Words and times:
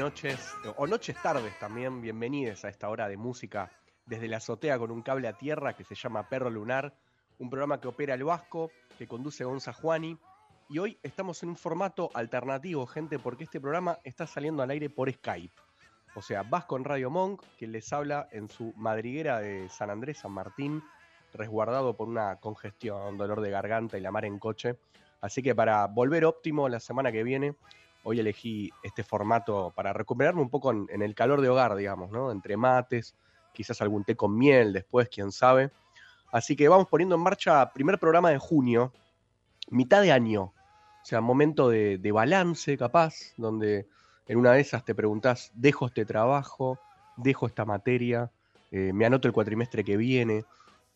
Noches, 0.00 0.54
o 0.78 0.86
noches 0.86 1.14
tardes 1.22 1.58
también, 1.58 2.00
bienvenidos 2.00 2.64
a 2.64 2.70
esta 2.70 2.88
hora 2.88 3.06
de 3.06 3.18
música 3.18 3.70
desde 4.06 4.28
la 4.28 4.38
azotea 4.38 4.78
con 4.78 4.90
un 4.90 5.02
cable 5.02 5.28
a 5.28 5.34
tierra 5.34 5.74
que 5.74 5.84
se 5.84 5.94
llama 5.94 6.26
Perro 6.26 6.48
Lunar, 6.48 6.94
un 7.38 7.50
programa 7.50 7.82
que 7.82 7.88
opera 7.88 8.14
el 8.14 8.24
Vasco, 8.24 8.70
que 8.96 9.06
conduce 9.06 9.44
Gonza 9.44 9.74
Juani, 9.74 10.16
y 10.70 10.78
hoy 10.78 10.98
estamos 11.02 11.42
en 11.42 11.50
un 11.50 11.56
formato 11.56 12.10
alternativo, 12.14 12.86
gente, 12.86 13.18
porque 13.18 13.44
este 13.44 13.60
programa 13.60 13.98
está 14.02 14.26
saliendo 14.26 14.62
al 14.62 14.70
aire 14.70 14.88
por 14.88 15.12
Skype. 15.12 15.54
O 16.14 16.22
sea, 16.22 16.44
Vasco 16.44 16.78
en 16.78 16.84
Radio 16.84 17.10
Monk, 17.10 17.42
que 17.58 17.66
les 17.66 17.92
habla 17.92 18.26
en 18.32 18.48
su 18.48 18.72
madriguera 18.76 19.40
de 19.40 19.68
San 19.68 19.90
Andrés, 19.90 20.16
San 20.16 20.32
Martín, 20.32 20.82
resguardado 21.34 21.94
por 21.94 22.08
una 22.08 22.36
congestión, 22.36 23.18
dolor 23.18 23.42
de 23.42 23.50
garganta 23.50 23.98
y 23.98 24.00
la 24.00 24.10
mar 24.10 24.24
en 24.24 24.38
coche. 24.38 24.78
Así 25.20 25.42
que 25.42 25.54
para 25.54 25.86
volver 25.88 26.24
óptimo 26.24 26.70
la 26.70 26.80
semana 26.80 27.12
que 27.12 27.22
viene, 27.22 27.54
hoy 28.02 28.20
elegí 28.20 28.70
este 28.82 29.02
formato 29.02 29.72
para 29.74 29.92
recuperarme 29.92 30.42
un 30.42 30.50
poco 30.50 30.72
en, 30.72 31.02
el 31.02 31.14
calor 31.14 31.40
de 31.40 31.48
hogar, 31.48 31.74
digamos, 31.76 32.10
¿no? 32.10 32.32
Entre 32.32 32.56
mates, 32.56 33.14
quizás 33.52 33.80
algún 33.80 34.04
té 34.04 34.16
con 34.16 34.36
miel 34.36 34.72
después, 34.72 35.08
quién 35.08 35.32
sabe. 35.32 35.70
Así 36.32 36.56
que 36.56 36.68
vamos 36.68 36.88
poniendo 36.88 37.16
en 37.16 37.22
marcha 37.22 37.72
primer 37.72 37.98
programa 37.98 38.30
de 38.30 38.38
junio, 38.38 38.92
mitad 39.68 40.02
de 40.02 40.12
año. 40.12 40.42
O 40.42 41.04
sea, 41.04 41.20
momento 41.20 41.68
de, 41.68 41.98
de 41.98 42.12
balance, 42.12 42.76
capaz, 42.76 43.32
donde 43.36 43.86
en 44.26 44.38
una 44.38 44.52
de 44.52 44.60
esas 44.60 44.84
te 44.84 44.94
preguntás, 44.94 45.50
dejo 45.54 45.86
este 45.86 46.04
trabajo, 46.04 46.78
dejo 47.16 47.46
esta 47.46 47.64
materia, 47.64 48.30
eh, 48.70 48.92
me 48.92 49.04
anoto 49.04 49.26
el 49.26 49.34
cuatrimestre 49.34 49.82
que 49.84 49.96
viene, 49.96 50.44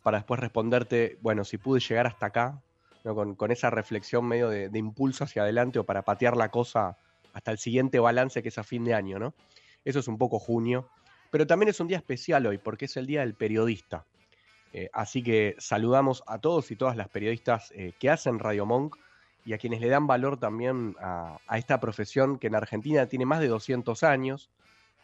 para 0.02 0.18
después 0.18 0.39
responderte, 0.39 1.18
bueno, 1.22 1.44
si 1.44 1.58
pude 1.58 1.80
llegar 1.80 2.06
hasta 2.06 2.27
acá, 2.27 2.62
con, 3.12 3.50
esa 3.50 3.69
reflexión 3.69 4.24
medio 4.24 4.48
de, 4.48 4.70
impulso 4.78 5.24
hacia 5.24 5.42
adelante 5.42 5.78
o 5.78 5.84
para 5.84 6.02
patear 6.02 6.36
la 6.36 6.50
cosa 6.50 6.97
hasta 7.34 7.50
el 7.50 7.58
siguiente 7.58 7.98
balance 7.98 8.42
que 8.42 8.48
es 8.48 8.58
a 8.58 8.64
fin 8.64 8.84
de 8.84 8.94
año, 8.94 9.19
¿no? 9.19 9.34
Eso 9.84 9.98
es 9.98 10.08
un 10.08 10.16
poco 10.16 10.38
junio. 10.38 10.88
Pero 11.30 11.46
también 11.46 11.69
es 11.69 11.80
un 11.80 11.88
día 11.88 11.98
especial 11.98 12.46
hoy, 12.46 12.58
porque 12.58 12.86
es 12.86 12.96
el 12.96 13.06
Día 13.06 13.20
del 13.20 13.34
Periodista. 13.34 14.06
Eh, 14.72 14.88
así 14.92 15.22
que 15.22 15.55
saludamos 15.58 16.22
a 16.27 16.38
todos 16.38 16.70
y 16.70 16.77
todas 16.77 16.96
las 16.96 17.08
periodistas 17.08 17.70
eh, 17.72 17.92
que 17.98 18.08
hacen 18.08 18.38
Radio 18.38 18.66
Monk 18.66 18.96
y 19.44 19.52
a 19.52 19.58
quienes 19.58 19.80
le 19.80 19.89
dan 19.89 20.06
valor 20.06 20.39
también 20.39 20.96
a, 21.00 21.39
esta 21.56 21.78
profesión 21.80 22.39
que 22.39 22.46
en 22.46 22.55
Argentina 22.55 23.06
tiene 23.06 23.27
más 23.27 23.41
de 23.41 23.48
200 23.48 24.02
años, 24.02 24.50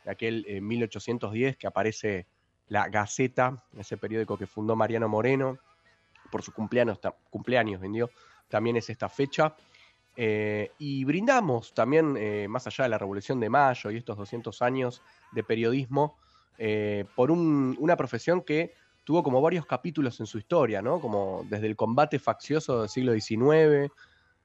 de 0.05 0.11
aquel 0.11 0.45
eh, 0.49 0.61
1810 0.61 1.57
que 1.57 1.67
aparece 1.67 2.27
la 2.69 2.89
Gaceta, 2.89 3.63
ese 3.77 3.97
periódico 3.97 4.39
que 4.39 4.47
fundó 4.47 4.77
Mariano 4.77 5.09
Moreno, 5.09 5.59
por 6.31 6.43
su 6.43 6.53
cumpleaños, 6.53 6.99
cumpleaños 7.31 7.81
vendió, 7.81 8.11
también 8.49 8.77
es 8.77 8.89
esta 8.91 9.09
fecha. 9.09 9.55
Eh, 10.17 10.71
y 10.79 11.05
brindamos 11.05 11.73
también, 11.73 12.17
eh, 12.19 12.47
más 12.49 12.67
allá 12.67 12.85
de 12.85 12.91
la 12.91 12.99
Revolución 12.99 13.41
de 13.41 13.49
Mayo 13.49 13.91
y 13.91 13.97
estos 13.97 14.17
200 14.19 14.61
años 14.61 15.03
de 15.33 15.43
periodismo, 15.45 16.19
eh, 16.59 17.05
por 17.15 17.31
un- 17.31 17.77
una 17.79 17.97
profesión 17.97 18.43
que 18.43 18.73
tuvo 19.05 19.23
como 19.23 19.41
varios 19.41 19.67
capítulos 19.67 20.21
en 20.21 20.27
su 20.27 20.39
historia, 20.39 20.83
¿no? 20.83 21.01
Como 21.01 21.47
desde 21.49 21.67
el 21.67 21.77
combate 21.77 22.19
faccioso 22.19 22.81
del 22.81 22.89
siglo 22.89 23.13
XIX, 23.13 23.91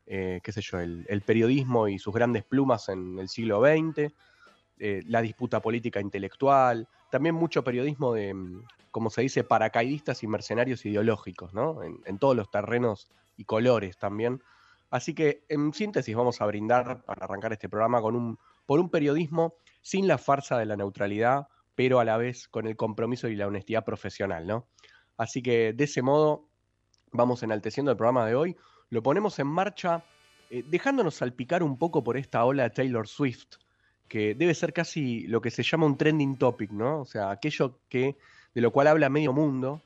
qué 0.05 0.51
sé 0.51 0.61
yo, 0.61 0.79
el 0.79 1.21
periodismo 1.25 1.87
y 1.87 1.97
sus 1.99 2.13
grandes 2.13 2.43
plumas 2.43 2.89
en 2.89 3.17
el 3.19 3.27
siglo 3.27 3.59
XX, 3.59 4.13
eh, 4.79 5.03
la 5.07 5.21
disputa 5.21 5.61
política 5.61 6.01
intelectual, 6.01 6.87
también 7.09 7.35
mucho 7.35 7.63
periodismo 7.63 8.13
de, 8.13 8.33
mm, 8.33 8.63
como 8.91 9.09
se 9.09 9.21
dice, 9.21 9.43
paracaidistas 9.43 10.23
y 10.23 10.27
mercenarios 10.27 10.85
ideológicos, 10.85 11.53
¿no? 11.53 11.81
En, 11.83 12.17
todos 12.19 12.35
los 12.35 12.51
terrenos 12.51 13.09
y 13.37 13.45
colores 13.45 13.97
también. 13.97 14.41
Así 14.89 15.13
que, 15.13 15.45
en 15.49 15.73
síntesis, 15.73 16.15
vamos 16.15 16.41
a 16.41 16.45
brindar 16.45 17.03
para 17.03 17.25
arrancar 17.25 17.53
este 17.53 17.69
programa 17.69 18.01
con 18.01 18.15
un, 18.15 18.37
por 18.65 18.79
un 18.79 18.89
periodismo 18.89 19.55
sin 19.81 20.07
la 20.07 20.17
farsa 20.17 20.57
de 20.57 20.65
la 20.65 20.75
neutralidad, 20.75 21.47
pero 21.75 21.99
a 21.99 22.05
la 22.05 22.17
vez 22.17 22.47
con 22.47 22.67
el 22.67 22.75
compromiso 22.75 23.27
y 23.27 23.35
la 23.35 23.47
honestidad 23.47 23.85
profesional, 23.85 24.47
¿no? 24.47 24.67
Así 25.17 25.41
que 25.41 25.73
de 25.73 25.83
ese 25.83 26.01
modo 26.01 26.49
vamos 27.11 27.43
enalteciendo 27.43 27.91
el 27.91 27.97
programa 27.97 28.25
de 28.25 28.35
hoy, 28.35 28.57
lo 28.89 29.01
ponemos 29.01 29.39
en 29.39 29.47
marcha, 29.47 30.03
eh, 30.49 30.63
dejándonos 30.67 31.15
salpicar 31.15 31.63
un 31.63 31.77
poco 31.77 32.03
por 32.03 32.17
esta 32.17 32.43
ola 32.43 32.63
de 32.63 32.69
Taylor 32.71 33.07
Swift, 33.07 33.55
que 34.07 34.35
debe 34.35 34.53
ser 34.53 34.73
casi 34.73 35.27
lo 35.27 35.41
que 35.41 35.51
se 35.51 35.63
llama 35.63 35.85
un 35.85 35.97
trending 35.97 36.37
topic, 36.37 36.71
¿no? 36.71 37.01
O 37.01 37.05
sea, 37.05 37.31
aquello 37.31 37.79
que, 37.89 38.15
de 38.53 38.61
lo 38.61 38.71
cual 38.71 38.87
habla 38.87 39.09
medio 39.09 39.33
mundo, 39.33 39.81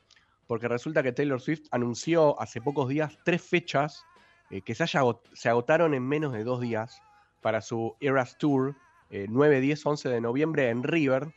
porque 0.46 0.68
resulta 0.68 1.02
que 1.02 1.12
Taylor 1.12 1.40
Swift 1.40 1.66
anunció 1.70 2.40
hace 2.40 2.60
pocos 2.60 2.88
días 2.88 3.16
tres 3.24 3.42
fechas 3.42 4.04
eh, 4.50 4.62
que 4.62 4.74
se, 4.74 4.84
se 5.32 5.48
agotaron 5.48 5.94
en 5.94 6.06
menos 6.06 6.32
de 6.32 6.44
dos 6.44 6.60
días 6.60 7.00
para 7.40 7.60
su 7.60 7.96
Eras 8.00 8.36
Tour, 8.38 8.76
eh, 9.10 9.26
9, 9.28 9.60
10, 9.60 9.86
11 9.86 10.08
de 10.08 10.20
noviembre 10.20 10.68
en 10.68 10.82
River. 10.82 11.32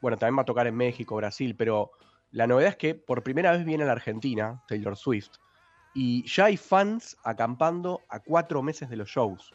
Bueno, 0.00 0.16
también 0.16 0.38
va 0.38 0.42
a 0.42 0.46
tocar 0.46 0.66
en 0.66 0.76
México, 0.76 1.16
Brasil, 1.16 1.54
pero 1.56 1.92
la 2.30 2.46
novedad 2.46 2.70
es 2.70 2.76
que 2.76 2.94
por 2.94 3.22
primera 3.22 3.52
vez 3.52 3.64
viene 3.64 3.84
a 3.84 3.86
la 3.86 3.92
Argentina, 3.92 4.62
Taylor 4.66 4.96
Swift, 4.96 5.32
y 5.94 6.26
ya 6.26 6.46
hay 6.46 6.56
fans 6.56 7.16
acampando 7.22 8.00
a 8.08 8.20
cuatro 8.20 8.62
meses 8.62 8.88
de 8.88 8.96
los 8.96 9.08
shows, 9.08 9.52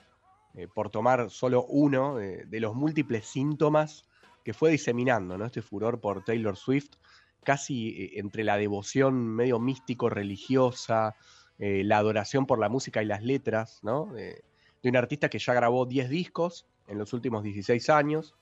eh, 0.57 0.67
por 0.67 0.89
tomar 0.89 1.29
solo 1.29 1.65
uno 1.65 2.15
de, 2.15 2.59
los 2.59 2.73
múltiples 2.73 3.27
síntomas 3.27 4.05
que 4.43 4.55
fue 4.55 4.71
diseminando, 4.71 5.37
¿no? 5.37 5.45
Este 5.45 5.61
furor 5.61 6.01
por 6.01 6.23
Taylor 6.23 6.57
Swift, 6.57 6.95
casi 7.43 7.89
eh, 7.89 8.11
entre 8.15 8.43
la 8.43 8.57
devoción 8.57 9.27
medio 9.27 9.59
místico-religiosa, 9.59 11.15
eh, 11.59 11.83
la 11.83 11.99
adoración 11.99 12.47
por 12.47 12.57
la 12.57 12.69
música 12.69 13.03
y 13.03 13.05
las 13.05 13.21
letras, 13.21 13.81
¿no? 13.83 14.07
De, 14.07 14.43
un 14.83 14.95
artista 14.95 15.29
que 15.29 15.37
ya 15.37 15.53
grabó 15.53 15.85
10 15.85 16.09
discos 16.09 16.65
en 16.87 16.97
los 16.97 17.11
últimos 17.11 17.43
16 17.43 17.89
años, 17.89 18.35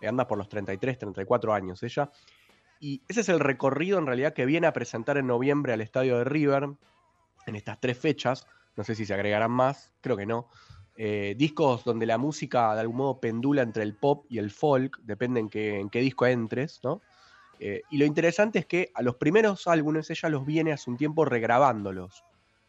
anda 0.00 0.28
por 0.28 0.38
los 0.38 0.48
33, 0.48 0.96
34 0.96 1.52
años 1.52 1.82
ella, 1.82 2.12
y 2.78 3.02
ese 3.08 3.22
es 3.22 3.28
el 3.28 3.40
recorrido 3.40 3.98
en 3.98 4.06
realidad 4.06 4.32
que 4.32 4.46
viene 4.46 4.68
a 4.68 4.72
presentar 4.72 5.18
en 5.18 5.26
noviembre 5.26 5.72
al 5.72 5.80
estadio 5.80 6.16
de 6.18 6.24
River, 6.24 6.68
en 7.46 7.56
estas 7.56 7.80
tres 7.80 7.98
fechas, 7.98 8.46
no 8.76 8.84
sé 8.84 8.94
si 8.94 9.04
se 9.04 9.12
agregarán 9.12 9.50
más, 9.50 9.92
creo 10.00 10.16
que 10.16 10.24
no, 10.24 10.48
eh, 11.00 11.36
discos 11.38 11.84
donde 11.84 12.06
la 12.06 12.18
música 12.18 12.74
de 12.74 12.80
algún 12.80 12.96
modo 12.96 13.20
pendula 13.20 13.62
entre 13.62 13.84
el 13.84 13.94
pop 13.94 14.26
y 14.28 14.38
el 14.38 14.50
folk, 14.50 14.98
depende 15.04 15.38
en 15.38 15.48
qué, 15.48 16.00
disco 16.00 16.26
entres, 16.26 16.80
¿no? 16.82 17.02
Eh, 17.60 17.82
y 17.88 17.98
lo 17.98 18.04
interesante 18.04 18.58
es 18.58 18.66
que 18.66 18.90
a 18.94 19.02
los 19.02 19.14
primeros 19.14 19.68
álbumes 19.68 20.10
ella 20.10 20.28
los 20.28 20.44
viene 20.44 20.72
hace 20.72 20.90
un 20.90 20.96
tiempo 20.96 21.24
regrabándolos 21.24 22.24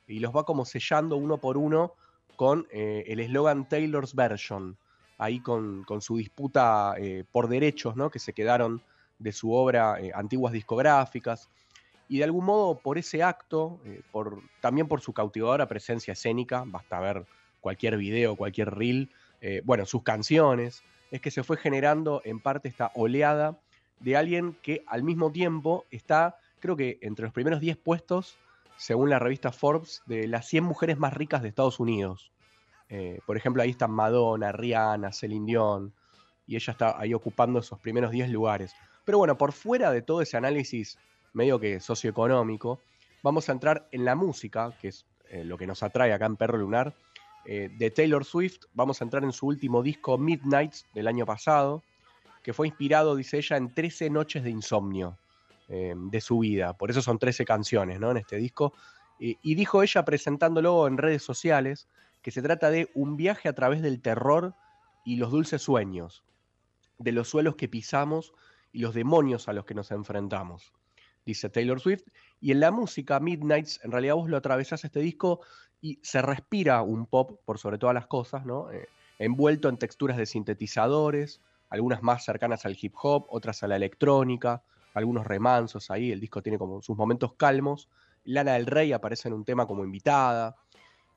y 0.06 0.20
los 0.20 0.36
va 0.36 0.44
como 0.44 0.64
sellando 0.66 1.18
uno 1.18 1.40
por 1.40 1.58
uno 1.58 1.96
con 2.36 2.68
eh, 2.70 3.04
el 3.08 3.20
eslogan 3.20 3.68
Taylor's 3.68 4.14
Version, 4.14 4.78
ahí 5.18 5.40
con, 5.40 5.84
su 6.00 6.18
disputa 6.18 6.96
por 7.32 7.48
derechos, 7.48 7.96
¿no? 7.96 8.12
Que 8.12 8.20
se 8.20 8.34
quedaron 8.34 8.84
de 9.18 9.32
su 9.32 9.54
obra 9.54 9.98
antiguas 10.14 10.54
discográficas. 10.54 11.50
Y 12.08 12.20
de 12.20 12.26
algún 12.26 12.46
modo, 12.46 12.78
por 12.78 13.00
ese 13.00 13.24
acto, 13.24 13.80
también 14.62 14.88
por 14.88 15.02
su 15.02 15.14
cautivadora 15.14 15.68
presencia 15.68 16.12
escénica, 16.12 16.64
basta 16.68 17.00
ver 17.00 17.26
cualquier 17.62 17.98
video, 17.98 18.36
cualquier 18.36 18.74
reel, 18.74 19.10
eh, 19.42 19.62
bueno, 19.64 19.86
sus 19.86 20.04
canciones, 20.04 20.84
es 21.12 21.22
que 21.22 21.32
se 21.32 21.44
fue 21.44 21.58
generando 21.58 22.22
en 22.26 22.40
parte 22.40 22.68
esta 22.68 22.92
oleada 22.96 23.60
de 24.00 24.16
alguien 24.16 24.56
que 24.62 24.84
al 24.88 25.04
mismo 25.04 25.32
tiempo 25.32 25.86
está, 25.92 26.38
creo 26.60 26.76
que 26.76 27.00
entre 27.02 27.26
los 27.26 27.34
primeros 27.34 27.60
10 27.60 27.78
puestos, 27.78 28.38
según 28.78 29.10
la 29.10 29.20
revista 29.20 29.52
Forbes, 29.52 30.04
de 30.06 30.28
las 30.28 30.48
100 30.48 30.64
mujeres 30.64 30.98
más 30.98 31.14
ricas 31.14 31.42
de 31.42 31.50
Estados 31.50 31.80
Unidos. 31.80 32.32
Eh, 32.88 33.20
por 33.26 33.38
ejemplo, 33.38 33.62
ahí 33.62 33.72
están 33.72 33.92
Madonna, 33.92 34.52
Rihanna, 34.52 35.12
Celine 35.12 35.46
Dion, 35.46 35.94
y 36.48 36.56
ella 36.56 36.72
está 36.72 37.00
ahí 37.00 37.14
ocupando 37.14 37.60
esos 37.60 37.80
primeros 37.80 38.12
10 38.12 38.30
lugares. 38.30 38.74
Pero 39.06 39.18
bueno, 39.18 39.38
por 39.38 39.52
fuera 39.52 39.92
de 39.92 40.02
todo 40.02 40.22
ese 40.22 40.38
análisis 40.38 40.98
medio 41.34 41.60
que 41.60 41.80
socioeconómico, 41.80 42.80
vamos 43.22 43.50
a 43.50 43.52
entrar 43.52 43.88
en 43.92 44.06
la 44.06 44.16
música, 44.16 44.72
que 44.82 44.88
es 44.90 45.06
eh, 45.30 45.44
lo 45.44 45.58
que 45.58 45.68
nos 45.68 45.84
atrae 45.84 46.14
acá 46.14 46.26
en 46.26 46.38
Perro 46.38 46.58
Lunar, 46.58 46.94
eh, 47.46 47.70
de 47.78 47.92
Taylor 47.92 48.26
Swift. 48.26 48.66
Vamos 48.74 49.02
a 49.02 49.04
entrar 49.04 49.24
en 49.24 49.32
su 49.32 49.48
último 49.48 49.82
disco, 49.82 50.18
Midnights, 50.18 50.86
del 50.94 51.08
año 51.08 51.26
pasado, 51.26 51.84
que 52.44 52.54
fue 52.54 52.68
inspirado, 52.68 53.16
dice 53.16 53.38
ella, 53.38 53.58
en 53.58 53.74
13 53.74 54.10
noches 54.10 54.44
de 54.44 54.50
insomnio 54.50 55.18
eh, 55.68 55.94
de 55.96 56.22
su 56.22 56.40
vida. 56.40 56.78
Por 56.78 56.90
eso 56.90 57.02
son 57.02 57.20
13 57.20 57.46
canciones, 57.46 58.00
¿no? 58.00 58.12
En 58.12 58.18
este 58.18 58.38
disco. 58.38 58.74
Y 59.22 59.56
dijo 59.56 59.84
ella 59.84 60.06
presentándolo 60.06 60.88
en 60.88 60.98
redes 60.98 61.24
sociales 61.24 61.90
que 62.22 62.32
se 62.32 62.42
trata 62.42 62.72
de 62.72 62.90
un 62.94 63.18
viaje 63.18 63.50
a 63.50 63.54
través 63.54 63.82
del 63.82 64.02
terror 64.02 64.56
y 65.04 65.18
los 65.18 65.32
dulces 65.32 65.62
sueños, 65.62 66.24
de 66.98 67.12
los 67.12 67.28
suelos 67.28 67.56
que 67.56 67.68
pisamos 67.68 68.34
y 68.72 68.80
los 68.80 68.94
demonios 68.94 69.48
a 69.48 69.54
los 69.54 69.66
que 69.66 69.74
nos 69.74 69.92
enfrentamos, 69.92 70.74
dice 71.26 71.50
Taylor 71.50 71.80
Swift. 71.80 72.04
Y 72.40 72.52
en 72.52 72.60
la 72.60 72.72
música, 72.72 73.20
Midnights, 73.20 73.80
en 73.84 73.92
realidad 73.92 74.16
vos 74.16 74.30
lo 74.30 74.38
atravesás 74.38 74.84
este 74.84 75.00
disco 75.00 75.42
y 75.82 76.00
se 76.02 76.22
respira 76.22 76.82
un 76.82 77.06
pop 77.06 77.40
por 77.46 77.58
sobre 77.58 77.78
todas 77.78 77.94
las 77.94 78.08
cosas, 78.08 78.46
¿no? 78.46 78.72
Eh, 78.72 78.88
envuelto 79.18 79.70
en 79.70 79.78
texturas 79.78 80.18
de 80.18 80.26
sintetizadores, 80.26 81.42
algunas 81.70 82.02
más 82.02 82.26
cercanas 82.26 82.66
al 82.66 82.78
hip 82.80 82.94
hop, 83.02 83.26
otras 83.30 83.64
a 83.64 83.68
la 83.68 83.76
electrónica, 83.76 84.64
algunos 84.94 85.26
remansos 85.26 85.92
ahí, 85.92 86.12
el 86.12 86.20
disco 86.20 86.42
tiene 86.42 86.58
como 86.58 86.82
sus 86.82 86.98
momentos 86.98 87.34
calmos. 87.34 87.90
Lana 88.26 88.54
del 88.54 88.66
Rey 88.66 88.92
aparece 88.92 89.28
en 89.28 89.34
un 89.34 89.46
tema 89.46 89.66
como 89.66 89.84
invitada. 89.84 90.56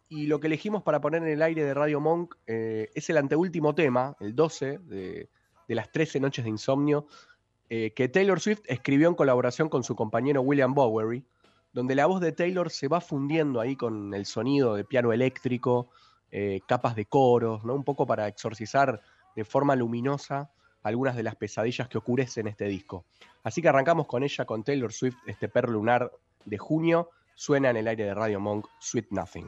Y 0.09 0.27
lo 0.27 0.41
que 0.41 0.47
elegimos 0.47 0.83
para 0.83 1.01
poner 1.01 1.23
en 1.23 1.29
el 1.29 1.43
aire 1.43 1.65
de 1.65 1.75
Radio 1.75 2.01
Monk 2.01 2.37
eh, 2.47 2.91
es 2.95 3.09
el 3.09 3.17
anteúltimo 3.17 3.75
tema, 3.75 4.15
el 4.21 4.35
12 4.35 4.79
de, 4.79 5.29
las 5.69 5.91
13 5.91 6.21
noches 6.21 6.45
de 6.45 6.51
insomnio, 6.51 7.07
eh, 7.71 7.93
que 7.95 8.09
Taylor 8.09 8.39
Swift 8.39 8.61
escribió 8.67 9.09
en 9.09 9.15
colaboración 9.15 9.71
con 9.71 9.83
su 9.83 9.97
compañero 9.97 10.43
William 10.43 10.75
Bowery, 10.75 11.25
donde 11.73 11.95
la 11.95 12.07
voz 12.07 12.21
de 12.21 12.33
Taylor 12.33 12.71
se 12.71 12.89
va 12.89 13.01
fundiendo 13.01 13.61
ahí 13.61 13.77
con 13.77 14.15
el 14.15 14.27
sonido 14.27 14.75
de 14.75 14.85
piano 14.85 15.13
eléctrico, 15.13 15.91
eh, 16.31 16.61
capas 16.67 16.95
de 16.97 17.07
coros, 17.07 17.65
¿no? 17.65 17.75
un 17.75 17.85
poco 17.85 18.07
para 18.07 18.29
exorcizar 18.29 19.01
de 19.35 19.45
forma 19.45 19.77
luminosa 19.77 20.51
algunas 20.83 21.17
de 21.17 21.23
las 21.23 21.37
pesadillas 21.37 21.89
que 21.89 21.99
oscurecen 21.99 22.47
este 22.47 22.67
disco. 22.67 23.05
Así 23.43 23.63
que 23.63 23.69
arrancamos 23.69 24.07
con 24.07 24.23
ella, 24.23 24.45
con 24.45 24.65
Taylor 24.65 24.93
Swift, 24.93 25.17
este 25.27 25.49
perro 25.49 25.73
lunar 25.73 26.11
de 26.45 26.59
junio, 26.59 27.11
suena 27.35 27.71
en 27.71 27.77
el 27.77 27.89
aire 27.89 28.05
de 28.05 28.15
Radio 28.15 28.41
Monk, 28.41 28.67
Sweet 28.79 29.07
Nothing. 29.11 29.47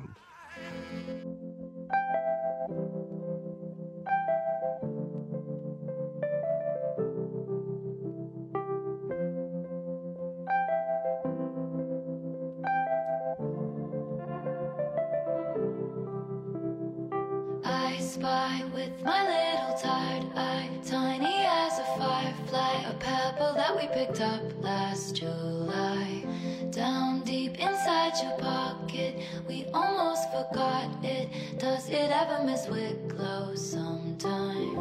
With 18.85 19.03
my 19.03 19.23
little 19.23 19.79
tired 19.79 20.27
eye, 20.37 20.69
tiny 20.85 21.45
as 21.47 21.79
a 21.79 21.85
firefly, 21.97 22.83
a 22.91 22.95
pebble 22.95 23.55
that 23.55 23.75
we 23.75 23.87
picked 23.89 24.21
up 24.21 24.43
last 24.63 25.17
July. 25.17 26.25
Down 26.71 27.23
deep 27.23 27.59
inside 27.59 28.13
your 28.23 28.37
pocket, 28.39 29.23
we 29.49 29.67
almost 29.73 30.31
forgot 30.31 30.91
it. 31.03 31.29
Does 31.59 31.89
it 31.89 32.11
ever 32.11 32.45
miss 32.45 32.67
Wicklow 32.67 33.55
sometimes? 33.55 34.75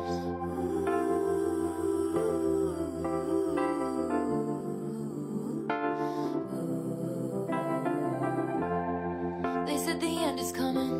They 9.67 9.77
said 9.77 10.01
the 10.01 10.23
end 10.25 10.39
is 10.39 10.51
coming. 10.51 10.93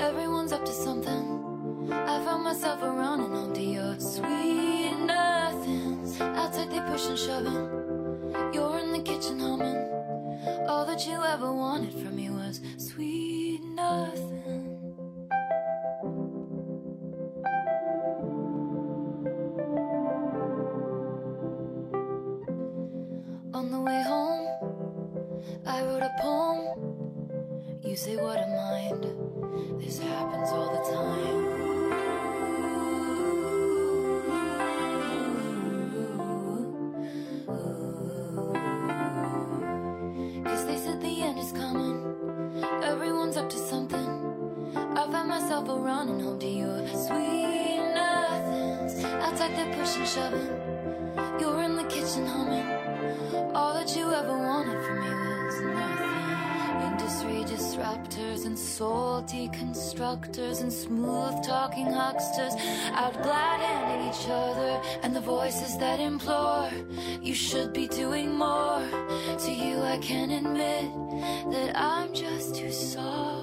Everyone's 0.00 0.52
up 0.52 0.64
to 0.64 0.72
something. 0.72 1.31
I 1.92 2.24
found 2.24 2.44
myself 2.44 2.82
around 2.82 3.20
and 3.20 3.34
onto 3.34 3.60
your 3.60 3.98
sweet 4.00 4.96
nothings. 4.98 6.20
Outside 6.20 6.70
they 6.70 6.80
push 6.80 7.06
and 7.06 7.18
shoving. 7.18 7.68
You're 8.54 8.78
in 8.78 8.92
the 8.92 9.02
kitchen 9.02 9.38
humming. 9.38 9.76
All 10.68 10.84
that 10.86 11.06
you 11.06 11.22
ever 11.22 11.52
wanted 11.52 11.92
from 11.92 12.11
deconstructors 60.02 60.62
and 60.62 60.72
smooth 60.72 61.42
talking 61.44 61.86
hucksters 61.86 62.54
out 62.92 63.14
glad 63.22 63.60
handing 63.60 64.08
each 64.08 64.26
other 64.28 64.80
and 65.02 65.14
the 65.14 65.20
voices 65.20 65.78
that 65.78 66.00
implore 66.00 66.68
you 67.20 67.34
should 67.34 67.72
be 67.72 67.86
doing 67.88 68.34
more. 68.34 68.82
To 69.38 69.50
you, 69.50 69.80
I 69.80 69.98
can 69.98 70.30
admit 70.30 70.90
that 71.52 71.76
I'm 71.76 72.12
just 72.12 72.56
too 72.56 72.72
soft 72.72 73.41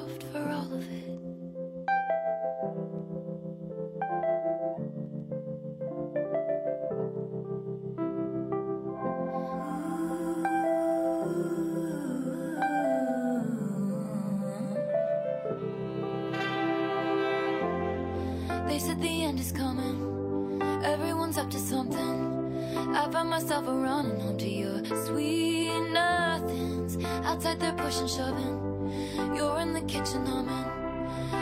up 21.50 21.54
to 21.54 21.60
something. 21.60 22.96
I 22.96 23.10
find 23.12 23.28
myself 23.28 23.68
around 23.68 24.12
and 24.12 24.22
home 24.22 24.38
to 24.38 24.48
your 24.48 24.86
sweet 25.06 25.80
nothings. 25.90 27.04
Outside 27.25 27.60
they're 27.60 27.74
pushing, 27.74 28.07
shoving. 28.07 29.34
You're 29.36 29.60
in 29.60 29.74
the 29.74 29.81
kitchen 29.81 30.25
humming. 30.28 30.66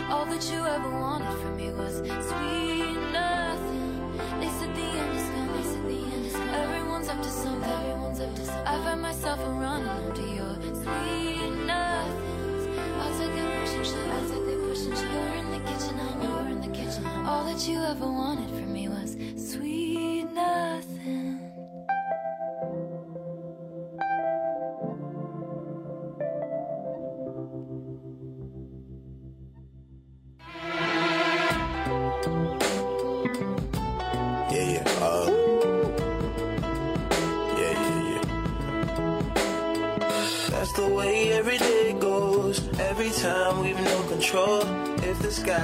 All 0.10 0.26
that 0.26 0.50
you 0.50 0.60
ever 0.66 0.92
wanted 0.92 1.38
from 1.42 1.58
me 1.58 1.72
was 1.72 1.98
sweet 2.30 2.98
nothing. 3.12 4.18
They 4.40 4.48
said 4.58 4.74
the 4.76 4.88
end 5.02 5.18
is 5.18 5.30
coming. 5.30 5.56
They 5.58 5.64
said 5.72 5.84
the 5.84 6.00
end 6.16 6.26
is 6.26 6.34
coming. 6.34 6.56
Everyone's 6.56 7.10
up 7.10 7.22
to 7.22 7.30
something. 7.30 7.70
Everyone's 7.70 8.20
up 8.22 8.36
to 8.36 8.46
something. 8.46 8.68
I 8.68 8.84
find 8.86 9.02
myself 9.02 9.40
around 9.40 9.82
and 9.82 9.90
home 9.90 10.14
to 10.16 10.26
your 10.38 10.54
sweet 10.84 11.52
nothings. 11.66 12.64
Outside 13.04 13.32
they're 13.36 13.60
pushing, 13.60 13.84
shoving. 13.84 14.12
Outside 14.12 14.44
they're 14.48 14.68
pushing, 14.68 14.96
shoving. 14.96 15.12
You're 15.12 15.36
in 15.42 15.52
the 15.52 15.60
kitchen 15.70 15.98
humming. 15.98 16.30
You're 16.30 16.48
in 16.54 16.62
the 16.62 16.78
kitchen 16.78 17.04
humming. 17.04 17.28
All 17.28 17.44
that 17.44 17.68
you 17.68 17.78
ever 17.82 18.06
wanted 18.06 18.57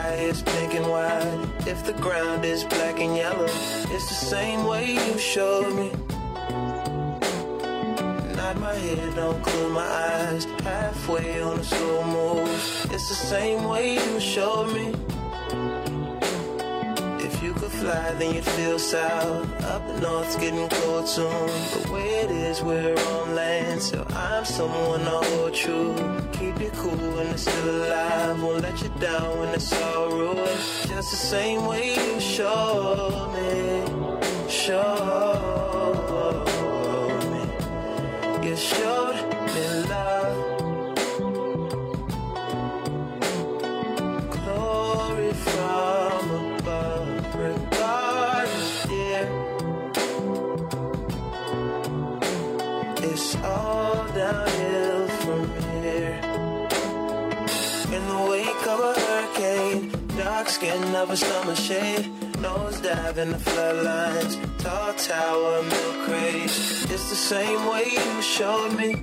sky 0.03 0.15
is 0.15 0.41
pink 0.41 0.74
and 0.74 0.88
white, 0.88 1.67
if 1.67 1.86
the 1.86 1.93
ground 1.93 2.43
is 2.43 2.63
black 2.65 3.00
and 3.00 3.15
yellow, 3.15 3.45
it's 3.45 4.10
the 4.10 4.25
same 4.36 4.65
way 4.65 4.93
you 4.93 5.17
showed 5.17 5.74
me. 5.75 5.91
Nod 8.36 8.57
my 8.60 8.74
head, 8.74 9.15
don't 9.15 9.41
close 9.41 9.72
my 9.72 9.88
eyes. 10.10 10.45
Halfway 10.63 11.41
on 11.41 11.60
a 11.60 11.63
slow 11.63 12.03
move. 12.03 12.50
It's 12.91 13.07
the 13.07 13.19
same 13.33 13.63
way 13.63 13.93
you 13.93 14.19
showed 14.19 14.74
me. 14.74 14.93
If 17.25 17.41
you 17.41 17.53
could 17.53 17.72
fly, 17.72 18.12
then 18.19 18.36
you'd 18.36 18.51
feel 18.57 18.79
south. 18.79 19.63
Up 19.63 19.83
north's 20.01 20.36
getting 20.36 20.67
cold 20.69 21.07
soon. 21.07 21.48
The 21.75 21.91
way 21.93 22.10
it 22.24 22.31
is, 22.31 22.62
we're 22.62 22.98
on 23.13 23.36
land, 23.36 23.81
so 23.81 24.02
I'm 24.44 24.50
someone 24.50 25.00
to 25.00 25.10
hold 25.10 25.54
true. 25.54 25.96
Keep 26.34 26.60
you 26.60 26.70
cool 26.72 26.98
when 27.16 27.28
it's 27.28 27.44
still 27.44 27.88
alive. 27.88 28.44
Won't 28.44 28.62
let 28.62 28.82
you 28.82 28.90
down 29.00 29.40
when 29.40 29.54
it's 29.56 29.72
all 29.72 30.10
ruined. 30.10 30.60
Just 30.86 31.12
the 31.12 31.16
same 31.16 31.66
way 31.66 31.96
you 31.96 32.20
showed 32.20 33.32
me. 33.32 34.50
Showed 34.50 35.73
dark 60.17 60.48
skin 60.48 60.96
of 60.96 61.10
a 61.10 61.17
summer 61.17 61.55
shade, 61.55 62.10
nose 62.39 62.79
dive 62.82 63.17
in 63.17 63.32
the 63.32 63.38
floodlines, 63.38 64.38
tall 64.60 64.93
tower, 64.93 65.63
milk 65.63 66.05
crate. 66.05 66.43
It's 66.43 67.10
the 67.10 67.15
same 67.15 67.65
way 67.70 67.84
you 67.91 68.22
showed 68.22 68.77
me. 68.77 69.01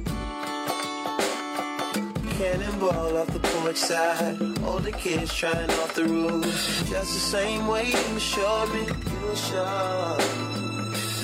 Cannonball 2.36 3.18
off 3.18 3.26
the 3.28 3.40
porch 3.40 3.76
side, 3.76 4.38
older 4.64 4.92
kids 4.92 5.34
trying 5.34 5.70
off 5.82 5.94
the 5.94 6.04
roof. 6.04 6.44
Just 6.88 6.90
the 6.90 7.24
same 7.36 7.66
way 7.66 7.86
you 7.88 8.18
showed 8.18 8.72
me. 8.72 8.82
You 8.82 9.36
showed. 9.36 10.16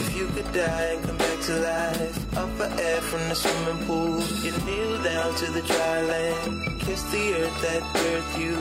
If 0.03 0.17
you 0.17 0.27
could 0.29 0.53
die 0.53 0.95
and 0.95 1.05
come 1.05 1.16
to 1.47 1.61
life, 1.61 2.37
up 2.37 2.51
for 2.57 2.65
air 2.65 3.01
from 3.03 3.21
the 3.29 3.35
swimming 3.35 3.87
pool, 3.87 4.21
you 4.43 4.51
kneel 4.67 5.01
down 5.05 5.33
to 5.37 5.49
the 5.53 5.63
dry 5.63 6.03
land, 6.03 6.81
kiss 6.81 7.05
the 7.13 7.35
earth 7.35 7.63
that 7.63 7.83
birthed 7.95 8.41
you, 8.41 8.57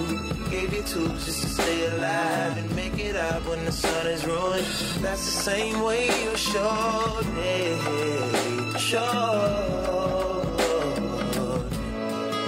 gave 0.51 0.72
you 0.72 0.84
tools 0.84 1.25
just 1.25 1.42
to 1.42 1.50
stay 1.50 1.88
alive 1.88 2.56
and 2.60 2.75
make 2.75 2.96
it 3.00 3.15
out 3.15 3.44
when 3.48 3.65
the 3.65 3.72
sun 3.72 4.06
is 4.06 4.24
ruined. 4.27 4.68
That's 5.01 5.25
the 5.25 5.42
same 5.50 5.82
way 5.82 6.06
you 6.06 6.38
showed 6.38 7.25
me, 7.34 7.75
showed, 8.77 10.46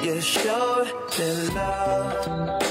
you 0.04 0.22
showed 0.22 0.94
me 1.18 1.50
love. 1.56 2.67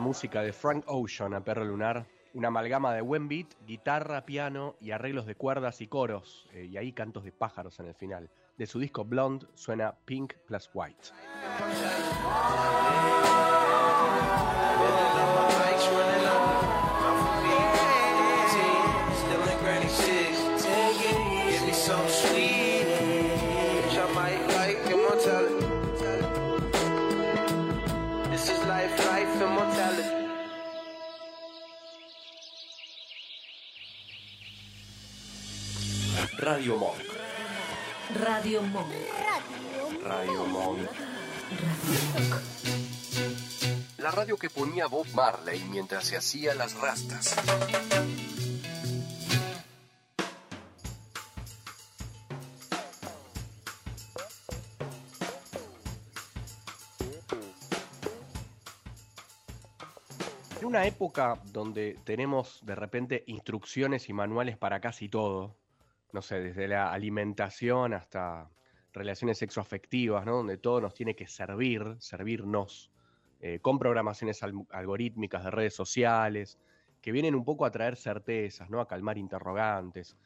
Música 0.00 0.42
de 0.42 0.52
Frank 0.52 0.84
Ocean 0.86 1.34
a 1.34 1.44
Perro 1.44 1.64
Lunar, 1.64 2.06
una 2.34 2.48
amalgama 2.48 2.94
de 2.94 3.02
buen 3.02 3.28
beat, 3.28 3.54
guitarra, 3.66 4.24
piano 4.24 4.74
y 4.80 4.90
arreglos 4.90 5.26
de 5.26 5.36
cuerdas 5.36 5.80
y 5.80 5.86
coros, 5.86 6.48
eh, 6.52 6.64
y 6.64 6.76
ahí 6.76 6.92
cantos 6.92 7.24
de 7.24 7.32
pájaros 7.32 7.78
en 7.78 7.86
el 7.86 7.94
final. 7.94 8.30
De 8.56 8.66
su 8.66 8.78
disco 8.80 9.04
Blonde 9.04 9.46
suena 9.54 9.94
Pink 10.04 10.34
plus 10.46 10.68
White. 10.74 11.10
Radio 36.38 36.76
Monk. 36.76 36.98
Radio 38.18 38.62
Monk. 38.62 38.92
Radio 40.02 40.46
Monk. 40.46 40.88
La 43.98 44.10
radio 44.10 44.36
que 44.36 44.48
ponía 44.48 44.86
Bob 44.86 45.06
Marley 45.14 45.62
mientras 45.70 46.04
se 46.04 46.16
hacía 46.16 46.54
las 46.54 46.74
rastas. 46.74 47.36
En 60.58 60.66
una 60.66 60.86
época 60.86 61.40
donde 61.52 61.98
tenemos 62.04 62.60
de 62.62 62.74
repente 62.74 63.24
instrucciones 63.26 64.08
y 64.08 64.12
manuales 64.12 64.56
para 64.56 64.80
casi 64.80 65.08
todo, 65.08 65.59
no 66.12 66.22
sé, 66.22 66.40
desde 66.40 66.68
la 66.68 66.92
alimentación 66.92 67.94
hasta 67.94 68.50
relaciones 68.92 69.38
sexoafectivas, 69.38 70.24
¿no? 70.26 70.36
Donde 70.38 70.58
todo 70.58 70.80
nos 70.80 70.94
tiene 70.94 71.14
que 71.14 71.26
servir, 71.26 71.96
servirnos, 72.00 72.92
eh, 73.40 73.60
con 73.60 73.78
programaciones 73.78 74.42
al- 74.42 74.66
algorítmicas 74.70 75.44
de 75.44 75.50
redes 75.50 75.74
sociales, 75.74 76.58
que 77.00 77.12
vienen 77.12 77.34
un 77.34 77.44
poco 77.44 77.64
a 77.64 77.70
traer 77.70 77.96
certezas, 77.96 78.68
¿no? 78.70 78.80
A 78.80 78.88
calmar 78.88 79.16
interrogantes. 79.18 80.16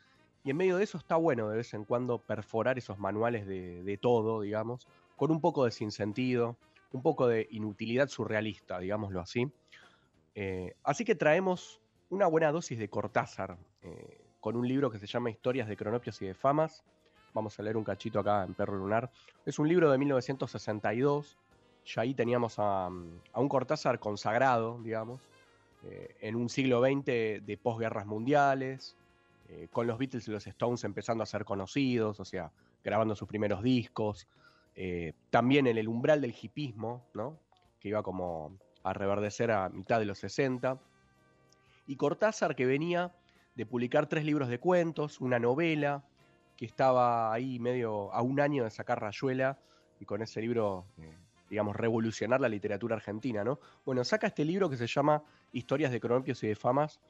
Y 0.42 0.50
en 0.50 0.56
medio 0.56 0.76
de 0.76 0.84
eso 0.84 0.98
está 0.98 1.16
bueno 1.16 1.48
de 1.48 1.58
vez 1.58 1.74
en 1.74 1.84
cuando 1.84 2.18
perforar 2.26 2.78
esos 2.78 2.98
manuales 2.98 3.46
de, 3.46 3.82
de 3.82 3.98
todo, 3.98 4.42
digamos, 4.42 4.86
con 5.16 5.30
un 5.30 5.40
poco 5.40 5.64
de 5.64 5.70
sinsentido, 5.70 6.58
un 6.92 7.02
poco 7.02 7.26
de 7.28 7.46
inutilidad 7.50 8.08
surrealista, 8.08 8.78
digámoslo 8.78 9.20
así. 9.20 9.52
Eh, 10.34 10.74
así 10.82 11.04
que 11.04 11.14
traemos 11.14 11.80
una 12.08 12.26
buena 12.26 12.52
dosis 12.52 12.78
de 12.78 12.90
Cortázar, 12.90 13.58
eh, 13.82 14.23
con 14.44 14.56
un 14.56 14.68
libro 14.68 14.90
que 14.90 14.98
se 14.98 15.06
llama 15.06 15.30
Historias 15.30 15.66
de 15.66 15.74
Cronopios 15.74 16.20
y 16.20 16.26
de 16.26 16.34
Famas. 16.34 16.84
Vamos 17.32 17.58
a 17.58 17.62
leer 17.62 17.78
un 17.78 17.82
cachito 17.82 18.20
acá 18.20 18.44
en 18.44 18.52
Perro 18.52 18.76
Lunar. 18.76 19.10
Es 19.46 19.58
un 19.58 19.66
libro 19.66 19.90
de 19.90 19.96
1962. 19.96 21.38
Ya 21.86 22.02
ahí 22.02 22.12
teníamos 22.12 22.58
a, 22.58 22.88
a 22.88 23.40
un 23.40 23.48
Cortázar 23.48 23.98
consagrado, 23.98 24.78
digamos, 24.82 25.22
eh, 25.84 26.14
en 26.20 26.36
un 26.36 26.50
siglo 26.50 26.82
XX 26.82 27.06
de 27.06 27.58
posguerras 27.62 28.04
mundiales, 28.04 28.94
eh, 29.48 29.68
con 29.72 29.86
los 29.86 29.96
Beatles 29.96 30.28
y 30.28 30.30
los 30.30 30.46
Stones 30.46 30.84
empezando 30.84 31.22
a 31.22 31.26
ser 31.26 31.46
conocidos, 31.46 32.20
o 32.20 32.24
sea, 32.26 32.52
grabando 32.84 33.16
sus 33.16 33.26
primeros 33.26 33.62
discos. 33.62 34.28
eh, 34.76 35.14
también 35.30 35.66
en 35.68 35.78
el 35.78 35.88
umbral 35.88 36.20
del 36.20 36.34
hipismo, 36.38 37.02
¿no? 37.14 37.38
que 37.80 37.88
iba 37.88 38.02
como 38.02 38.58
a 38.82 38.92
reverdecer 38.92 39.50
a 39.52 39.70
mitad 39.70 40.00
de 40.00 40.04
los 40.04 40.18
60. 40.18 40.78
Y 41.86 41.96
Cortázar 41.96 42.54
que 42.54 42.66
venía 42.66 43.10
de 43.54 43.66
publicar 43.66 44.06
tres 44.06 44.24
libros 44.24 44.48
de 44.48 44.58
cuentos, 44.58 45.20
una 45.20 45.38
novela, 45.38 46.04
que 46.56 46.64
estaba 46.64 47.32
ahí 47.32 47.58
medio 47.58 48.12
a 48.12 48.22
un 48.22 48.40
año 48.40 48.64
de 48.64 48.70
sacar 48.70 49.00
Rayuela 49.00 49.58
y 50.00 50.04
con 50.04 50.22
ese 50.22 50.40
libro, 50.40 50.86
eh, 50.98 51.16
digamos, 51.50 51.76
revolucionar 51.76 52.40
la 52.40 52.48
literatura 52.48 52.96
argentina, 52.96 53.44
¿no? 53.44 53.58
Bueno, 53.84 54.04
saca 54.04 54.26
este 54.26 54.44
libro 54.44 54.70
que 54.70 54.76
se 54.76 54.86
llama 54.86 55.22
Historias 55.52 55.92
de 55.92 56.00
Cronopios 56.00 56.42
y 56.44 56.48
de 56.48 56.56
Famas, 56.56 57.00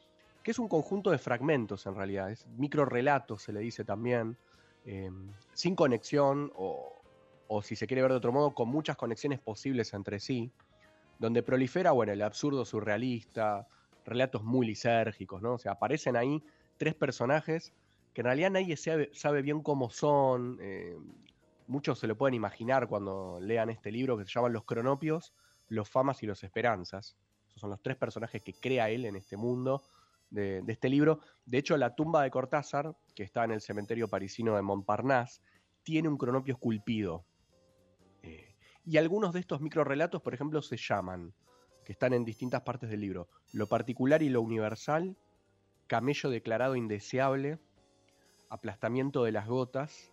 que 0.43 0.51
es 0.51 0.59
un 0.59 0.69
conjunto 0.69 1.11
de 1.11 1.19
fragmentos 1.19 1.87
en 1.87 1.95
realidad, 1.95 2.31
es 2.31 2.47
microrelatos 2.59 3.43
se 3.43 3.53
le 3.53 3.61
dice 3.61 3.85
también, 3.85 4.37
eh, 4.85 5.11
sin 5.55 5.75
conexión 5.75 6.53
o, 6.55 7.03
o 7.49 7.63
si 7.63 7.77
se 7.77 7.87
quiere 7.87 8.03
ver 8.03 8.11
de 8.11 8.19
otro 8.19 8.33
modo, 8.33 8.55
con 8.55 8.69
muchas 8.69 8.97
conexiones 8.97 9.41
posibles 9.41 9.95
entre 9.95 10.21
sí, 10.21 10.53
donde 11.19 11.43
prolifera, 11.43 11.93
bueno, 11.93 12.13
el 12.13 12.23
absurdo 12.23 12.65
surrealista, 12.65 13.67
relatos 14.05 14.43
muy 14.43 14.67
lisérgicos, 14.67 15.43
¿no? 15.43 15.55
O 15.55 15.59
sea, 15.59 15.73
aparecen 15.73 16.17
ahí 16.17 16.43
tres 16.77 16.95
personajes 16.95 17.73
que 18.13 18.21
en 18.21 18.27
realidad 18.27 18.51
nadie 18.51 18.77
sabe, 18.77 19.11
sabe 19.13 19.43
bien 19.43 19.61
cómo 19.61 19.91
son, 19.91 20.59
eh, 20.61 20.97
muchos 21.67 21.99
se 21.99 22.07
lo 22.07 22.17
pueden 22.17 22.35
imaginar 22.35 22.87
cuando 22.87 23.39
lean 23.41 23.71
este 23.71 23.91
libro 23.91 24.17
que 24.17 24.25
se 24.25 24.31
llaman 24.31 24.53
Los 24.53 24.65
Cronopios, 24.65 25.35
Los 25.69 25.91
Famas 25.91 26.23
y 26.23 26.27
los 26.27 26.45
Esperanzas. 26.45 27.17
Esos 27.49 27.61
son 27.61 27.71
los 27.71 27.83
tres 27.83 27.97
personajes 27.97 28.43
que 28.43 28.55
crea 28.55 28.89
él 28.89 29.05
en 29.05 29.17
este 29.17 29.37
mundo 29.37 29.83
de, 30.31 30.63
este 30.69 30.89
libro. 30.89 31.21
De 31.45 31.59
hecho, 31.59 31.77
la 31.77 31.95
tumba 31.95 32.23
de 32.23 32.31
Cortázar, 32.31 32.97
que 33.15 33.25
está 33.25 33.45
en 33.45 33.53
el 33.53 33.61
cementerio 33.61 34.09
parisino 34.09 34.55
de 34.55 34.63
Montparnasse, 34.63 35.41
tiene 35.83 36.09
un 36.09 36.17
cronopio 36.17 36.55
esculpido. 36.55 37.25
Eh, 38.23 38.55
y 38.85 38.97
algunos 38.97 39.33
de 39.33 39.41
estos 39.41 39.61
microrelatos, 39.61 40.23
por 40.23 40.35
ejemplo, 40.35 40.63
se 40.63 40.77
llaman, 40.77 41.33
que 41.85 41.93
están 41.93 42.13
en 42.13 42.25
distintas 42.25 42.63
partes 42.63 42.91
del 42.91 43.01
libro, 43.01 43.29
Lo 43.53 43.69
particular 43.69 44.23
y 44.23 44.29
lo 44.29 44.43
universal, 44.43 45.17
Camello 45.87 46.31
declarado 46.31 46.77
indeseable, 46.77 47.59
Aplastamiento 48.49 49.25
de 49.25 49.33
las 49.33 49.47
gotas, 49.47 50.13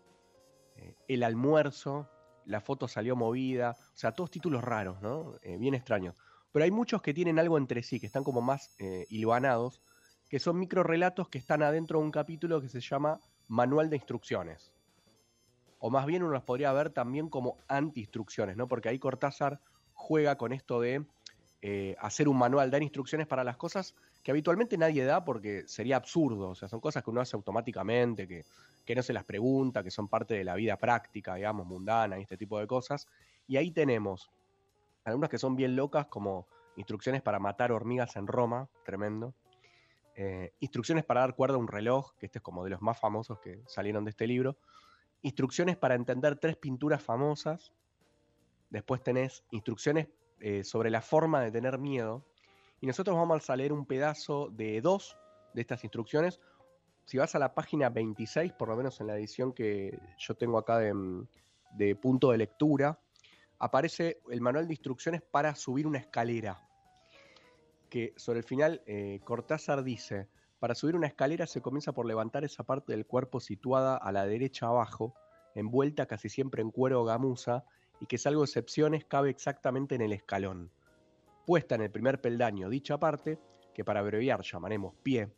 eh, 0.75 0.95
El 1.07 1.23
almuerzo, 1.23 2.09
La 2.45 2.61
foto 2.61 2.87
salió 2.87 3.15
movida, 3.15 3.75
o 3.93 3.97
sea, 3.97 4.13
todos 4.13 4.31
títulos 4.31 4.63
raros, 4.63 5.01
¿no? 5.01 5.35
Eh, 5.43 5.57
bien 5.57 5.73
extraños. 5.73 6.15
Pero 6.51 6.65
hay 6.65 6.71
muchos 6.71 7.01
que 7.01 7.13
tienen 7.13 7.39
algo 7.39 7.57
entre 7.57 7.83
sí, 7.83 7.99
que 7.99 8.07
están 8.07 8.23
como 8.23 8.41
más 8.41 8.75
eh, 8.79 9.05
hilvanados, 9.09 9.81
que 10.27 10.39
son 10.39 10.59
microrelatos 10.59 11.29
que 11.29 11.37
están 11.37 11.63
adentro 11.63 11.99
de 11.99 12.05
un 12.05 12.11
capítulo 12.11 12.61
que 12.61 12.69
se 12.69 12.81
llama 12.81 13.19
Manual 13.47 13.89
de 13.89 13.97
Instrucciones. 13.97 14.73
O 15.79 15.89
más 15.89 16.05
bien 16.05 16.23
uno 16.23 16.31
los 16.31 16.43
podría 16.43 16.71
ver 16.73 16.91
también 16.91 17.29
como 17.29 17.57
anti-instrucciones, 17.67 18.55
¿no? 18.55 18.67
Porque 18.67 18.89
ahí 18.89 18.99
Cortázar 18.99 19.59
juega 19.93 20.37
con 20.37 20.53
esto 20.53 20.79
de 20.79 21.05
eh, 21.61 21.95
hacer 21.99 22.27
un 22.27 22.37
manual, 22.37 22.71
dar 22.71 22.81
instrucciones 22.81 23.27
para 23.27 23.43
las 23.43 23.55
cosas 23.55 23.93
que 24.23 24.31
habitualmente 24.31 24.77
nadie 24.77 25.05
da 25.05 25.23
porque 25.23 25.67
sería 25.67 25.95
absurdo. 25.97 26.49
O 26.49 26.55
sea, 26.55 26.67
son 26.67 26.79
cosas 26.79 27.03
que 27.03 27.09
uno 27.11 27.21
hace 27.21 27.35
automáticamente, 27.35 28.27
que, 28.27 28.45
que 28.85 28.95
no 28.95 29.03
se 29.03 29.13
las 29.13 29.23
pregunta, 29.25 29.83
que 29.83 29.91
son 29.91 30.07
parte 30.07 30.33
de 30.33 30.43
la 30.43 30.55
vida 30.55 30.77
práctica, 30.77 31.35
digamos, 31.35 31.67
mundana 31.67 32.17
y 32.17 32.23
este 32.23 32.37
tipo 32.37 32.59
de 32.59 32.65
cosas. 32.65 33.07
Y 33.47 33.57
ahí 33.57 33.71
tenemos 33.71 34.31
algunas 35.03 35.29
que 35.29 35.37
son 35.37 35.55
bien 35.55 35.75
locas, 35.75 36.07
como 36.07 36.47
instrucciones 36.77 37.21
para 37.21 37.39
matar 37.39 37.71
hormigas 37.71 38.15
en 38.15 38.27
Roma, 38.27 38.67
tremendo. 38.83 39.33
eh, 40.15 40.53
instrucciones 40.59 41.05
para 41.05 41.21
dar 41.21 41.35
cuerda 41.35 41.55
a 41.55 41.57
un 41.59 41.67
reloj, 41.67 42.13
que 42.17 42.25
este 42.25 42.39
es 42.39 42.43
como 42.43 42.63
de 42.63 42.69
los 42.69 42.81
más 42.81 42.99
famosos 42.99 43.39
que 43.39 43.61
salieron 43.67 44.03
de 44.03 44.11
este 44.11 44.27
libro, 44.27 44.57
instrucciones 45.21 45.77
para 45.77 45.95
entender 45.95 46.37
tres 46.37 46.57
pinturas 46.57 47.01
famosas, 47.01 47.71
después 48.69 49.01
tenés 49.03 49.43
instrucciones 49.51 50.07
eh, 50.41 50.63
sobre 50.63 50.89
la 50.89 51.01
forma 51.01 51.41
de 51.41 51.51
tener 51.51 51.77
miedo, 51.77 52.25
y 52.79 52.87
nosotros 52.87 53.15
vamos 53.15 53.49
a 53.49 53.55
leer 53.55 53.71
un 53.71 53.85
pedazo 53.85 54.49
de 54.51 54.81
dos 54.81 55.15
de 55.53 55.61
estas 55.61 55.83
instrucciones. 55.83 56.39
Si 57.05 57.17
vas 57.17 57.35
a 57.35 57.39
la 57.39 57.53
página 57.53 57.89
26, 57.89 58.53
por 58.53 58.69
lo 58.69 58.75
menos 58.75 58.99
en 58.99 59.07
la 59.07 59.17
edición 59.17 59.53
que 59.53 59.99
yo 60.17 60.35
tengo 60.35 60.57
acá 60.57 60.79
de, 60.79 60.93
de 61.73 61.95
punto 61.95 62.31
de 62.31 62.39
lectura, 62.39 62.99
aparece 63.59 64.21
el 64.31 64.41
manual 64.41 64.67
de 64.67 64.73
instrucciones 64.73 65.21
para 65.21 65.53
subir 65.53 65.85
una 65.85 65.99
escalera. 65.99 66.67
Que 67.89 68.13
sobre 68.17 68.39
el 68.39 68.45
final 68.45 68.81
eh, 68.87 69.19
Cortázar 69.23 69.83
dice, 69.83 70.29
para 70.59 70.73
subir 70.73 70.95
una 70.95 71.07
escalera 71.07 71.45
se 71.45 71.61
comienza 71.61 71.91
por 71.91 72.07
levantar 72.07 72.43
esa 72.43 72.63
parte 72.63 72.93
del 72.93 73.05
cuerpo 73.05 73.39
situada 73.39 73.97
a 73.97 74.11
la 74.11 74.25
derecha 74.25 74.67
abajo, 74.67 75.13
envuelta 75.53 76.07
casi 76.07 76.29
siempre 76.29 76.61
en 76.61 76.71
cuero 76.71 77.01
o 77.01 77.05
gamuza, 77.05 77.65
y 78.01 78.07
que 78.07 78.17
salvo 78.17 78.43
excepciones 78.43 79.05
cabe 79.05 79.29
exactamente 79.29 79.95
en 79.95 80.01
el 80.01 80.11
escalón. 80.11 80.71
Puesta 81.45 81.75
en 81.75 81.81
el 81.81 81.91
primer 81.91 82.19
peldaño 82.19 82.69
dicha 82.69 82.99
parte, 82.99 83.39
que 83.73 83.85
para 83.85 84.01
abreviar 84.01 84.41
llamaremos 84.41 84.95
pie, 85.03 85.31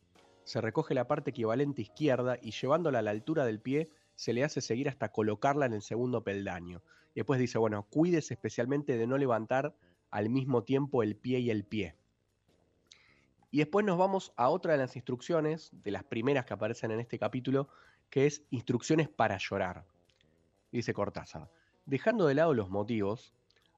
se 0.44 0.62
recoge 0.62 0.94
la 0.94 1.08
parte 1.08 1.30
equivalente 1.30 1.82
izquierda 1.82 2.38
y 2.42 2.52
llevándola 2.52 3.00
a 3.00 3.02
la 3.02 3.12
altura 3.12 3.46
del 3.46 3.60
pie 3.60 3.90
se 4.16 4.34
le 4.34 4.44
hace 4.44 4.62
seguir 4.62 4.90
hasta 4.90 5.12
colocarla 5.12 5.66
en 5.66 5.74
el 5.74 5.82
segundo 5.82 6.24
peldaño. 6.24 6.82
Y 7.14 7.20
después 7.20 7.40
dice, 7.40 7.58
bueno, 7.58 7.88
cuídese 7.90 8.34
especialmente 8.34 8.98
de 8.98 9.08
no 9.08 9.18
levantar 9.18 9.76
al 10.10 10.30
mismo 10.30 10.64
tiempo 10.64 11.04
el 11.04 11.16
pie 11.16 11.40
y 11.40 11.50
el 11.50 11.66
pie. 11.66 11.96
Y 13.52 13.60
después 13.60 13.86
nos 13.86 13.98
vamos 13.98 14.34
a 14.36 14.50
otra 14.50 14.74
de 14.74 14.80
las 14.80 14.96
instrucciones, 14.96 15.70
de 15.72 15.92
las 15.92 16.04
primeras 16.04 16.46
que 16.46 16.54
aparecen 16.54 16.92
en 16.92 17.00
este 17.00 17.20
capítulo, 17.20 17.68
que 18.10 18.26
es 18.26 18.44
instrucciones 18.50 19.10
para 19.10 19.38
llorar. 19.38 19.86
Dice 20.72 20.94
Cortázar, 20.94 21.50
dejando 21.86 22.28
de 22.28 22.36
lado 22.36 22.54
los 22.54 22.70
motivos, 22.70 23.34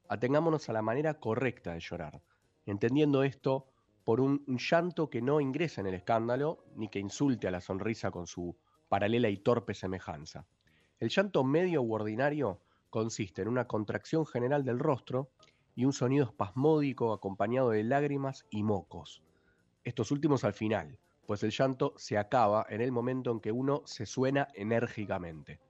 atengámonos 0.08 0.68
a 0.68 0.72
la 0.72 0.82
manera 0.82 1.14
correcta 1.14 1.72
de 1.74 1.80
llorar, 1.80 2.22
entendiendo 2.64 3.22
esto 3.22 3.66
por 4.04 4.20
un, 4.20 4.44
llanto 4.46 5.10
que 5.10 5.20
no 5.20 5.40
ingrese 5.40 5.80
en 5.80 5.88
el 5.88 5.94
escándalo, 5.94 6.64
ni 6.76 6.88
que 6.88 7.00
insulte 7.00 7.48
a 7.48 7.50
la 7.50 7.60
sonrisa 7.60 8.10
con 8.10 8.26
su 8.26 8.56
paralela 8.88 9.28
y 9.28 9.38
torpe 9.38 9.74
semejanza. 9.74 10.46
El 11.00 11.08
llanto 11.08 11.42
medio 11.42 11.82
u 11.82 11.92
ordinario 11.92 12.60
consiste 12.88 13.42
en 13.42 13.48
una 13.48 13.66
contracción 13.66 14.24
general 14.24 14.64
del 14.64 14.78
rostro 14.78 15.30
y 15.74 15.84
un 15.84 15.92
sonido 15.92 16.24
espasmódico 16.26 17.12
acompañado 17.12 17.70
de 17.70 17.82
lágrimas 17.82 18.46
y 18.48 18.62
mocos. 18.62 19.22
Estos 19.82 20.12
últimos 20.12 20.44
al 20.44 20.52
final, 20.52 20.98
pues 21.26 21.42
el 21.42 21.50
llanto 21.50 21.92
se 21.96 22.16
acaba 22.16 22.64
en 22.68 22.80
el 22.80 22.92
momento 22.92 23.32
en 23.32 23.40
que 23.40 23.50
uno 23.50 23.82
se 23.86 24.06
suena 24.06 24.46
enérgicamente. 24.54 25.60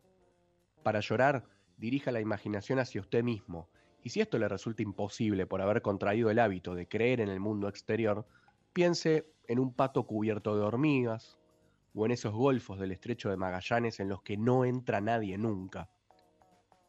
Para 0.83 1.01
llorar, 1.01 1.47
dirija 1.77 2.13
la 2.13 2.21
imaginación 2.21 2.79
hacia 2.79 3.01
usted 3.01 3.23
mismo, 3.23 3.69
y 4.03 4.11
si 4.11 4.21
esto 4.21 4.39
le 4.39 4.49
resulta 4.49 4.83
imposible 4.83 5.47
por 5.47 5.61
haber 5.61 5.83
contraído 5.83 6.31
el 6.31 6.39
hábito 6.39 6.75
de 6.75 6.87
creer 6.87 7.21
en 7.21 7.29
el 7.29 7.41
mundo 7.41 7.69
exterior, 7.69 8.27
piense 8.73 9.33
en 9.49 9.59
un 9.59 9.73
pato 9.73 10.07
cubierto 10.07 10.57
de 10.57 10.63
hormigas, 10.63 11.39
o 11.95 12.05
en 12.05 12.13
esos 12.13 12.33
golfos 12.33 12.79
del 12.79 12.93
estrecho 12.93 13.31
de 13.31 13.37
Magallanes 13.37 14.01
en 14.01 14.09
los 14.09 14.23
que 14.23 14.37
no 14.37 14.65
entra 14.65 15.01
nadie 15.01 15.39
nunca. 15.39 15.89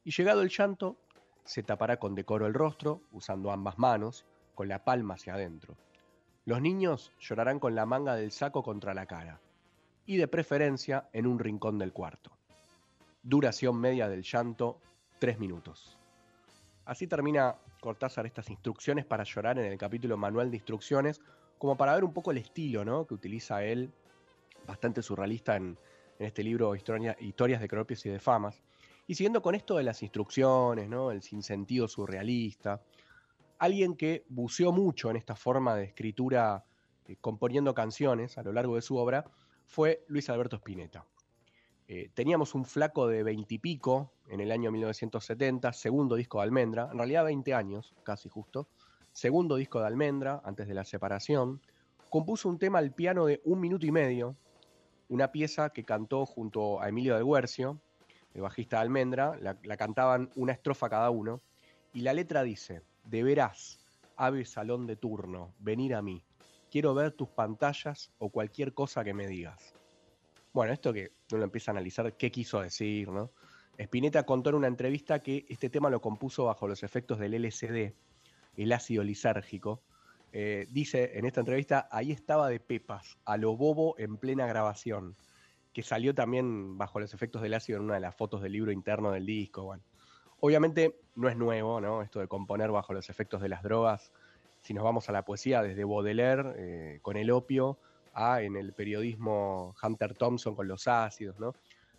Y 0.03 0.11
llegado 0.11 0.41
el 0.41 0.49
llanto, 0.49 0.99
se 1.45 1.63
tapará 1.63 1.97
con 1.97 2.13
decoro 2.13 2.45
el 2.45 2.53
rostro, 2.53 3.01
usando 3.11 3.51
ambas 3.51 3.79
manos, 3.79 4.25
con 4.53 4.67
la 4.67 4.83
palma 4.83 5.13
hacia 5.13 5.35
adentro. 5.35 5.77
Los 6.45 6.61
niños 6.61 7.13
llorarán 7.19 7.59
con 7.59 7.73
la 7.73 7.85
manga 7.85 8.15
del 8.15 8.31
saco 8.31 8.63
contra 8.63 8.93
la 8.93 9.05
cara, 9.05 9.41
y 10.05 10.17
de 10.17 10.27
preferencia 10.27 11.09
en 11.13 11.25
un 11.25 11.39
rincón 11.39 11.77
del 11.77 11.93
cuarto. 11.93 12.36
Duración 13.29 13.75
media 13.77 14.07
del 14.07 14.23
llanto, 14.23 14.79
tres 15.19 15.37
minutos. 15.37 15.97
Así 16.85 17.07
termina 17.07 17.57
Cortázar 17.81 18.25
estas 18.25 18.49
instrucciones 18.49 19.03
para 19.03 19.25
llorar 19.25 19.59
en 19.59 19.65
el 19.65 19.77
capítulo 19.77 20.15
Manual 20.15 20.49
de 20.49 20.55
Instrucciones, 20.55 21.19
como 21.57 21.75
para 21.75 21.93
ver 21.93 22.05
un 22.05 22.13
poco 22.13 22.31
el 22.31 22.37
estilo 22.37 22.85
¿no? 22.85 23.05
que 23.05 23.15
utiliza 23.15 23.65
él 23.65 23.91
bastante 24.65 25.01
surrealista 25.01 25.57
en, 25.57 25.77
este 26.19 26.41
libro 26.41 26.73
Historia, 26.73 27.17
Historias 27.19 27.59
de 27.59 27.67
Cropios 27.67 28.05
y 28.05 28.09
de 28.09 28.21
Famas. 28.21 28.63
Y 29.07 29.15
siguiendo 29.15 29.41
con 29.41 29.55
esto 29.55 29.75
de 29.75 29.83
las 29.83 30.01
instrucciones, 30.03 30.87
¿no? 30.87 31.11
el 31.11 31.21
sinsentido 31.21 31.89
surrealista, 31.89 32.81
alguien 33.59 33.97
que 33.97 34.23
buceó 34.29 34.71
mucho 34.71 35.09
en 35.09 35.17
esta 35.17 35.35
forma 35.35 35.75
de 35.75 35.83
escritura 35.83 36.63
eh, 37.05 37.17
componiendo 37.19 37.73
canciones 37.73 38.37
a 38.37 38.43
lo 38.43 38.53
largo 38.53 38.75
de 38.75 38.81
su 38.81 38.95
obra 38.95 39.25
fue 39.65 40.05
Luis 40.07 40.29
Alberto 40.29 40.55
Spinetta. 40.55 41.05
Eh, 41.89 42.09
teníamos 42.13 42.53
un 42.53 42.65
flaco 42.65 43.07
de 43.07 43.23
veintipico 43.23 44.11
en 44.27 44.41
el 44.41 44.51
año 44.51 44.71
1970, 44.71 45.71
segundo 45.71 46.15
disco 46.15 46.39
de 46.39 46.43
Almendra, 46.43 46.89
en 46.91 46.97
realidad 46.97 47.23
20 47.23 47.53
años, 47.53 47.95
casi 48.03 48.27
justo, 48.27 48.67
segundo 49.13 49.55
disco 49.55 49.79
de 49.79 49.87
Almendra, 49.87 50.41
antes 50.43 50.67
de 50.67 50.73
la 50.73 50.83
separación, 50.83 51.61
compuso 52.09 52.49
un 52.49 52.59
tema 52.59 52.79
al 52.79 52.91
piano 52.91 53.25
de 53.25 53.41
un 53.45 53.61
minuto 53.61 53.85
y 53.85 53.91
medio, 53.91 54.35
una 55.07 55.31
pieza 55.31 55.69
que 55.69 55.85
cantó 55.85 56.25
junto 56.25 56.81
a 56.81 56.89
Emilio 56.89 57.15
del 57.15 57.25
Guercio, 57.25 57.79
el 58.33 58.41
bajista 58.41 58.77
de 58.77 58.81
Almendra, 58.81 59.37
la, 59.39 59.77
cantaban 59.77 60.29
una 60.35 60.51
estrofa 60.51 60.89
cada 60.89 61.09
uno, 61.09 61.39
y 61.93 62.01
la 62.01 62.13
letra 62.13 62.43
dice, 62.43 62.81
deberás, 63.05 63.79
ave 64.17 64.43
salón 64.43 64.87
de 64.87 64.97
turno, 64.97 65.53
venir 65.59 65.95
a 65.95 66.01
mí, 66.01 66.21
quiero 66.69 66.93
ver 66.93 67.13
tus 67.13 67.29
pantallas 67.29 68.11
o 68.19 68.29
cualquier 68.29 68.73
cosa 68.73 69.05
que 69.05 69.13
me 69.13 69.25
digas. 69.25 69.73
Bueno, 70.57 70.73
esto 70.73 70.91
que 70.91 71.11
uno 71.33 71.43
empieza 71.43 71.69
a 71.69 71.73
analizar 71.73 72.17
qué 72.17 72.31
quiso 72.31 72.61
decir, 72.61 73.09
¿no? 73.09 73.29
Spinetta 73.77 74.23
contó 74.23 74.49
en 74.49 74.55
una 74.55 74.65
entrevista 74.65 75.19
que 75.19 75.45
este 75.49 75.69
tema 75.69 75.91
lo 75.91 76.01
compuso 76.01 76.45
bajo 76.45 76.67
los 76.67 76.81
efectos 76.81 77.19
del 77.19 77.35
LSD, 77.35 77.93
el 78.55 78.73
ácido 78.73 79.03
lisérgico, 79.03 79.83
eh, 80.33 80.65
dice 80.71 81.11
en 81.13 81.27
esta 81.27 81.41
entrevista, 81.41 81.87
ahí 81.91 82.11
estaba 82.11 82.49
de 82.49 82.59
pepas, 82.59 83.19
a 83.25 83.37
lo 83.37 83.55
bobo 83.55 83.93
en 83.99 84.17
plena 84.17 84.47
grabación, 84.47 85.15
que 85.73 85.83
salió 85.83 86.15
también 86.15 86.75
bajo 86.75 86.99
los 86.99 87.13
efectos 87.13 87.43
del 87.43 87.53
ácido 87.53 87.77
en 87.77 87.85
una 87.85 87.93
de 87.93 87.99
las 87.99 88.15
fotos 88.15 88.41
del 88.41 88.53
libro 88.53 88.71
interno 88.71 89.11
del 89.11 89.27
disco. 89.27 89.77
Obviamente 90.39 90.99
no 91.13 91.29
es 91.29 91.37
nuevo, 91.37 91.79
¿no? 91.79 92.01
Esto 92.01 92.19
de 92.19 92.27
componer 92.27 92.71
bajo 92.71 92.93
los 92.93 93.11
efectos 93.11 93.43
de 93.43 93.49
las 93.49 93.61
drogas. 93.61 94.11
Si 94.61 94.73
nos 94.73 94.83
vamos 94.83 95.07
a 95.07 95.11
la 95.11 95.23
poesía, 95.23 95.61
desde 95.61 95.83
Baudelaire 95.83 96.53
eh, 96.55 96.99
con 97.03 97.15
el 97.15 97.29
opio, 97.29 97.77
a 98.17 98.41
en 98.41 98.57
el 98.57 98.73
periodismo 98.73 99.75
Hunter 99.81 100.15
Thompson 100.15 100.55
con 100.55 100.67
los 100.67 100.87
ácidos, 100.87 101.39
¿no? 101.39 101.53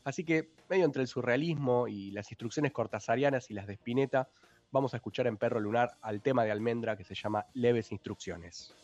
Así 0.04 0.24
que, 0.24 0.50
medio 0.68 0.84
entre 0.84 1.02
el 1.02 1.08
surrealismo 1.08 1.86
y 1.86 2.10
las 2.10 2.30
instrucciones 2.30 2.72
cortasarianas 2.72 3.50
y 3.50 3.54
las 3.54 3.66
de 3.66 3.74
Spinetta, 3.74 4.28
vamos 4.70 4.94
a 4.94 4.96
escuchar 4.96 5.26
en 5.26 5.36
Perro 5.36 5.60
Lunar 5.60 5.96
al 6.02 6.20
tema 6.20 6.44
de 6.44 6.50
Almendra 6.50 6.96
que 6.96 7.04
se 7.04 7.14
llama 7.14 7.46
Leves 7.54 7.92
Instrucciones. 7.92 8.74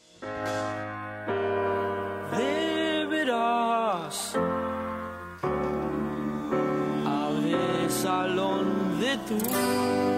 Salón 8.04 9.00
de 9.00 9.16
turno 9.26 10.13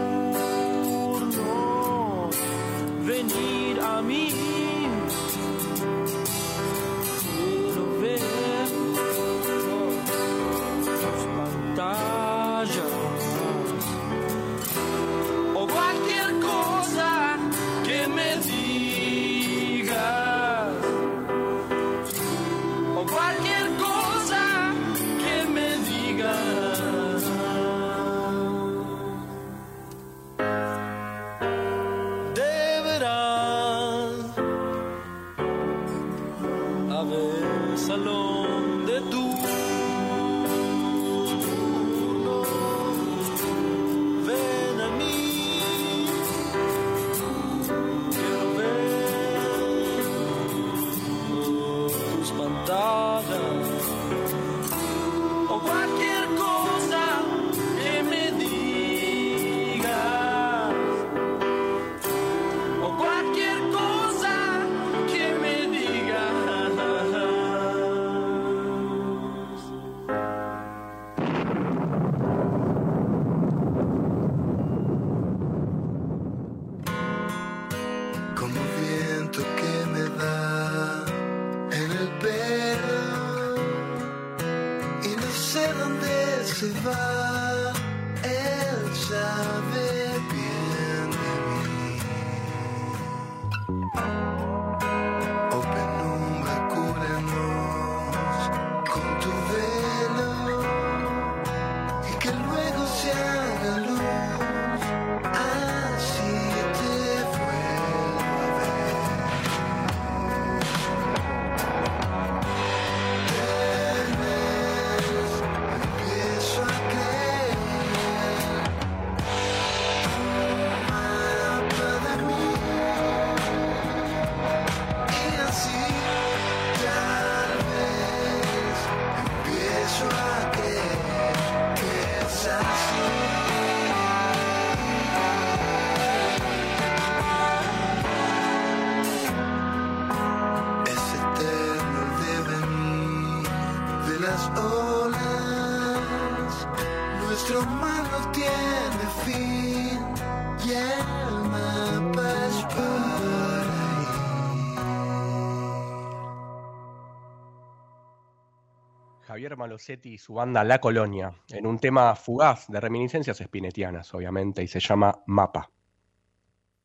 Malosetti 159.66 160.10
y 160.10 160.18
su 160.18 160.34
banda 160.34 160.62
La 160.62 160.78
Colonia, 160.78 161.34
en 161.48 161.66
un 161.66 161.80
tema 161.80 162.14
fugaz 162.14 162.68
de 162.68 162.80
reminiscencias 162.80 163.40
espinetianas, 163.40 164.14
obviamente, 164.14 164.62
y 164.62 164.68
se 164.68 164.78
llama 164.78 165.24
Mapa. 165.26 165.68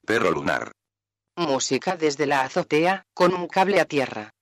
Perro 0.04 0.32
lunar. 0.32 0.72
Música 1.36 1.96
desde 1.96 2.26
la 2.26 2.41
azotea, 2.41 3.06
con 3.13 3.36
un 3.36 3.48
cable 3.48 3.80
a 3.80 3.86
tierra. 3.86 4.34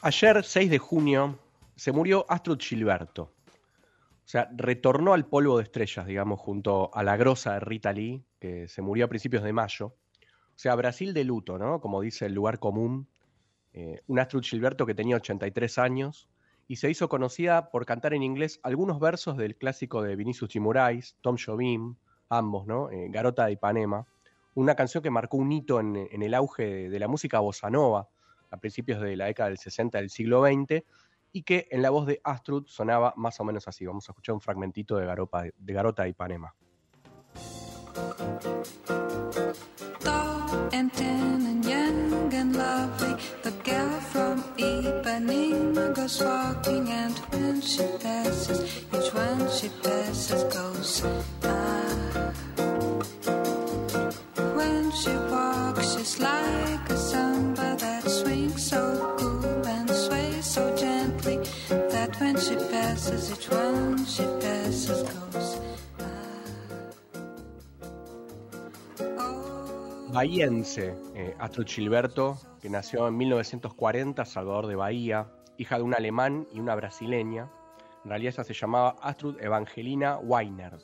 Ayer, 0.00 0.42
6 0.42 0.70
de 0.70 0.78
junio, 0.78 1.38
se 1.76 1.92
murió 1.92 2.24
Astrud 2.30 2.58
Gilberto. 2.58 3.24
O 3.24 4.28
sea, 4.32 4.48
retornó 4.56 5.12
al 5.12 5.26
polvo 5.26 5.58
de 5.58 5.64
estrellas, 5.64 6.06
digamos, 6.06 6.40
junto 6.40 6.90
a 6.94 7.02
la 7.02 7.18
grosa 7.18 7.52
de 7.52 7.60
Rita 7.60 7.92
Lee, 7.92 8.24
que 8.40 8.68
se 8.68 8.80
murió 8.80 9.04
a 9.04 9.08
principios 9.08 9.42
de 9.42 9.52
mayo. 9.52 9.94
Sea, 10.62 10.76
Brasil 10.76 11.12
de 11.12 11.24
luto, 11.24 11.58
¿no? 11.58 11.80
Como 11.80 12.00
dice 12.00 12.26
el 12.26 12.34
lugar 12.34 12.60
común. 12.60 13.08
Eh, 13.72 14.00
un 14.06 14.20
Astrud 14.20 14.44
Gilberto 14.44 14.86
que 14.86 14.94
tenía 14.94 15.16
83 15.16 15.76
años 15.78 16.28
y 16.68 16.76
se 16.76 16.88
hizo 16.88 17.08
conocida 17.08 17.68
por 17.72 17.84
cantar 17.84 18.14
en 18.14 18.22
inglés 18.22 18.60
algunos 18.62 19.00
versos 19.00 19.36
del 19.36 19.56
clásico 19.56 20.02
de 20.02 20.14
Vinicius 20.14 20.54
Moraes, 20.60 21.16
Tom 21.20 21.36
Jobim, 21.36 21.96
ambos, 22.28 22.68
¿no? 22.68 22.92
Eh, 22.92 23.08
Garota 23.10 23.46
de 23.46 23.54
Ipanema. 23.54 24.06
Una 24.54 24.76
canción 24.76 25.02
que 25.02 25.10
marcó 25.10 25.36
un 25.36 25.50
hito 25.50 25.80
en, 25.80 25.96
el 25.96 26.32
auge 26.32 26.88
de, 26.88 26.98
la 27.00 27.08
música 27.08 27.40
bossa 27.40 27.68
nova 27.68 28.08
a 28.52 28.56
principios 28.58 29.00
de 29.00 29.16
la 29.16 29.24
década 29.24 29.48
del 29.48 29.58
60 29.58 29.98
del 29.98 30.10
siglo 30.10 30.46
XX 30.46 30.84
y 31.32 31.42
que 31.42 31.66
en 31.72 31.82
la 31.82 31.90
voz 31.90 32.06
de 32.06 32.20
Astrud 32.22 32.66
sonaba 32.68 33.14
más 33.16 33.40
o 33.40 33.44
menos 33.44 33.66
así. 33.66 33.84
Vamos 33.84 34.08
a 34.08 34.12
escuchar 34.12 34.36
un 34.36 34.40
fragmentito 34.40 34.96
de, 34.96 35.06
de 35.56 35.72
Garota 35.72 36.04
de 36.04 36.10
Ipanema. 36.10 36.54
Ipanema 44.82 45.94
goes 45.94 46.20
walking, 46.20 46.88
and 46.88 47.16
when 47.30 47.60
she 47.60 47.84
passes, 48.00 48.60
each 48.92 49.14
one 49.14 49.48
she 49.48 49.68
passes 49.80 50.42
goes. 50.52 51.04
Ah. 51.44 52.32
When 54.56 54.90
she 54.90 55.14
walks, 55.30 55.94
she's 55.94 56.18
like 56.18 56.90
a 56.90 56.96
samba 56.96 57.76
that 57.78 58.10
swings 58.10 58.64
so 58.70 59.14
cool 59.18 59.66
and 59.68 59.88
sways 59.88 60.44
so 60.46 60.74
gently 60.74 61.38
that 61.68 62.18
when 62.18 62.36
she 62.36 62.56
passes, 62.56 63.30
each 63.30 63.48
one 63.50 64.04
she 64.04 64.24
passes 64.40 65.02
goes. 65.04 65.51
Bahiense, 70.12 70.94
eh, 71.14 71.34
Gilberto, 71.66 72.36
que 72.60 72.68
nació 72.68 73.08
en 73.08 73.16
1940, 73.16 74.26
Salvador 74.26 74.66
de 74.66 74.76
Bahía, 74.76 75.32
hija 75.56 75.78
de 75.78 75.82
un 75.82 75.94
alemán 75.94 76.46
y 76.52 76.60
una 76.60 76.74
brasileña. 76.74 77.50
En 78.04 78.10
realidad 78.10 78.44
se 78.44 78.52
llamaba 78.52 78.96
Astrud 79.00 79.40
Evangelina 79.40 80.18
Weinert. 80.18 80.82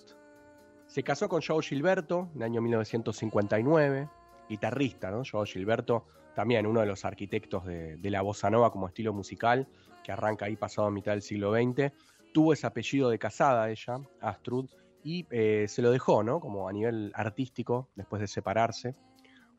Se 0.87 1.03
casó 1.03 1.29
con 1.29 1.43
Joao 1.43 1.61
Gilberto 1.61 2.31
en 2.35 2.39
el 2.39 2.43
año 2.45 2.63
1959, 2.63 4.09
guitarrista, 4.49 5.11
¿no? 5.11 5.23
Joao 5.31 5.45
Gilberto, 5.45 6.07
también 6.35 6.67
uno 6.67 6.81
de 6.81 6.87
los 6.87 7.05
arquitectos 7.05 7.67
de, 7.67 7.99
de 7.99 8.11
la 8.11 8.23
bossa 8.23 8.49
nova 8.49 8.73
como 8.73 8.89
estilo 8.89 9.13
musical, 9.13 9.69
que 10.03 10.11
arranca 10.11 10.47
ahí 10.47 10.57
pasado 10.57 10.89
a 10.89 10.91
mitad 10.91 11.13
del 11.13 11.21
siglo 11.21 11.53
XX. 11.53 11.93
Tuvo 12.33 12.55
ese 12.55 12.67
apellido 12.67 13.11
de 13.11 13.19
casada 13.19 13.69
ella, 13.69 14.01
Astrud, 14.23 14.71
y 15.05 15.27
eh, 15.31 15.67
se 15.69 15.83
lo 15.83 15.91
dejó, 15.91 16.23
¿no? 16.23 16.41
Como 16.41 16.69
a 16.69 16.73
nivel 16.73 17.13
artístico, 17.15 17.89
después 17.95 18.21
de 18.21 18.27
separarse. 18.27 18.95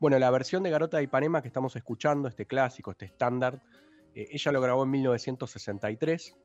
Bueno, 0.00 0.18
la 0.18 0.30
versión 0.30 0.62
de 0.62 0.70
Garota 0.70 0.96
de 0.96 1.02
Ipanema 1.04 1.42
que 1.42 1.48
estamos 1.48 1.76
escuchando, 1.76 2.26
este 2.28 2.46
clásico, 2.46 2.90
este 2.90 3.04
estándar, 3.04 3.60
eh, 4.14 4.28
ella 4.32 4.50
lo 4.52 4.60
grabó 4.62 4.84
en 4.84 4.90
1963, 4.92 6.36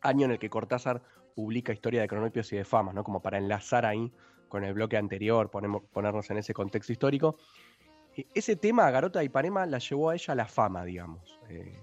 año 0.00 0.24
en 0.26 0.32
el 0.32 0.38
que 0.40 0.50
Cortázar 0.50 1.00
publica 1.36 1.72
Historia 1.72 2.00
de 2.00 2.08
Cronopios 2.08 2.52
y 2.52 2.56
de 2.56 2.64
Fama, 2.64 2.92
¿no? 2.92 3.04
Como 3.04 3.22
para 3.22 3.38
enlazar 3.38 3.86
ahí 3.86 4.12
con 4.48 4.64
el 4.64 4.74
bloque 4.74 4.96
anterior, 4.96 5.48
ponemos- 5.50 5.82
ponernos 5.92 6.28
en 6.30 6.38
ese 6.38 6.52
contexto 6.52 6.92
histórico. 6.92 7.36
E- 8.16 8.26
Ese 8.34 8.56
tema, 8.56 8.90
Garota 8.90 9.20
de 9.20 9.26
Ipanema, 9.26 9.64
la 9.64 9.78
llevó 9.78 10.10
a 10.10 10.14
ella 10.14 10.32
a 10.32 10.36
la 10.36 10.46
fama, 10.46 10.84
digamos. 10.84 11.38
Eh, 11.48 11.80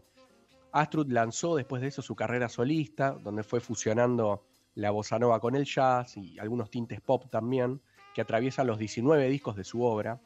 Astrud 0.73 1.07
lanzó 1.09 1.55
después 1.55 1.81
de 1.81 1.87
eso 1.87 2.01
su 2.01 2.15
carrera 2.15 2.49
solista, 2.49 3.11
donde 3.11 3.43
fue 3.43 3.59
fusionando 3.61 4.43
la 4.75 4.91
bossa 4.91 5.17
nova 5.17 5.39
con 5.39 5.55
el 5.55 5.63
jazz 5.65 6.15
y 6.17 6.37
algunos 6.39 6.69
tintes 6.69 6.99
pop 7.01 7.25
también, 7.31 7.81
que 8.13 8.21
atraviesan 8.21 8.67
los 8.67 8.77
19 8.77 9.27
discos 9.29 9.55
de 9.55 9.63
su 9.63 9.81
obra. 9.81 10.19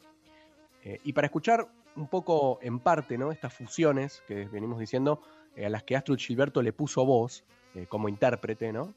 Eh, 0.84 1.00
y 1.04 1.14
para 1.14 1.28
escuchar 1.28 1.68
un 1.96 2.08
poco 2.08 2.60
en 2.62 2.80
parte 2.80 3.18
¿no? 3.18 3.32
estas 3.32 3.54
fusiones 3.54 4.22
que 4.28 4.46
venimos 4.46 4.80
diciendo, 4.80 5.22
eh, 5.56 5.66
a 5.66 5.70
las 5.70 5.84
que 5.84 5.96
Astrud 5.96 6.18
Gilberto 6.18 6.62
le 6.62 6.74
puso 6.74 7.06
voz 7.06 7.44
eh, 7.76 7.86
como 7.88 8.10
intérprete, 8.10 8.72
¿no? 8.72 8.94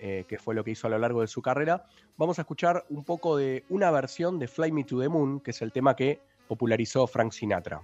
Que 0.00 0.38
fue 0.38 0.54
lo 0.54 0.64
que 0.64 0.70
hizo 0.70 0.86
a 0.86 0.90
lo 0.90 0.96
largo 0.96 1.20
de 1.20 1.26
su 1.26 1.42
carrera, 1.42 1.84
vamos 2.16 2.38
a 2.38 2.42
escuchar 2.42 2.86
un 2.88 3.04
poco 3.04 3.36
de 3.36 3.66
una 3.68 3.90
versión 3.90 4.38
de 4.38 4.48
Fly 4.48 4.72
Me 4.72 4.84
to 4.84 4.98
the 4.98 5.10
Moon, 5.10 5.40
que 5.40 5.50
es 5.50 5.60
el 5.60 5.72
tema 5.72 5.94
que 5.94 6.22
popularizó 6.48 7.06
Frank 7.06 7.32
Sinatra. 7.32 7.82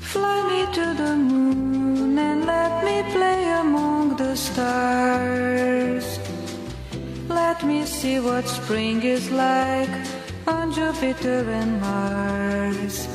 Fly 0.00 0.42
me 0.48 0.66
to 0.74 0.94
the 0.96 1.14
moon 1.14 2.18
and 2.18 2.44
let 2.44 2.82
me 2.82 3.04
play 3.12 3.52
among 3.52 4.16
the 4.16 4.34
stars. 4.34 6.18
Let 7.28 7.62
me 7.64 7.86
see 7.86 8.18
what 8.18 8.44
spring 8.48 9.04
is 9.04 9.30
like 9.30 10.17
on 10.48 10.72
Jupiter 10.72 11.44
and 11.50 11.80
Mars. 11.80 13.06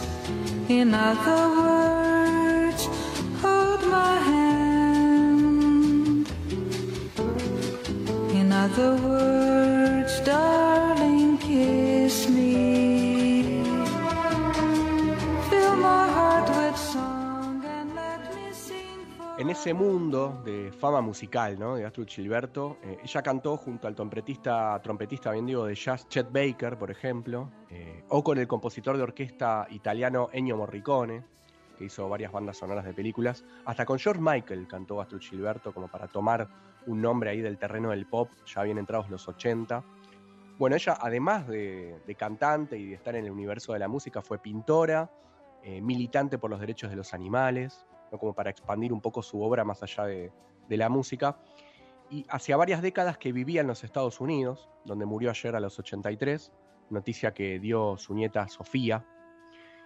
In 0.69 0.93
other 0.93 1.49
words, 1.61 2.85
hold 3.41 3.81
my 3.89 4.15
hand. 4.31 5.47
In 8.39 8.51
other 8.51 8.95
words, 8.97 10.19
darling, 10.21 10.72
En 19.43 19.49
ese 19.49 19.73
mundo 19.73 20.41
de 20.45 20.71
fama 20.71 21.01
musical. 21.01 21.57
De 21.57 21.85
Astrud 21.85 22.07
Gilberto, 22.07 22.77
eh, 22.81 22.99
ella 23.03 23.21
cantó 23.21 23.57
junto 23.57 23.89
al 23.89 23.93
trompetista, 23.93 24.81
trompetista 24.81 25.33
bien 25.33 25.45
digo, 25.45 25.65
de 25.65 25.75
jazz 25.75 26.07
Chet 26.07 26.31
Baker, 26.31 26.77
por 26.77 26.89
ejemplo, 26.89 27.51
eh, 27.69 28.05
o 28.07 28.23
con 28.23 28.37
el 28.37 28.47
compositor 28.47 28.95
de 28.95 29.03
orquesta 29.03 29.67
italiano 29.71 30.29
Ennio 30.31 30.55
Morricone, 30.55 31.25
que 31.77 31.83
hizo 31.83 32.07
varias 32.07 32.31
bandas 32.31 32.55
sonoras 32.55 32.85
de 32.85 32.93
películas, 32.93 33.43
hasta 33.65 33.83
con 33.83 33.99
George 33.99 34.21
Michael 34.21 34.65
cantó 34.65 35.01
Astrud 35.01 35.19
Gilberto 35.19 35.73
como 35.73 35.89
para 35.89 36.07
tomar 36.07 36.47
un 36.87 37.01
nombre 37.01 37.31
ahí 37.31 37.41
del 37.41 37.57
terreno 37.57 37.89
del 37.89 38.05
pop, 38.05 38.29
ya 38.45 38.63
bien 38.63 38.77
entrados 38.77 39.09
los 39.09 39.27
80. 39.27 39.83
Bueno, 40.57 40.77
ella 40.77 40.97
además 41.01 41.49
de, 41.49 41.99
de 42.07 42.15
cantante 42.15 42.77
y 42.77 42.85
de 42.85 42.95
estar 42.95 43.13
en 43.17 43.25
el 43.25 43.31
universo 43.31 43.73
de 43.73 43.79
la 43.79 43.89
música, 43.89 44.21
fue 44.21 44.37
pintora, 44.37 45.11
eh, 45.65 45.79
militante 45.79 46.37
por 46.37 46.49
los 46.49 46.59
derechos 46.59 46.89
de 46.89 46.97
los 46.97 47.13
animales, 47.13 47.85
como 48.17 48.33
para 48.33 48.49
expandir 48.49 48.93
un 48.93 49.01
poco 49.01 49.21
su 49.21 49.41
obra 49.41 49.63
más 49.63 49.83
allá 49.83 50.05
de, 50.05 50.31
de 50.67 50.77
la 50.77 50.89
música. 50.89 51.37
Y 52.09 52.25
hacia 52.29 52.57
varias 52.57 52.81
décadas 52.81 53.17
que 53.17 53.31
vivía 53.31 53.61
en 53.61 53.67
los 53.67 53.83
Estados 53.83 54.19
Unidos, 54.21 54.69
donde 54.85 55.05
murió 55.05 55.29
ayer 55.29 55.55
a 55.55 55.59
los 55.59 55.79
83, 55.79 56.51
noticia 56.89 57.33
que 57.33 57.59
dio 57.59 57.97
su 57.97 58.13
nieta 58.13 58.47
Sofía. 58.47 59.05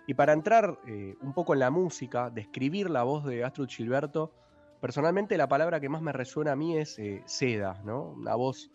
Y 0.08 0.14
para 0.14 0.34
entrar 0.34 0.80
eh, 0.88 1.16
un 1.22 1.34
poco 1.34 1.54
en 1.54 1.60
la 1.60 1.72
música, 1.72 2.30
describir 2.30 2.90
la 2.90 3.04
voz 3.04 3.26
de 3.26 3.44
Astrud 3.44 3.68
Gilberto, 3.68 4.32
personalmente 4.80 5.38
la 5.38 5.48
palabra 5.48 5.80
que 5.80 5.90
más 5.90 6.02
me 6.02 6.14
resuena 6.14 6.54
a 6.54 6.56
mí 6.56 6.78
es 6.78 6.98
eh, 7.00 7.24
seda, 7.26 7.82
¿no? 7.84 8.12
Una 8.12 8.36
voz 8.36 8.72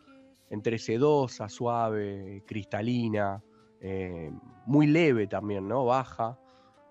entre 0.51 0.79
sedosa, 0.79 1.49
suave, 1.49 2.43
cristalina, 2.47 3.43
eh, 3.81 4.31
muy 4.67 4.87
leve 4.87 5.27
también, 5.27 5.67
¿no? 5.67 5.87
Baja, 5.87 6.38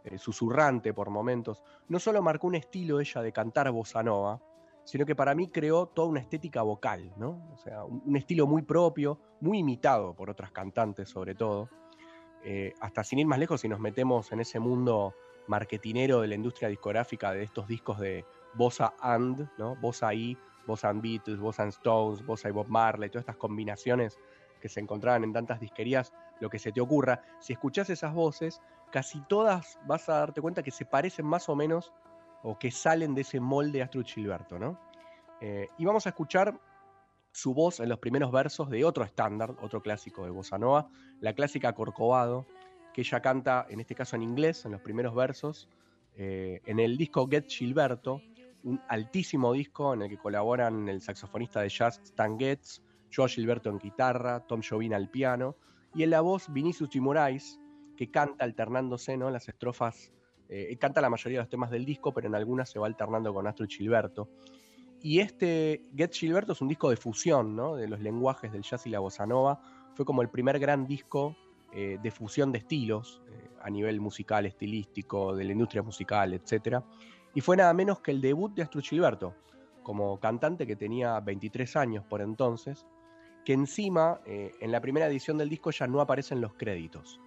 eh, 0.04 0.18
susurrante 0.18 0.94
por 0.94 1.10
momentos. 1.10 1.64
No 1.88 2.00
solo 2.00 2.22
marcó 2.22 2.48
un 2.48 2.56
estilo 2.56 3.00
ella 3.00 3.22
de 3.22 3.32
cantar 3.32 3.72
bossa 3.72 4.04
nova, 4.04 4.42
sino 4.84 5.06
que 5.06 5.16
para 5.16 5.36
mí 5.36 5.50
creó 5.50 5.88
toda 5.88 6.08
una 6.08 6.20
estética 6.20 6.64
vocal, 6.64 7.14
¿no? 7.18 7.50
O 7.54 7.58
sea, 7.58 7.84
un, 7.84 8.02
un 8.06 8.16
estilo 8.16 8.48
muy 8.48 8.64
propio, 8.64 9.20
muy 9.40 9.60
imitado 9.60 10.16
por 10.16 10.30
otras 10.30 10.52
cantantes 10.52 11.10
sobre 11.10 11.36
todo. 11.36 11.70
Eh, 12.44 12.74
hasta 12.80 13.04
sin 13.04 13.20
ir 13.20 13.28
más 13.28 13.38
lejos, 13.38 13.62
si 13.62 13.70
nos 13.70 13.80
metemos 13.80 14.32
en 14.32 14.40
ese 14.40 14.60
mundo 14.60 15.14
marketinero 15.48 16.22
de 16.22 16.28
la 16.28 16.36
industria 16.36 16.70
discográfica 16.70 17.34
de 17.34 17.44
estos 17.44 17.68
discos 17.68 18.00
de 18.00 18.26
bossa 18.56 18.94
and, 19.00 19.50
¿no? 19.58 19.76
Bossa 19.76 20.14
y, 20.14 20.38
bossa 20.66 20.90
and 20.90 21.02
Beatles, 21.02 21.40
bossa 21.40 21.64
and 21.64 21.74
Stones, 21.74 22.26
bossa 22.26 22.50
y 22.50 22.52
Bob 22.52 22.68
Marley, 22.68 23.10
todas 23.10 23.24
estas 23.24 23.38
combinaciones 23.38 24.18
que 24.60 24.70
se 24.70 24.80
encontraban 24.80 25.24
en 25.24 25.34
tantas 25.34 25.60
disquerías, 25.60 26.14
lo 26.40 26.50
que 26.50 26.60
se 26.60 26.72
te 26.72 26.82
ocurra, 26.82 27.22
si 27.40 27.54
escuchás 27.54 27.90
esas 27.90 28.14
voces, 28.14 28.62
casi 28.92 29.22
todas 29.22 29.80
vas 29.88 30.08
a 30.10 30.18
darte 30.18 30.42
cuenta 30.42 30.64
que 30.64 30.72
se 30.72 30.86
parecen 30.86 31.26
más 31.26 31.50
o 31.50 31.56
menos 31.56 31.94
o 32.44 32.58
que 32.58 32.72
salen 32.72 33.16
de 33.16 33.22
ese 33.22 33.40
molde 33.40 33.82
Astrud 33.82 34.06
Gilberto, 34.06 34.60
¿no? 34.60 34.80
Eh, 35.40 35.68
y 35.78 35.86
vamos 35.86 36.06
a 36.06 36.10
escuchar 36.10 36.60
su 37.32 37.54
voz 37.54 37.80
en 37.80 37.90
los 37.90 38.00
primeros 38.00 38.32
versos 38.32 38.70
de 38.70 38.84
otro 38.84 39.04
estándar, 39.04 39.56
otro 39.62 39.82
clásico 39.82 40.26
de 40.26 40.32
Bossa 40.32 40.58
Nova, 40.58 40.90
la 41.20 41.34
clásica 41.34 41.74
Corcovado, 41.74 42.46
que 42.94 43.02
ella 43.02 43.22
canta, 43.22 43.66
en 43.70 43.80
este 43.80 43.96
caso 43.96 44.16
en 44.16 44.24
inglés, 44.24 44.66
en 44.66 44.74
los 44.74 44.82
primeros 44.82 45.16
versos, 45.16 45.70
eh, 46.16 46.62
en 46.66 46.80
el 46.80 46.98
disco 46.98 47.28
Get 47.28 47.48
Gilberto, 47.48 48.22
un 48.64 48.82
altísimo 48.90 49.54
disco 49.54 49.94
en 49.94 50.04
el 50.04 50.10
que 50.10 50.18
colaboran 50.18 50.88
el 50.90 51.02
saxofonista 51.02 51.62
de 51.62 51.70
jazz 51.70 52.02
Stan 52.04 52.38
Getz, 52.38 52.82
Joe 53.14 53.30
Gilberto 53.30 53.70
en 53.70 53.80
guitarra, 53.80 54.42
Tom 54.42 54.62
Jobim 54.68 54.94
al 54.94 55.10
piano, 55.10 55.56
y 55.96 56.04
en 56.04 56.12
la 56.12 56.22
voz 56.22 56.52
Vinicius 56.52 56.90
de 56.90 57.02
Moraes, 57.02 57.61
que 58.02 58.10
canta 58.10 58.44
alternándose 58.46 59.16
¿no? 59.16 59.30
las 59.30 59.48
estrofas, 59.48 60.12
eh, 60.50 60.76
canta 60.78 61.02
la 61.02 61.10
mayoría 61.12 61.38
de 61.38 61.44
los 61.44 61.50
temas 61.52 61.70
del 61.70 61.86
disco, 61.86 62.12
pero 62.12 62.26
en 62.26 62.34
algunas 62.34 62.68
se 62.68 62.80
va 62.80 62.88
alternando 62.88 63.32
con 63.32 63.46
Astrid 63.46 63.70
Gilberto. 63.70 64.28
Y 65.04 65.20
este 65.20 65.84
Get 65.96 66.12
Gilberto 66.12 66.54
es 66.54 66.62
un 66.62 66.68
disco 66.68 66.90
de 66.90 66.96
fusión 66.96 67.56
¿no? 67.56 67.76
de 67.76 67.88
los 67.88 68.00
lenguajes 68.00 68.52
del 68.52 68.64
jazz 68.64 68.88
y 68.88 68.90
la 68.90 68.98
bossa 68.98 69.28
nova. 69.28 69.62
Fue 69.94 70.04
como 70.04 70.24
el 70.24 70.30
primer 70.30 70.58
gran 70.58 70.88
disco 70.88 71.36
eh, 71.74 72.00
de 72.02 72.10
fusión 72.10 72.52
de 72.52 72.58
estilos 72.58 73.22
eh, 73.28 73.50
a 73.62 73.70
nivel 73.70 74.02
musical, 74.02 74.48
estilístico, 74.48 75.36
de 75.36 75.44
la 75.44 75.52
industria 75.52 75.84
musical, 75.84 76.34
etc. 76.34 76.80
Y 77.36 77.42
fue 77.42 77.56
nada 77.56 77.72
menos 77.76 78.00
que 78.00 78.10
el 78.10 78.20
debut 78.20 78.52
de 78.56 78.64
Astrid 78.64 78.82
Gilberto, 78.82 79.36
como 79.84 80.20
cantante 80.20 80.66
que 80.66 80.76
tenía 80.76 81.20
23 81.20 81.76
años 81.76 82.04
por 82.04 82.24
entonces, 82.24 82.84
que 83.46 83.54
encima 83.54 84.22
eh, 84.26 84.54
en 84.60 84.72
la 84.72 84.82
primera 84.82 85.06
edición 85.06 85.38
del 85.38 85.50
disco 85.50 85.70
ya 85.70 85.86
no 85.86 86.02
aparecen 86.02 86.42
los 86.42 86.56
créditos. 86.56 87.20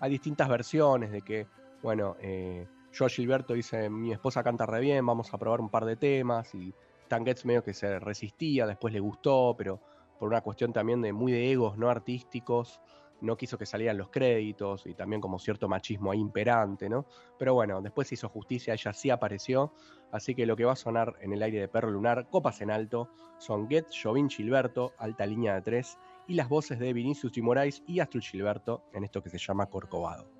Hay 0.00 0.10
distintas 0.10 0.48
versiones 0.48 1.10
de 1.10 1.22
que, 1.22 1.46
bueno, 1.82 2.16
eh, 2.20 2.66
Gilberto 2.92 3.54
dice, 3.54 3.88
mi 3.90 4.12
esposa 4.12 4.42
canta 4.42 4.66
re 4.66 4.80
bien, 4.80 5.04
vamos 5.06 5.32
a 5.32 5.38
probar 5.38 5.60
un 5.60 5.68
par 5.68 5.84
de 5.84 5.96
temas, 5.96 6.54
y 6.54 6.74
Stan 7.02 7.24
Getz 7.24 7.44
medio 7.44 7.62
que 7.62 7.74
se 7.74 7.98
resistía, 7.98 8.66
después 8.66 8.92
le 8.92 9.00
gustó, 9.00 9.54
pero 9.56 9.80
por 10.18 10.28
una 10.28 10.40
cuestión 10.40 10.72
también 10.72 11.00
de 11.00 11.12
muy 11.12 11.32
de 11.32 11.52
egos 11.52 11.78
no 11.78 11.88
artísticos, 11.88 12.80
no 13.20 13.36
quiso 13.36 13.58
que 13.58 13.66
salieran 13.66 13.98
los 13.98 14.10
créditos 14.10 14.86
y 14.86 14.94
también 14.94 15.20
como 15.20 15.38
cierto 15.38 15.68
machismo 15.68 16.12
ahí 16.12 16.20
imperante, 16.20 16.88
¿no? 16.88 17.06
Pero 17.38 17.54
bueno, 17.54 17.80
después 17.82 18.12
hizo 18.12 18.28
justicia, 18.28 18.74
ella 18.74 18.92
sí 18.92 19.10
apareció, 19.10 19.72
así 20.12 20.34
que 20.34 20.46
lo 20.46 20.56
que 20.56 20.64
va 20.64 20.72
a 20.72 20.76
sonar 20.76 21.16
en 21.20 21.32
el 21.32 21.42
aire 21.42 21.60
de 21.60 21.68
Perro 21.68 21.90
Lunar, 21.90 22.28
copas 22.30 22.60
en 22.60 22.70
alto, 22.70 23.10
son 23.38 23.68
Get, 23.68 23.86
Jovin 23.90 24.28
Gilberto, 24.28 24.92
alta 24.98 25.26
línea 25.26 25.54
de 25.54 25.62
tres, 25.62 25.98
y 26.28 26.34
las 26.34 26.48
voces 26.48 26.78
de 26.78 26.92
Vinicius 26.92 27.36
y 27.36 27.42
Moraes 27.42 27.82
y 27.86 28.00
Astrid 28.00 28.22
Gilberto 28.22 28.84
en 28.92 29.04
esto 29.04 29.22
que 29.22 29.30
se 29.30 29.38
llama 29.38 29.66
Corcovado. 29.66 30.30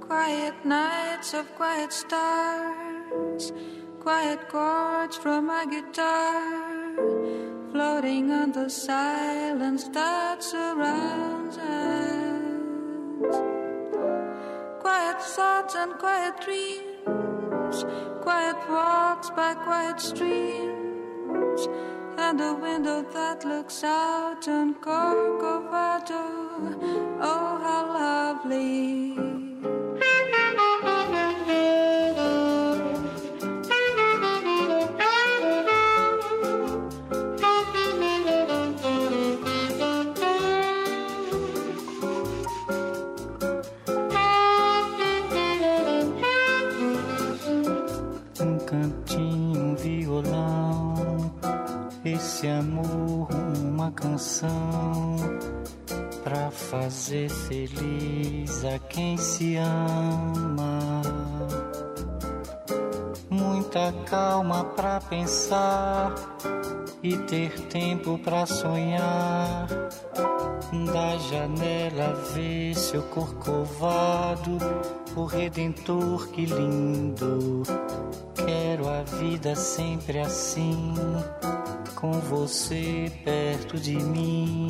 Quiet 0.00 0.64
nights 0.64 1.32
of 1.34 1.46
quiet 1.56 1.92
stars, 1.92 3.52
quiet 4.02 4.40
chords 4.50 5.16
from 5.16 5.46
my 5.46 5.64
guitar, 5.64 6.96
floating 7.70 8.30
on 8.32 8.52
the 8.52 8.68
silence 8.68 9.88
that 9.92 10.42
surrounds 10.42 11.56
us. 11.56 12.38
Quiet 14.80 15.22
thoughts 15.22 15.74
and 15.76 15.98
quiet 15.98 16.34
dreams, 16.40 17.84
quiet 18.22 18.56
walks 18.68 19.30
by 19.30 19.54
quiet 19.54 20.00
streams, 20.00 21.68
and 22.18 22.40
a 22.40 22.52
window 22.52 23.02
that 23.12 23.44
looks 23.44 23.84
out 23.84 24.48
on 24.48 24.74
Corcovado. 24.74 26.24
Oh, 27.20 27.58
how 27.62 27.86
lovely! 27.94 29.27
Canção 54.18 55.14
pra 56.24 56.50
fazer 56.50 57.30
feliz 57.30 58.64
a 58.64 58.76
quem 58.80 59.16
se 59.16 59.54
ama. 59.56 61.02
Muita 63.30 63.92
calma 64.10 64.64
pra 64.64 65.00
pensar 65.02 66.12
e 67.02 67.16
ter 67.18 67.60
tempo 67.68 68.18
pra 68.18 68.46
sonhar. 68.46 69.66
Da 70.92 71.16
janela 71.16 72.14
ver 72.34 72.74
seu 72.74 73.02
corcovado, 73.02 74.58
o 75.16 75.24
redentor 75.24 76.28
que 76.28 76.44
lindo. 76.44 77.62
Quero 78.34 78.88
a 78.88 79.02
vida 79.02 79.54
sempre 79.54 80.18
assim, 80.18 80.94
com 81.94 82.12
você 82.12 83.10
perto 83.24 83.78
de 83.78 83.96
mim, 83.96 84.68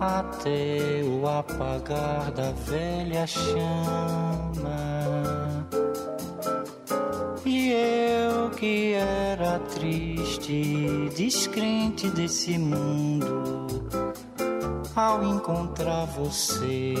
até 0.00 1.02
o 1.04 1.26
apagar 1.28 2.32
da 2.32 2.50
velha 2.52 3.26
chama. 3.26 4.70
Eu 7.72 8.50
que 8.50 8.94
era 8.94 9.60
triste, 9.60 11.08
descrente 11.14 12.10
desse 12.10 12.58
mundo. 12.58 13.84
Ao 14.96 15.22
encontrar 15.22 16.04
você, 16.06 16.94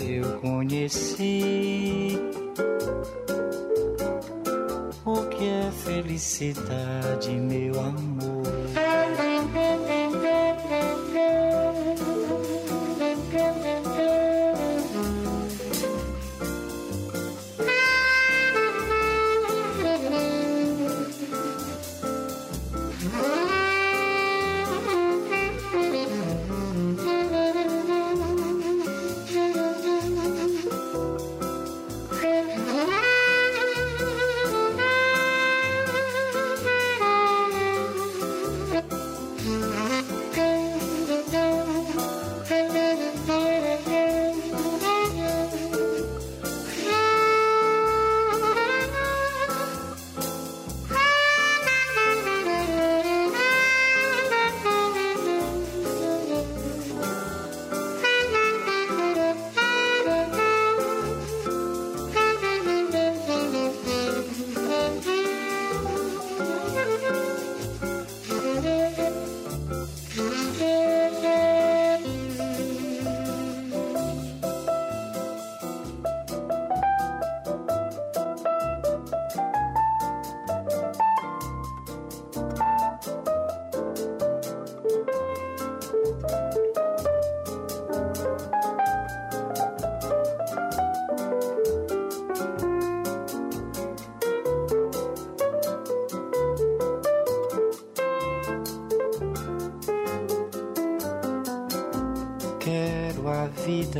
eu 0.00 0.40
conheci 0.40 2.18
o 5.04 5.22
que 5.28 5.44
é 5.44 5.70
felicidade, 5.70 7.30
meu 7.30 7.80
amor. 7.80 9.25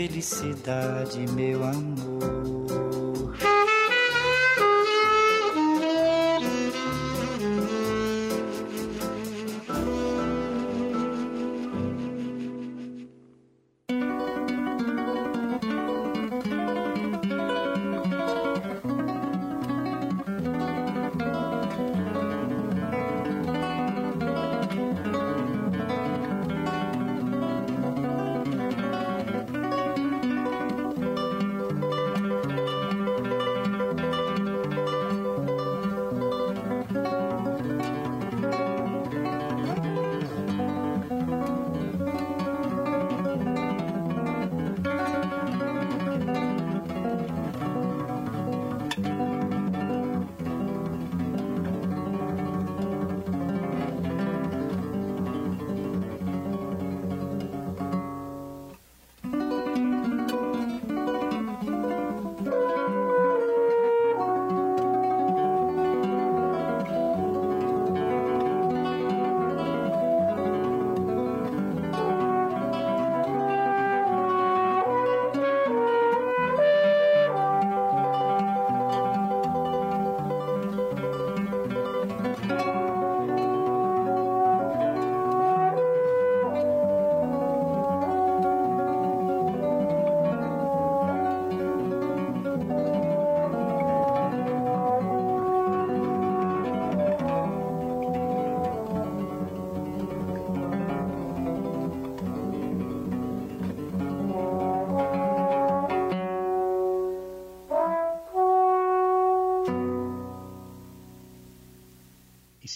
felicidade, 0.00 1.26
meu 1.34 1.62
amor. 1.62 2.39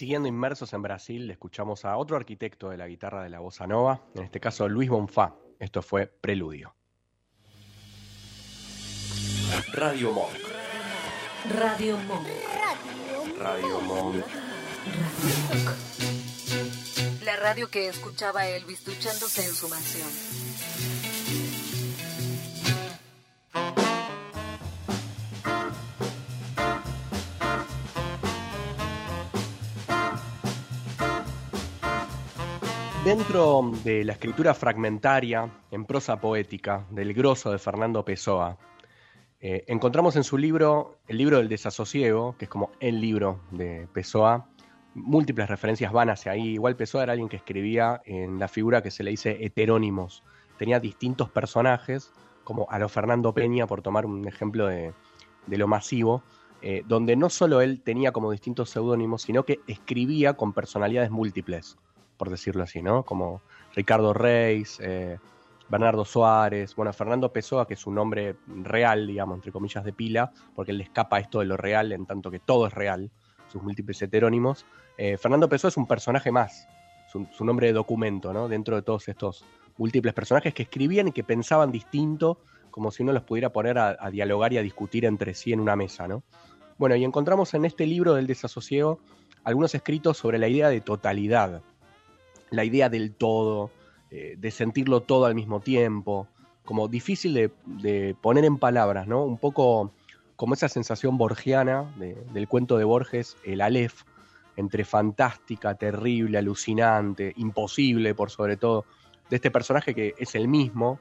Siguiendo 0.05 0.29
inmersos 0.29 0.71
en 0.75 0.83
Brasil, 0.83 1.31
escuchamos 1.31 1.87
a 1.87 1.97
otro 1.97 2.19
arquitecto 2.19 2.69
de 2.69 2.77
la 2.77 2.87
guitarra 2.87 3.23
de 3.23 3.31
la 3.31 3.41
bossa 3.41 3.67
nova, 3.67 4.03
en 4.15 4.25
este 4.25 4.39
caso 4.39 4.69
Luis 4.69 4.91
Bonfá. 4.91 5.35
Esto 5.59 5.81
fue 5.81 6.07
Preludio. 6.07 6.75
Radio 9.73 10.13
Monk. 10.13 10.35
Radio 11.59 11.97
Monk. 11.97 12.27
Radio 13.39 13.81
Monk. 13.81 14.25
La 17.25 17.37
radio 17.37 17.71
que 17.71 17.89
escuchaba 17.89 18.47
Elvis 18.47 18.85
duchándose 18.85 19.47
en 19.47 19.55
su 19.55 19.71
mansión. 19.71 20.44
Dentro 33.05 33.71
de 33.85 34.03
la 34.03 34.15
escritura 34.15 34.55
fragmentaria, 34.55 35.51
en 35.71 35.85
prosa 35.85 36.19
poética, 36.19 36.87
del 36.89 37.13
grosso 37.13 37.51
de 37.53 37.59
Fernando 37.59 38.03
Pessoa, 38.03 38.57
eh, 39.43 39.63
encontramos 39.67 40.17
en 40.17 40.25
su 40.25 40.39
libro, 40.39 40.97
el 41.07 41.19
libro 41.19 41.37
del 41.37 41.51
desasosiego, 41.51 42.35
que 42.39 42.47
es 42.47 42.51
como 42.51 42.71
el 42.81 43.03
libro 43.03 43.41
de 43.51 43.87
Pessoa, 43.93 44.49
múltiples 44.95 45.51
referencias 45.51 45.93
van 45.93 46.09
hacia 46.09 46.33
ahí. 46.33 46.55
Igual 46.55 46.77
Pessoa 46.77 47.03
era 47.03 47.13
alguien 47.13 47.29
que 47.29 47.37
escribía 47.37 48.01
en 48.07 48.39
la 48.39 48.49
figura 48.49 48.83
que 48.83 48.91
se 48.91 49.05
le 49.05 49.11
dice 49.11 49.37
heterónimos. 49.45 50.23
Tenía 50.57 50.81
distintos 50.81 51.29
personajes, 51.29 52.11
como 52.43 52.67
a 52.71 52.79
lo 52.79 52.89
Fernando 52.89 53.35
Peña, 53.35 53.67
por 53.67 53.83
tomar 53.83 54.07
un 54.07 54.27
ejemplo 54.27 54.67
de, 54.67 54.95
de 55.47 55.59
lo 55.59 55.69
masivo, 55.69 56.23
eh, 56.63 56.83
donde 56.87 57.17
no 57.17 57.29
solo 57.29 57.61
él 57.61 57.83
tenía 57.83 58.13
como 58.13 58.31
distintos 58.31 58.71
seudónimos, 58.71 59.21
sino 59.21 59.45
que 59.45 59.61
escribía 59.67 60.33
con 60.33 60.55
personalidades 60.55 61.11
múltiples, 61.11 61.77
por 62.17 62.31
decirlo 62.31 62.63
así, 62.63 62.83
¿no? 62.83 63.05
Como 63.05 63.43
Ricardo 63.75 64.13
Reis, 64.13 64.79
eh, 64.81 65.19
Bernardo 65.69 66.05
Suárez, 66.05 66.75
bueno, 66.77 66.93
Fernando 66.93 67.33
Pessoa, 67.33 67.67
que 67.67 67.75
es 67.75 67.87
un 67.87 67.95
nombre 67.95 68.37
real, 68.47 69.07
digamos, 69.07 69.37
entre 69.37 69.53
comillas, 69.53 69.85
de 69.85 69.93
pila, 69.93 70.31
porque 70.55 70.73
él 70.73 70.79
le 70.79 70.85
escapa 70.85 71.19
esto 71.19 71.41
de 71.41 71.47
lo 71.47 71.57
real, 71.57 71.93
en 71.93 72.07
tanto 72.07 72.31
que 72.31 72.39
todo 72.39 72.67
es 72.67 72.75
real, 72.75 73.11
sus 73.49 73.63
múltiples 73.63 74.01
heterónimos. 74.03 74.67
Eh, 74.99 75.17
Fernando 75.17 75.49
Pessoa 75.49 75.71
es 75.71 75.77
un 75.77 75.87
personaje 75.87 76.31
más, 76.31 76.69
su, 77.11 77.45
nombre 77.45 77.69
de 77.69 77.73
documento, 77.73 78.33
¿no? 78.33 78.49
Dentro 78.49 78.77
de 78.77 78.83
todos 78.83 79.09
estos 79.09 79.45
múltiples 79.77 80.13
personajes 80.15 80.53
que 80.53 80.65
escribían 80.65 81.09
y 81.09 81.13
que 81.13 81.25
pensaban 81.25 81.73
distinto, 81.73 82.41
como 82.71 82.91
si 82.91 83.03
uno 83.03 83.13
los 83.13 83.23
pudiera 83.23 83.51
poner 83.51 83.79
a, 83.79 83.97
a 83.99 84.11
dialogar 84.11 84.53
y 84.53 84.59
a 84.59 84.63
discutir 84.63 85.05
entre 85.05 85.35
sí 85.35 85.53
en 85.53 85.61
una 85.61 85.77
mesa, 85.77 86.09
¿no? 86.09 86.25
Bueno, 86.77 86.97
y 86.97 87.05
encontramos 87.05 87.55
en 87.55 87.65
este 87.65 87.87
libro 87.87 88.15
del 88.15 88.27
desasosiego 88.27 88.99
algunos 89.45 89.75
escritos 89.75 90.17
sobre 90.17 90.39
la 90.39 90.49
idea 90.49 90.69
de 90.69 90.81
totalidad, 90.81 91.63
la 92.57 92.65
idea 92.65 92.89
del 92.89 93.13
todo, 93.13 93.71
eh, 94.11 94.37
de 94.39 94.51
sentirlo 94.51 95.01
todo 95.01 95.27
al 95.27 95.35
mismo 95.35 95.61
tiempo, 95.61 96.29
como 96.65 96.89
difícil 96.89 97.35
de, 97.35 98.17
poner 98.21 98.45
en 98.45 98.59
palabras, 98.59 99.07
¿no? 99.07 99.25
Un 99.25 99.39
poco 99.39 99.93
como 100.37 100.55
esa 100.55 100.69
sensación 100.69 101.19
borgiana 101.19 101.93
de, 101.97 102.15
del 102.33 102.49
cuento 102.49 102.79
de 102.79 102.85
Borges, 102.85 103.37
el 103.45 103.61
Aleph, 103.61 104.03
entre 104.57 104.85
fantástica, 104.85 105.75
terrible, 105.75 106.39
alucinante, 106.39 107.33
imposible 107.37 108.15
por 108.15 108.31
sobre 108.31 108.57
todo, 108.57 108.85
de 109.31 109.37
este 109.37 109.51
personaje 109.51 109.95
que 109.95 110.15
es 110.19 110.35
el 110.35 110.49
mismo, 110.49 110.99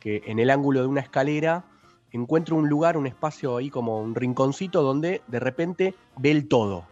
que 0.00 0.22
en 0.26 0.38
el 0.38 0.50
ángulo 0.50 0.80
de 0.80 0.86
una 0.86 1.00
escalera 1.00 1.64
encuentra 2.12 2.54
un 2.54 2.68
lugar, 2.68 2.96
un 2.96 3.06
espacio 3.06 3.56
ahí 3.56 3.70
como 3.70 4.00
un 4.00 4.14
rinconcito 4.14 4.82
donde 4.82 5.22
de 5.26 5.40
repente 5.40 5.94
ve 6.16 6.30
el 6.30 6.46
todo. 6.46 6.86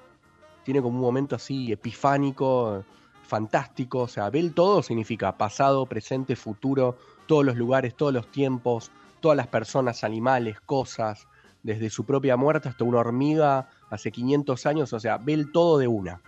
Tiene 0.65 0.83
como 0.83 0.97
un 0.97 1.03
momento 1.03 1.37
así 1.37 1.73
epifánico, 1.73 2.85
fantástico, 3.33 4.01
o 4.01 4.09
sea, 4.09 4.29
ve 4.29 4.41
el 4.41 4.53
todo 4.53 4.83
significa 4.83 5.39
pasado, 5.39 5.87
presente, 5.87 6.37
futuro, 6.37 6.99
todos 7.27 7.47
los 7.47 7.57
lugares, 7.57 7.95
todos 7.95 8.13
los 8.13 8.31
tiempos, 8.31 8.91
todas 9.21 9.39
las 9.39 9.47
personas, 9.47 10.05
animales, 10.05 10.61
cosas, 10.61 11.27
desde 11.63 11.89
su 11.89 12.05
propia 12.05 12.37
muerte 12.37 12.69
hasta 12.69 12.85
una 12.85 12.99
hormiga 12.99 13.71
hace 13.89 14.13
500 14.13 14.67
años, 14.67 14.93
o 14.93 15.01
sea, 15.01 15.17
ve 15.17 15.33
el 15.33 15.51
todo 15.51 15.79
de 15.79 15.89
una. 15.89 16.21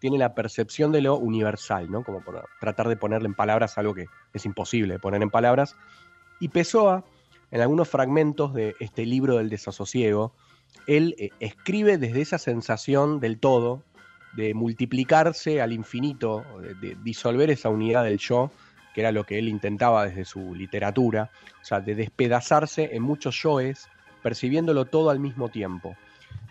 Tiene 0.00 0.18
la 0.18 0.34
percepción 0.34 0.92
de 0.92 1.00
lo 1.00 1.16
universal, 1.16 1.90
¿no? 1.90 2.04
Como 2.04 2.20
por 2.20 2.44
tratar 2.60 2.88
de 2.88 2.96
ponerle 2.96 3.28
en 3.28 3.34
palabras 3.34 3.78
algo 3.78 3.94
que 3.94 4.08
es 4.34 4.44
imposible 4.44 4.98
poner 4.98 5.22
en 5.22 5.30
palabras. 5.30 5.76
Y 6.40 6.48
Pessoa, 6.48 7.04
en 7.52 7.62
algunos 7.62 7.88
fragmentos 7.88 8.52
de 8.52 8.76
este 8.80 9.06
libro 9.06 9.38
del 9.38 9.48
desasosiego, 9.48 10.34
él 10.86 11.14
eh, 11.18 11.30
escribe 11.40 11.96
desde 11.96 12.20
esa 12.20 12.36
sensación 12.36 13.18
del 13.18 13.38
todo, 13.38 13.82
de 14.32 14.54
multiplicarse 14.54 15.60
al 15.60 15.72
infinito, 15.72 16.44
de, 16.80 16.96
disolver 17.02 17.50
esa 17.50 17.68
unidad 17.68 18.04
del 18.04 18.18
yo, 18.18 18.50
que 18.94 19.00
era 19.00 19.12
lo 19.12 19.24
que 19.24 19.38
él 19.38 19.48
intentaba 19.48 20.06
desde 20.06 20.24
su 20.24 20.54
literatura, 20.54 21.30
o 21.60 21.64
sea, 21.64 21.80
de 21.80 21.94
despedazarse 21.94 22.90
en 22.94 23.02
muchos 23.02 23.40
yoes, 23.42 23.88
percibiéndolo 24.22 24.84
todo 24.84 25.10
al 25.10 25.20
mismo 25.20 25.48
tiempo. 25.48 25.96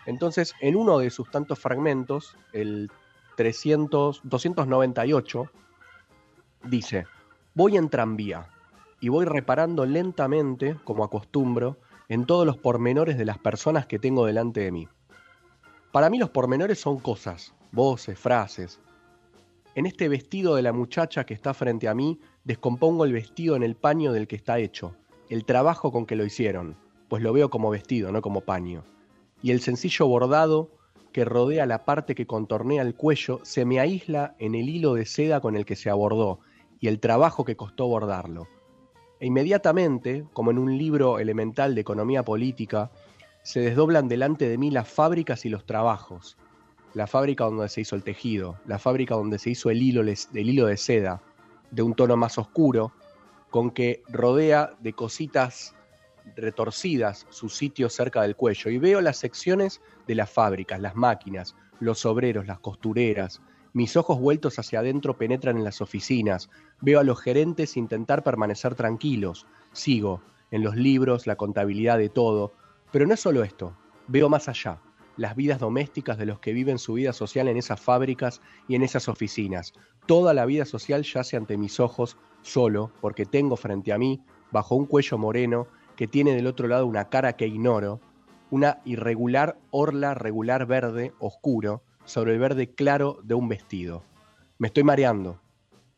Entonces, 0.06 0.54
en 0.60 0.76
uno 0.76 0.98
de 0.98 1.10
sus 1.10 1.30
tantos 1.30 1.58
fragmentos, 1.58 2.36
el 2.52 2.90
300, 3.36 4.22
298, 4.24 5.50
dice, 6.64 7.06
voy 7.54 7.76
en 7.76 7.88
tranvía 7.88 8.48
y 9.00 9.08
voy 9.08 9.24
reparando 9.24 9.86
lentamente, 9.86 10.76
como 10.84 11.04
acostumbro, 11.04 11.78
en 12.08 12.26
todos 12.26 12.44
los 12.44 12.58
pormenores 12.58 13.16
de 13.16 13.24
las 13.24 13.38
personas 13.38 13.86
que 13.86 13.98
tengo 13.98 14.26
delante 14.26 14.60
de 14.60 14.72
mí. 14.72 14.88
Para 15.92 16.10
mí 16.10 16.18
los 16.18 16.30
pormenores 16.30 16.80
son 16.80 16.98
cosas, 16.98 17.54
voces, 17.72 18.18
frases. 18.18 18.80
En 19.74 19.86
este 19.86 20.08
vestido 20.08 20.56
de 20.56 20.62
la 20.62 20.72
muchacha 20.72 21.24
que 21.24 21.34
está 21.34 21.54
frente 21.54 21.88
a 21.88 21.94
mí, 21.94 22.18
descompongo 22.44 23.04
el 23.04 23.12
vestido 23.12 23.56
en 23.56 23.62
el 23.62 23.76
paño 23.76 24.12
del 24.12 24.26
que 24.26 24.36
está 24.36 24.58
hecho, 24.58 24.96
el 25.28 25.44
trabajo 25.44 25.92
con 25.92 26.06
que 26.06 26.16
lo 26.16 26.24
hicieron, 26.24 26.76
pues 27.08 27.22
lo 27.22 27.32
veo 27.32 27.50
como 27.50 27.70
vestido, 27.70 28.10
no 28.10 28.20
como 28.20 28.40
paño. 28.40 28.84
Y 29.42 29.52
el 29.52 29.60
sencillo 29.60 30.06
bordado 30.06 30.70
que 31.12 31.24
rodea 31.24 31.66
la 31.66 31.84
parte 31.84 32.14
que 32.14 32.26
contornea 32.26 32.82
el 32.82 32.94
cuello 32.94 33.40
se 33.42 33.64
me 33.64 33.80
aísla 33.80 34.34
en 34.38 34.54
el 34.54 34.68
hilo 34.68 34.94
de 34.94 35.06
seda 35.06 35.40
con 35.40 35.56
el 35.56 35.64
que 35.64 35.76
se 35.76 35.90
abordó 35.90 36.40
y 36.78 36.88
el 36.88 37.00
trabajo 37.00 37.44
que 37.44 37.56
costó 37.56 37.86
bordarlo. 37.86 38.48
E 39.18 39.26
inmediatamente, 39.26 40.24
como 40.32 40.50
en 40.50 40.58
un 40.58 40.78
libro 40.78 41.18
elemental 41.18 41.74
de 41.74 41.80
economía 41.82 42.24
política, 42.24 42.90
se 43.42 43.60
desdoblan 43.60 44.08
delante 44.08 44.48
de 44.48 44.58
mí 44.58 44.70
las 44.70 44.88
fábricas 44.88 45.44
y 45.44 45.48
los 45.48 45.66
trabajos. 45.66 46.36
La 46.92 47.06
fábrica 47.06 47.44
donde 47.44 47.68
se 47.68 47.82
hizo 47.82 47.94
el 47.94 48.02
tejido, 48.02 48.58
la 48.66 48.78
fábrica 48.78 49.14
donde 49.14 49.38
se 49.38 49.50
hizo 49.50 49.70
el 49.70 49.80
hilo, 49.80 50.02
el 50.02 50.48
hilo 50.48 50.66
de 50.66 50.76
seda, 50.76 51.22
de 51.70 51.82
un 51.82 51.94
tono 51.94 52.16
más 52.16 52.36
oscuro, 52.36 52.92
con 53.50 53.70
que 53.70 54.02
rodea 54.08 54.74
de 54.80 54.92
cositas 54.92 55.74
retorcidas 56.36 57.26
su 57.30 57.48
sitio 57.48 57.88
cerca 57.88 58.22
del 58.22 58.34
cuello. 58.34 58.70
Y 58.70 58.78
veo 58.78 59.00
las 59.00 59.18
secciones 59.18 59.80
de 60.08 60.16
las 60.16 60.30
fábricas, 60.30 60.80
las 60.80 60.96
máquinas, 60.96 61.54
los 61.78 62.04
obreros, 62.06 62.46
las 62.46 62.58
costureras. 62.58 63.40
Mis 63.72 63.96
ojos 63.96 64.18
vueltos 64.18 64.58
hacia 64.58 64.80
adentro 64.80 65.16
penetran 65.16 65.56
en 65.58 65.64
las 65.64 65.80
oficinas. 65.80 66.50
Veo 66.80 66.98
a 66.98 67.04
los 67.04 67.20
gerentes 67.20 67.76
intentar 67.76 68.24
permanecer 68.24 68.74
tranquilos. 68.74 69.46
Sigo 69.72 70.22
en 70.50 70.64
los 70.64 70.74
libros, 70.74 71.28
la 71.28 71.36
contabilidad 71.36 71.98
de 71.98 72.08
todo. 72.08 72.52
Pero 72.90 73.06
no 73.06 73.14
es 73.14 73.20
solo 73.20 73.44
esto. 73.44 73.76
Veo 74.08 74.28
más 74.28 74.48
allá 74.48 74.80
las 75.20 75.36
vidas 75.36 75.60
domésticas 75.60 76.16
de 76.16 76.24
los 76.24 76.40
que 76.40 76.54
viven 76.54 76.78
su 76.78 76.94
vida 76.94 77.12
social 77.12 77.46
en 77.48 77.58
esas 77.58 77.78
fábricas 77.78 78.40
y 78.68 78.74
en 78.74 78.82
esas 78.82 79.06
oficinas. 79.06 79.74
Toda 80.06 80.32
la 80.32 80.46
vida 80.46 80.64
social 80.64 81.02
yace 81.02 81.36
ante 81.36 81.58
mis 81.58 81.78
ojos 81.78 82.16
solo 82.40 82.90
porque 83.02 83.26
tengo 83.26 83.58
frente 83.58 83.92
a 83.92 83.98
mí, 83.98 84.22
bajo 84.50 84.76
un 84.76 84.86
cuello 84.86 85.18
moreno, 85.18 85.66
que 85.94 86.06
tiene 86.06 86.34
del 86.34 86.46
otro 86.46 86.68
lado 86.68 86.86
una 86.86 87.10
cara 87.10 87.34
que 87.34 87.46
ignoro, 87.46 88.00
una 88.50 88.80
irregular 88.86 89.58
orla 89.70 90.14
regular 90.14 90.64
verde 90.64 91.12
oscuro 91.18 91.82
sobre 92.06 92.32
el 92.32 92.38
verde 92.38 92.74
claro 92.74 93.18
de 93.22 93.34
un 93.34 93.46
vestido. 93.46 94.02
Me 94.56 94.68
estoy 94.68 94.84
mareando. 94.84 95.38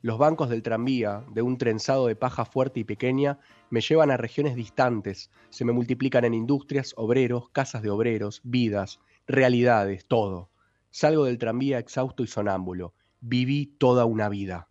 Los 0.01 0.19
bancos 0.19 0.51
del 0.51 0.65
tranvía, 0.65 1.23
de 1.33 1.43
un 1.43 1.59
trenzado 1.59 2.09
de 2.09 2.17
paja 2.17 2.45
fuerte 2.45 2.81
y 2.81 2.85
pequeña, 2.85 3.39
me 3.71 3.81
llevan 3.81 4.11
a 4.11 4.17
regiones 4.17 4.57
distantes, 4.57 5.31
se 5.49 5.65
me 5.65 5.71
multiplican 5.71 6.25
en 6.25 6.35
industrias, 6.35 6.93
obreros, 6.97 7.51
casas 7.51 7.83
de 7.83 7.91
obreros, 7.91 8.41
vidas, 8.43 8.99
realidades, 9.27 10.07
todo. 10.07 10.51
Salgo 10.91 11.25
del 11.25 11.39
tranvía 11.39 11.79
exhausto 11.79 12.23
y 12.23 12.27
sonámbulo. 12.27 12.95
Viví 13.21 13.67
toda 13.79 14.05
una 14.05 14.29
vida. 14.29 14.69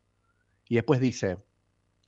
Y 0.67 0.75
después 0.75 0.99
dice, 0.99 1.37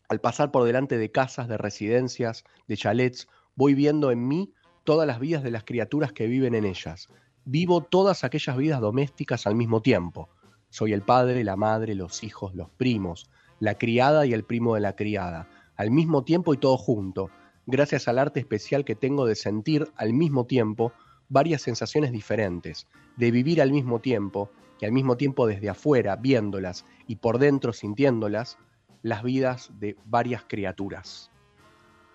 al 0.09 0.21
pasar 0.21 0.51
por 0.51 0.63
delante 0.63 0.97
de 0.97 1.11
casas, 1.11 1.47
de 1.47 1.57
residencias, 1.57 2.43
de 2.67 2.77
chalets, 2.77 3.27
voy 3.55 3.73
viendo 3.73 4.11
en 4.11 4.27
mí 4.27 4.53
todas 4.83 5.07
las 5.07 5.19
vidas 5.19 5.43
de 5.43 5.51
las 5.51 5.63
criaturas 5.63 6.11
que 6.11 6.27
viven 6.27 6.55
en 6.55 6.65
ellas. 6.65 7.09
Vivo 7.45 7.81
todas 7.81 8.23
aquellas 8.23 8.57
vidas 8.57 8.81
domésticas 8.81 9.47
al 9.47 9.55
mismo 9.55 9.81
tiempo. 9.81 10.29
Soy 10.69 10.93
el 10.93 11.01
padre, 11.01 11.43
la 11.43 11.55
madre, 11.55 11.95
los 11.95 12.23
hijos, 12.23 12.55
los 12.55 12.69
primos, 12.69 13.29
la 13.59 13.77
criada 13.77 14.25
y 14.25 14.33
el 14.33 14.43
primo 14.43 14.75
de 14.75 14.81
la 14.81 14.95
criada, 14.95 15.49
al 15.75 15.91
mismo 15.91 16.23
tiempo 16.23 16.53
y 16.53 16.57
todo 16.57 16.77
junto, 16.77 17.29
gracias 17.65 18.07
al 18.07 18.19
arte 18.19 18.39
especial 18.39 18.85
que 18.85 18.95
tengo 18.95 19.25
de 19.25 19.35
sentir 19.35 19.87
al 19.95 20.13
mismo 20.13 20.45
tiempo 20.45 20.93
varias 21.33 21.63
sensaciones 21.63 22.11
diferentes, 22.11 22.87
de 23.17 23.31
vivir 23.31 23.61
al 23.61 23.71
mismo 23.71 23.99
tiempo 23.99 24.51
y 24.79 24.85
al 24.85 24.91
mismo 24.91 25.17
tiempo 25.17 25.47
desde 25.47 25.69
afuera, 25.69 26.15
viéndolas 26.15 26.85
y 27.07 27.15
por 27.17 27.39
dentro 27.39 27.73
sintiéndolas, 27.73 28.59
las 29.01 29.23
vidas 29.23 29.71
de 29.79 29.97
varias 30.05 30.43
criaturas. 30.47 31.31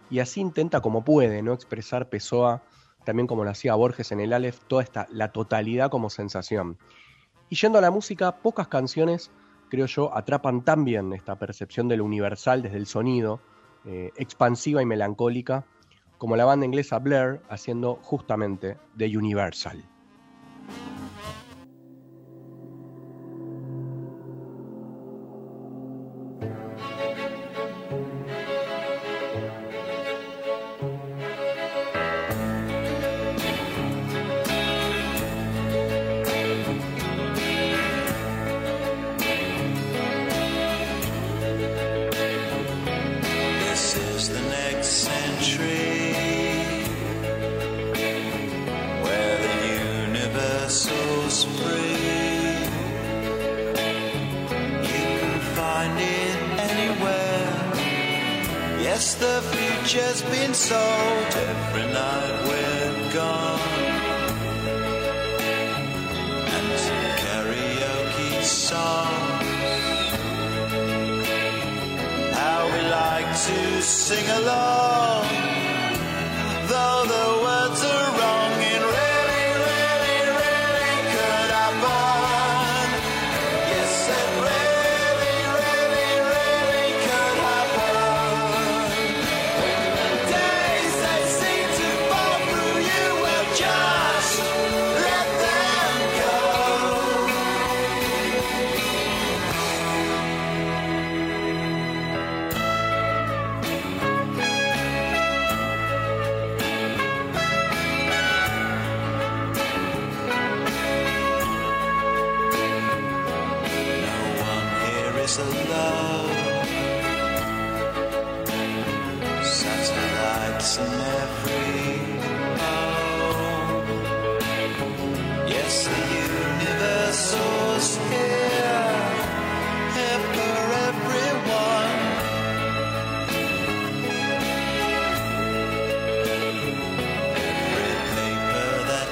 Y 0.08 0.20
así 0.20 0.40
intenta 0.40 0.80
como 0.80 1.04
puede, 1.04 1.42
¿no? 1.42 1.52
Expresar 1.52 2.08
Pessoa, 2.08 2.62
también 3.04 3.26
como 3.26 3.44
lo 3.44 3.50
hacía 3.50 3.74
Borges 3.74 4.12
en 4.12 4.20
el 4.20 4.32
Aleph, 4.32 4.60
toda 4.68 4.84
esta, 4.84 5.06
la 5.10 5.32
totalidad 5.32 5.90
como 5.90 6.10
sensación. 6.10 6.78
Y 7.50 7.56
yendo 7.56 7.78
a 7.78 7.82
la 7.82 7.90
música, 7.90 8.36
pocas 8.36 8.68
canciones, 8.68 9.32
creo 9.68 9.86
yo, 9.86 10.16
atrapan 10.16 10.64
tan 10.64 10.84
bien 10.84 11.12
esta 11.12 11.36
percepción 11.38 11.88
de 11.88 11.96
lo 11.96 12.04
universal 12.04 12.62
desde 12.62 12.76
el 12.76 12.86
sonido, 12.86 13.40
eh, 13.84 14.12
expansiva 14.16 14.80
y 14.80 14.86
melancólica, 14.86 15.66
como 16.18 16.36
la 16.36 16.44
banda 16.44 16.66
inglesa 16.66 16.98
Blair 16.98 17.40
haciendo 17.48 17.96
justamente 18.02 18.76
The 18.96 19.16
Universal. 19.16 19.82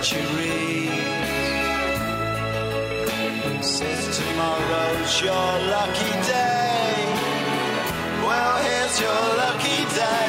she 0.06 0.20
reads. 0.38 0.92
Says 3.60 4.18
tomorrow's 4.18 5.20
your 5.20 5.52
lucky 5.74 6.12
day. 6.30 6.94
Well, 8.22 8.56
here's 8.62 9.00
your 9.00 9.22
lucky 9.42 9.80
day. 9.96 10.25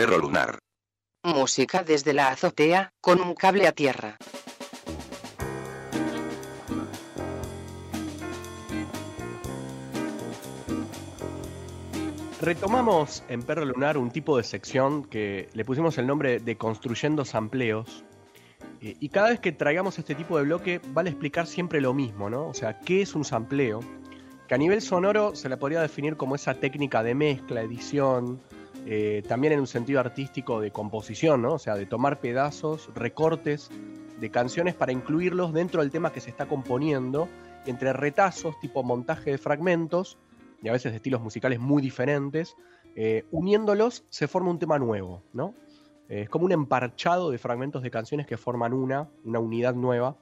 Perro 0.00 0.16
lunar. 0.16 0.58
Música 1.22 1.82
desde 1.82 2.14
la 2.14 2.28
azotea, 2.28 2.94
con 3.02 3.20
un 3.20 3.34
cable 3.34 3.66
a 3.66 3.72
tierra. 3.72 4.16
Retomamos 12.40 13.22
en 13.28 13.42
Perro 13.42 13.66
Lunar 13.66 13.98
un 13.98 14.10
tipo 14.10 14.38
de 14.38 14.42
sección 14.42 15.04
que 15.04 15.50
le 15.52 15.66
pusimos 15.66 15.98
el 15.98 16.06
nombre 16.06 16.40
de 16.40 16.56
Construyendo 16.56 17.26
Sampleos. 17.26 18.02
Eh, 18.80 18.96
Y 19.00 19.10
cada 19.10 19.28
vez 19.28 19.40
que 19.40 19.52
traigamos 19.52 19.98
este 19.98 20.14
tipo 20.14 20.38
de 20.38 20.44
bloque, 20.44 20.80
vale 20.94 21.10
explicar 21.10 21.46
siempre 21.46 21.82
lo 21.82 21.92
mismo, 21.92 22.30
¿no? 22.30 22.46
O 22.48 22.54
sea, 22.54 22.80
¿qué 22.80 23.02
es 23.02 23.14
un 23.14 23.26
sampleo? 23.26 23.80
Que 24.48 24.54
a 24.54 24.58
nivel 24.58 24.80
sonoro 24.80 25.34
se 25.34 25.50
le 25.50 25.58
podría 25.58 25.82
definir 25.82 26.16
como 26.16 26.36
esa 26.36 26.54
técnica 26.54 27.02
de 27.02 27.14
mezcla, 27.14 27.60
edición, 27.60 28.40
eh, 28.86 29.22
también 29.28 29.52
en 29.52 29.60
un 29.60 29.66
sentido 29.66 30.00
artístico 30.00 30.60
de 30.60 30.70
composición, 30.70 31.42
¿no? 31.42 31.54
O 31.54 31.58
sea, 31.58 31.74
de 31.74 31.86
tomar 31.86 32.20
pedazos, 32.20 32.90
recortes 32.94 33.70
de 34.18 34.30
canciones 34.30 34.74
para 34.74 34.92
incluirlos 34.92 35.52
dentro 35.52 35.82
del 35.82 35.90
tema 35.90 36.12
que 36.12 36.20
se 36.20 36.30
está 36.30 36.46
componiendo, 36.46 37.28
entre 37.66 37.92
retazos, 37.92 38.58
tipo 38.60 38.82
montaje 38.82 39.32
de 39.32 39.38
fragmentos, 39.38 40.18
y 40.62 40.68
a 40.68 40.72
veces 40.72 40.92
de 40.92 40.96
estilos 40.96 41.20
musicales 41.20 41.58
muy 41.60 41.82
diferentes, 41.82 42.56
eh, 42.96 43.24
uniéndolos 43.30 44.04
se 44.08 44.28
forma 44.28 44.50
un 44.50 44.58
tema 44.58 44.78
nuevo, 44.78 45.22
¿no? 45.32 45.54
Eh, 46.08 46.22
es 46.22 46.28
como 46.28 46.46
un 46.46 46.52
emparchado 46.52 47.30
de 47.30 47.38
fragmentos 47.38 47.82
de 47.82 47.90
canciones 47.90 48.26
que 48.26 48.36
forman 48.36 48.72
una, 48.72 49.08
una 49.24 49.38
unidad 49.38 49.74
nueva. 49.74 50.16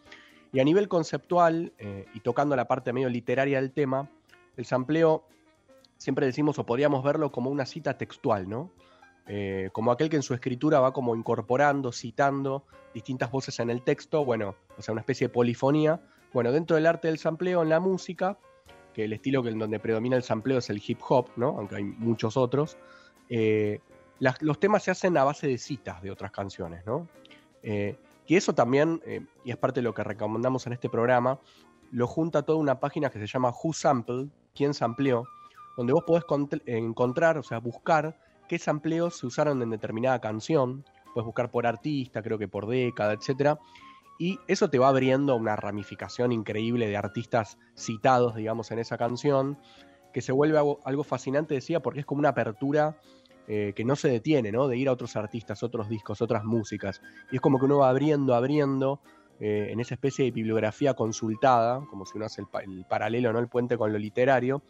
Y 0.52 0.60
a 0.60 0.64
nivel 0.64 0.88
conceptual, 0.88 1.74
y 2.14 2.20
tocando 2.20 2.56
la 2.56 2.66
parte 2.66 2.94
medio 2.94 3.10
literaria 3.10 3.60
del 3.60 3.70
tema, 3.70 4.08
el 4.56 4.64
sampleo 4.64 5.24
siempre 5.98 6.24
decimos 6.24 6.58
o 6.58 6.64
podríamos 6.64 7.04
verlo 7.04 7.30
como 7.30 7.50
una 7.50 7.66
cita 7.66 7.98
textual, 7.98 8.48
¿no? 8.48 8.70
Eh, 9.26 9.68
como 9.72 9.92
aquel 9.92 10.08
que 10.08 10.16
en 10.16 10.22
su 10.22 10.32
escritura 10.32 10.80
va 10.80 10.94
como 10.94 11.14
incorporando, 11.14 11.92
citando 11.92 12.64
distintas 12.94 13.30
voces 13.30 13.60
en 13.60 13.68
el 13.68 13.82
texto, 13.82 14.24
bueno, 14.24 14.54
o 14.78 14.82
sea, 14.82 14.92
una 14.92 15.02
especie 15.02 15.26
de 15.26 15.34
polifonía. 15.34 16.00
Bueno, 16.32 16.50
dentro 16.50 16.76
del 16.76 16.86
arte 16.86 17.08
del 17.08 17.18
sampleo 17.18 17.62
en 17.62 17.68
la 17.68 17.78
música, 17.78 18.38
que 18.94 19.04
el 19.04 19.12
estilo 19.12 19.42
que 19.42 19.50
en 19.50 19.58
donde 19.58 19.78
predomina 19.80 20.16
el 20.16 20.22
sampleo 20.22 20.58
es 20.58 20.70
el 20.70 20.82
hip 20.84 21.00
hop, 21.06 21.28
¿no? 21.36 21.48
Aunque 21.58 21.76
hay 21.76 21.84
muchos 21.84 22.38
otros, 22.38 22.78
eh, 23.28 23.80
los 24.18 24.58
temas 24.58 24.82
se 24.82 24.90
hacen 24.90 25.16
a 25.18 25.24
base 25.24 25.46
de 25.46 25.58
citas 25.58 26.00
de 26.00 26.10
otras 26.10 26.30
canciones, 26.30 26.86
¿no? 26.86 27.06
Eh, 27.62 27.98
y 28.26 28.36
eso 28.36 28.54
también, 28.54 29.00
y 29.44 29.50
es 29.50 29.56
parte 29.56 29.80
de 29.80 29.84
lo 29.84 29.94
que 29.94 30.04
recomendamos 30.04 30.66
en 30.66 30.74
este 30.74 30.90
programa, 30.90 31.40
lo 31.90 32.06
junta 32.06 32.42
toda 32.42 32.58
una 32.58 32.78
página 32.78 33.10
que 33.10 33.18
se 33.18 33.26
llama 33.26 33.50
Who 33.50 33.72
Sampled, 33.72 34.28
quién 34.54 34.74
sampleó, 34.74 35.24
donde 35.78 35.92
vos 35.92 36.02
podés 36.04 36.24
cont- 36.24 36.60
encontrar, 36.66 37.38
o 37.38 37.42
sea, 37.42 37.58
buscar 37.60 38.18
qué 38.48 38.58
sampleos 38.58 39.16
se 39.16 39.26
usaron 39.26 39.62
en 39.62 39.70
determinada 39.70 40.20
canción, 40.20 40.84
puedes 41.14 41.24
buscar 41.24 41.50
por 41.50 41.66
artista, 41.66 42.20
creo 42.20 42.36
que 42.36 42.48
por 42.48 42.66
década, 42.66 43.12
etcétera, 43.12 43.58
y 44.18 44.40
eso 44.48 44.68
te 44.68 44.80
va 44.80 44.88
abriendo 44.88 45.36
una 45.36 45.54
ramificación 45.54 46.32
increíble 46.32 46.88
de 46.88 46.96
artistas 46.96 47.58
citados, 47.76 48.34
digamos, 48.34 48.72
en 48.72 48.80
esa 48.80 48.98
canción, 48.98 49.56
que 50.12 50.20
se 50.20 50.32
vuelve 50.32 50.58
algo, 50.58 51.04
fascinante, 51.04 51.54
decía, 51.54 51.80
porque 51.80 52.00
es 52.00 52.06
como 52.06 52.18
una 52.18 52.30
apertura 52.30 52.98
eh, 53.46 53.72
que 53.76 53.84
no 53.84 53.94
se 53.94 54.08
detiene, 54.08 54.50
¿no? 54.50 54.66
De 54.66 54.76
ir 54.76 54.88
a 54.88 54.92
otros 54.92 55.14
artistas, 55.14 55.62
otros 55.62 55.88
discos, 55.88 56.20
otras 56.20 56.44
músicas. 56.44 57.00
Y 57.30 57.36
es 57.36 57.40
como 57.40 57.60
que 57.60 57.66
uno 57.66 57.78
va 57.78 57.90
abriendo, 57.90 58.34
abriendo, 58.34 59.00
eh, 59.38 59.68
en 59.70 59.78
esa 59.78 59.94
especie 59.94 60.24
de 60.24 60.32
bibliografía 60.32 60.94
consultada, 60.94 61.86
como 61.88 62.04
si 62.04 62.16
uno 62.16 62.26
hace 62.26 62.42
el, 62.42 62.48
el 62.72 62.84
paralelo, 62.86 63.32
¿no? 63.32 63.38
El 63.38 63.48
puente 63.48 63.78
con 63.78 63.92
lo 63.92 63.98
literario, 63.98 64.62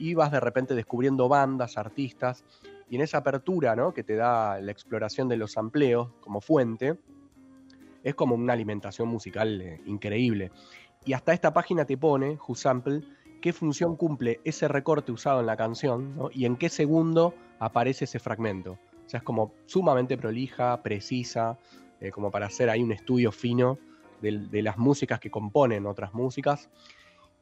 y 0.00 0.14
vas 0.14 0.32
de 0.32 0.40
repente 0.40 0.74
descubriendo 0.74 1.28
bandas, 1.28 1.76
artistas, 1.78 2.44
y 2.88 2.96
en 2.96 3.02
esa 3.02 3.18
apertura, 3.18 3.76
¿no? 3.76 3.94
Que 3.94 4.02
te 4.02 4.16
da 4.16 4.60
la 4.60 4.72
exploración 4.72 5.28
de 5.28 5.36
los 5.36 5.52
sampleos 5.52 6.08
como 6.20 6.40
fuente, 6.40 6.98
es 8.02 8.14
como 8.14 8.34
una 8.34 8.54
alimentación 8.54 9.08
musical 9.08 9.60
eh, 9.60 9.80
increíble. 9.86 10.50
Y 11.04 11.12
hasta 11.12 11.32
esta 11.32 11.52
página 11.52 11.84
te 11.84 11.96
pone, 11.96 12.38
Who 12.46 12.54
Sample, 12.54 13.02
qué 13.40 13.52
función 13.52 13.94
cumple 13.94 14.40
ese 14.44 14.68
recorte 14.68 15.12
usado 15.12 15.40
en 15.40 15.46
la 15.46 15.56
canción 15.56 16.30
y 16.32 16.46
en 16.46 16.56
qué 16.56 16.68
segundo 16.68 17.34
aparece 17.58 18.06
ese 18.06 18.18
fragmento. 18.18 18.72
O 18.72 19.08
sea, 19.08 19.18
es 19.18 19.24
como 19.24 19.52
sumamente 19.66 20.16
prolija, 20.16 20.82
precisa, 20.82 21.58
eh, 22.00 22.10
como 22.10 22.30
para 22.30 22.46
hacer 22.46 22.70
ahí 22.70 22.82
un 22.82 22.92
estudio 22.92 23.32
fino 23.32 23.78
de 24.20 24.62
las 24.62 24.76
músicas 24.76 25.18
que 25.18 25.30
componen 25.30 25.86
otras 25.86 26.12
músicas. 26.12 26.68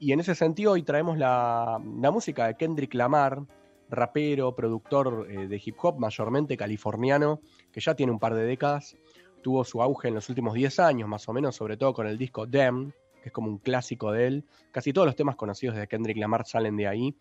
Y 0.00 0.12
en 0.12 0.20
ese 0.20 0.34
sentido 0.34 0.72
hoy 0.72 0.82
traemos 0.82 1.18
la, 1.18 1.80
música 1.82 2.46
de 2.46 2.56
Kendrick 2.56 2.94
Lamar, 2.94 3.42
rapero, 3.90 4.54
productor 4.54 5.26
eh, 5.28 5.48
de 5.48 5.62
hip 5.64 5.76
hop, 5.82 5.98
mayormente 5.98 6.56
californiano, 6.56 7.40
que 7.72 7.80
ya 7.80 7.94
tiene 7.94 8.12
un 8.12 8.20
par 8.20 8.34
de 8.34 8.44
décadas. 8.44 8.96
Tuvo 9.42 9.64
su 9.64 9.82
auge 9.82 10.08
en 10.08 10.14
los 10.14 10.28
últimos 10.28 10.54
10 10.54 10.78
años, 10.80 11.08
más 11.08 11.28
o 11.28 11.32
menos, 11.32 11.56
sobre 11.56 11.76
todo 11.76 11.94
con 11.94 12.06
el 12.06 12.16
disco 12.16 12.46
Dem, 12.46 12.92
que 13.22 13.28
es 13.28 13.32
como 13.32 13.48
un 13.48 13.58
clásico 13.58 14.12
de 14.12 14.26
él. 14.28 14.44
Casi 14.70 14.92
todos 14.92 15.06
los 15.06 15.16
temas 15.16 15.34
conocidos 15.34 15.76
de 15.76 15.88
Kendrick 15.88 16.16
Lamar 16.16 16.46
salen 16.46 16.76
de 16.76 16.86
ahí. 16.86 17.16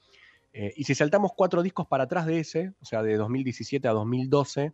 Eh, 0.54 0.74
y 0.76 0.84
si 0.84 0.94
saltamos 0.94 1.32
cuatro 1.36 1.64
discos 1.64 1.88
para 1.88 2.04
atrás 2.04 2.28
de 2.28 2.40
ese, 2.40 2.74
o 2.80 2.86
sea, 2.86 3.02
de 3.02 3.18
2017 3.18 3.88
a 3.88 3.92
2012, 3.92 4.74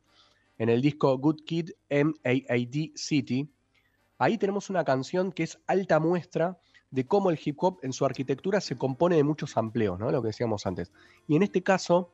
en 0.57 0.69
el 0.69 0.81
disco 0.81 1.17
Good 1.17 1.43
Kid 1.45 1.69
MAAD 1.89 2.95
City, 2.95 3.49
ahí 4.17 4.37
tenemos 4.37 4.69
una 4.69 4.83
canción 4.83 5.31
que 5.31 5.43
es 5.43 5.59
alta 5.67 5.99
muestra 5.99 6.57
de 6.93 7.07
cómo 7.07 7.31
el 7.31 7.39
hip 7.43 7.57
hop 7.59 7.79
en 7.81 7.91
su 7.91 8.05
arquitectura 8.05 8.61
se 8.61 8.77
compone 8.77 9.15
de 9.15 9.23
muchos 9.23 9.57
amplios, 9.57 9.97
¿no? 9.97 10.11
Lo 10.11 10.21
que 10.21 10.27
decíamos 10.27 10.67
antes. 10.67 10.91
Y 11.27 11.35
en 11.35 11.41
este 11.41 11.63
caso, 11.63 12.11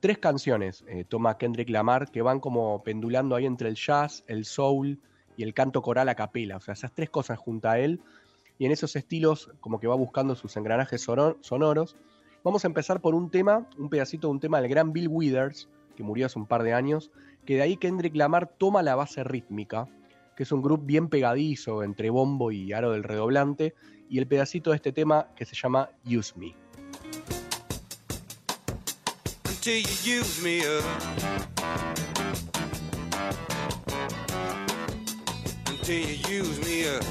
tres 0.00 0.16
canciones 0.16 0.84
eh, 0.88 1.04
toma 1.06 1.36
Kendrick 1.36 1.68
Lamar 1.68 2.10
que 2.10 2.22
van 2.22 2.40
como 2.40 2.82
pendulando 2.82 3.36
ahí 3.36 3.44
entre 3.44 3.68
el 3.68 3.76
jazz, 3.76 4.24
el 4.26 4.46
soul 4.46 4.98
y 5.36 5.42
el 5.42 5.52
canto 5.52 5.82
coral 5.82 6.08
a 6.08 6.14
capela. 6.14 6.56
O 6.56 6.60
sea, 6.60 6.72
esas 6.72 6.94
tres 6.94 7.10
cosas 7.10 7.38
junto 7.38 7.68
a 7.68 7.78
él. 7.78 8.00
Y 8.58 8.64
en 8.64 8.72
esos 8.72 8.96
estilos, 8.96 9.50
como 9.60 9.78
que 9.78 9.86
va 9.86 9.96
buscando 9.96 10.34
sus 10.34 10.56
engranajes 10.56 11.06
sonor- 11.06 11.36
sonoros. 11.42 11.96
Vamos 12.42 12.64
a 12.64 12.68
empezar 12.68 13.02
por 13.02 13.14
un 13.14 13.30
tema, 13.30 13.68
un 13.76 13.90
pedacito 13.90 14.28
de 14.28 14.32
un 14.32 14.40
tema 14.40 14.62
del 14.62 14.70
gran 14.70 14.94
Bill 14.94 15.08
Withers, 15.08 15.68
que 15.94 16.02
murió 16.02 16.24
hace 16.24 16.38
un 16.38 16.46
par 16.46 16.62
de 16.62 16.72
años, 16.72 17.10
que 17.44 17.56
de 17.56 17.62
ahí 17.62 17.76
Kendrick 17.76 18.16
Lamar 18.16 18.46
toma 18.48 18.82
la 18.82 18.94
base 18.94 19.24
rítmica, 19.24 19.88
que 20.36 20.42
es 20.42 20.52
un 20.52 20.62
grupo 20.62 20.84
bien 20.84 21.08
pegadizo 21.08 21.82
entre 21.82 22.10
bombo 22.10 22.50
y 22.50 22.72
aro 22.72 22.92
del 22.92 23.04
redoblante, 23.04 23.74
y 24.08 24.18
el 24.18 24.26
pedacito 24.26 24.70
de 24.70 24.76
este 24.76 24.92
tema 24.92 25.28
que 25.36 25.44
se 25.44 25.54
llama 25.54 25.90
Use 26.04 26.34
Me. 26.36 26.54
until 29.64 29.80
you 29.80 30.16
use 30.16 30.42
me 30.42 30.66
up. 30.66 30.84
Until 35.68 36.04
you 36.04 36.36
use 36.38 36.58
me 36.66 36.88
up. 36.88 37.04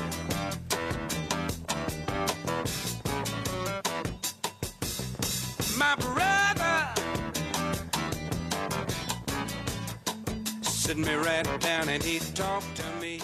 My 5.77 5.95
sit 10.81 10.97
me 10.97 11.15
right 11.17 11.45
down 11.61 11.87
and 11.89 12.03
he 12.03 12.19
talked 12.33 12.75
to 12.75 12.83
me. 12.99 13.19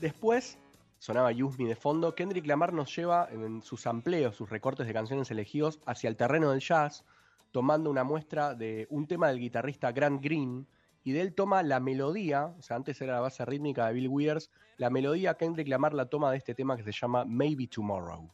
Después 0.00 0.58
sonaba 0.98 1.30
Use 1.30 1.56
Me 1.56 1.68
de 1.68 1.76
fondo. 1.76 2.16
Kendrick 2.16 2.46
Lamar 2.46 2.72
nos 2.72 2.94
lleva 2.94 3.28
en 3.30 3.62
sus 3.62 3.86
amplios, 3.86 4.34
sus 4.34 4.50
recortes 4.50 4.88
de 4.88 4.92
canciones 4.92 5.30
elegidos 5.30 5.78
hacia 5.86 6.08
el 6.08 6.16
terreno 6.16 6.50
del 6.50 6.60
jazz, 6.60 7.04
tomando 7.52 7.90
una 7.90 8.02
muestra 8.02 8.54
de 8.54 8.88
un 8.90 9.06
tema 9.06 9.28
del 9.28 9.38
guitarrista 9.38 9.92
Grant 9.92 10.20
Green. 10.20 10.66
Y 11.04 11.12
de 11.12 11.20
él 11.20 11.34
toma 11.34 11.62
la 11.62 11.78
melodía, 11.78 12.46
o 12.58 12.62
sea, 12.62 12.76
antes 12.76 13.00
era 13.00 13.14
la 13.14 13.20
base 13.20 13.44
rítmica 13.44 13.86
de 13.86 13.92
Bill 13.94 14.08
Withers, 14.08 14.50
la 14.78 14.90
melodía 14.90 15.34
Kendrick 15.34 15.68
Lamar 15.68 15.94
la 15.94 16.06
toma 16.06 16.30
de 16.32 16.38
este 16.38 16.54
tema 16.54 16.76
que 16.76 16.82
se 16.82 16.92
llama 16.92 17.24
Maybe 17.24 17.68
Tomorrow. 17.68 18.30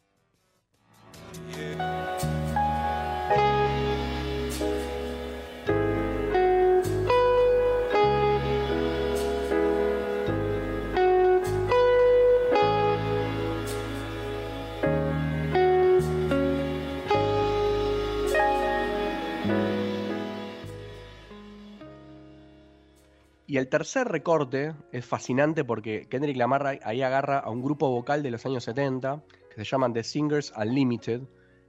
Y 23.49 23.57
el 23.57 23.67
tercer 23.67 24.07
recorte 24.07 24.75
es 24.91 25.03
fascinante 25.07 25.63
porque 25.65 26.05
Kendrick 26.07 26.37
Lamar 26.37 26.67
ahí- 26.83 27.01
agarra 27.01 27.39
a 27.39 27.49
un 27.49 27.63
grupo 27.63 27.89
vocal 27.89 28.21
de 28.21 28.29
los 28.29 28.45
años 28.45 28.63
70 28.63 29.23
que 29.49 29.55
se 29.55 29.63
llaman 29.63 29.91
The 29.91 30.03
Singers 30.03 30.53
Unlimited, 30.55 31.21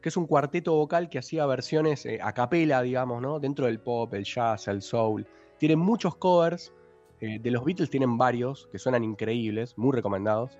que 0.02 0.10
es 0.10 0.16
un 0.18 0.26
cuarteto 0.26 0.74
vocal 0.74 1.08
que 1.08 1.18
hacía 1.18 1.46
versiones 1.46 2.04
eh, 2.04 2.18
a 2.22 2.34
capela, 2.34 2.82
digamos, 2.82 3.22
¿no? 3.22 3.40
Dentro 3.40 3.64
del 3.64 3.80
pop, 3.80 4.12
el 4.12 4.24
jazz, 4.24 4.68
el 4.68 4.82
soul. 4.82 5.26
Tienen 5.56 5.78
muchos 5.78 6.16
covers, 6.16 6.70
eh, 7.18 7.38
de 7.40 7.50
los 7.50 7.64
Beatles 7.64 7.88
tienen 7.88 8.18
varios 8.18 8.68
que 8.70 8.78
suenan 8.78 9.02
increíbles, 9.02 9.78
muy 9.78 9.96
recomendados. 9.96 10.58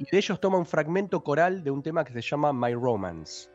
Y 0.00 0.04
de 0.10 0.18
ellos 0.18 0.40
toma 0.40 0.58
un 0.58 0.66
fragmento 0.66 1.22
coral 1.22 1.62
de 1.62 1.70
un 1.70 1.84
tema 1.84 2.02
que 2.04 2.12
se 2.12 2.22
llama 2.22 2.52
My 2.52 2.74
Romance. 2.74 3.50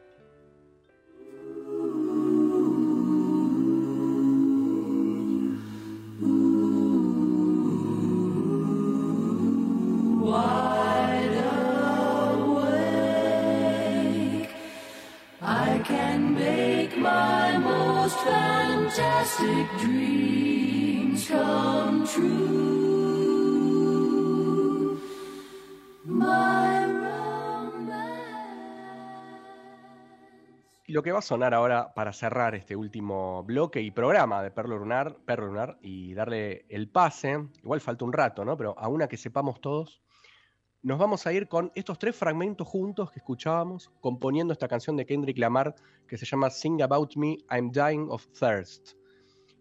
Lo 30.92 31.04
que 31.04 31.12
va 31.12 31.20
a 31.20 31.24
sonar 31.24 31.54
ahora 31.54 31.94
para 31.94 32.14
cerrar 32.14 32.54
este 32.54 32.76
último 32.76 33.44
bloque 33.44 33.82
y 33.82 33.92
programa 33.92 34.44
de 34.44 34.52
Perlo 34.52 34.78
Lunar, 34.78 35.18
Perro 35.26 35.48
Lunar 35.48 35.78
y 35.82 36.14
darle 36.14 36.66
el 36.70 36.90
pase, 36.90 37.48
igual 37.64 37.82
falta 37.82 38.06
un 38.06 38.14
rato, 38.14 38.46
¿no? 38.46 38.58
Pero 38.58 38.78
a 38.78 38.88
una 38.88 39.08
que 39.08 39.18
sepamos 39.18 39.62
todos, 39.62 40.02
nos 40.84 40.98
vamos 40.98 41.28
a 41.28 41.34
ir 41.34 41.48
con 41.48 41.72
estos 41.76 42.00
tres 42.00 42.16
fragmentos 42.16 42.68
juntos 42.68 43.12
que 43.12 43.20
escuchábamos, 43.20 43.92
componiendo 44.00 44.52
esta 44.52 44.68
canción 44.68 44.98
de 44.98 45.06
Kendrick 45.06 45.38
Lamar 45.38 45.76
que 46.08 46.18
se 46.18 46.26
llama 46.26 46.50
Sing 46.50 46.82
About 46.82 47.16
Me, 47.16 47.38
I'm 47.52 47.72
Dying 47.72 48.08
of 48.10 48.28
Thirst. 48.38 48.94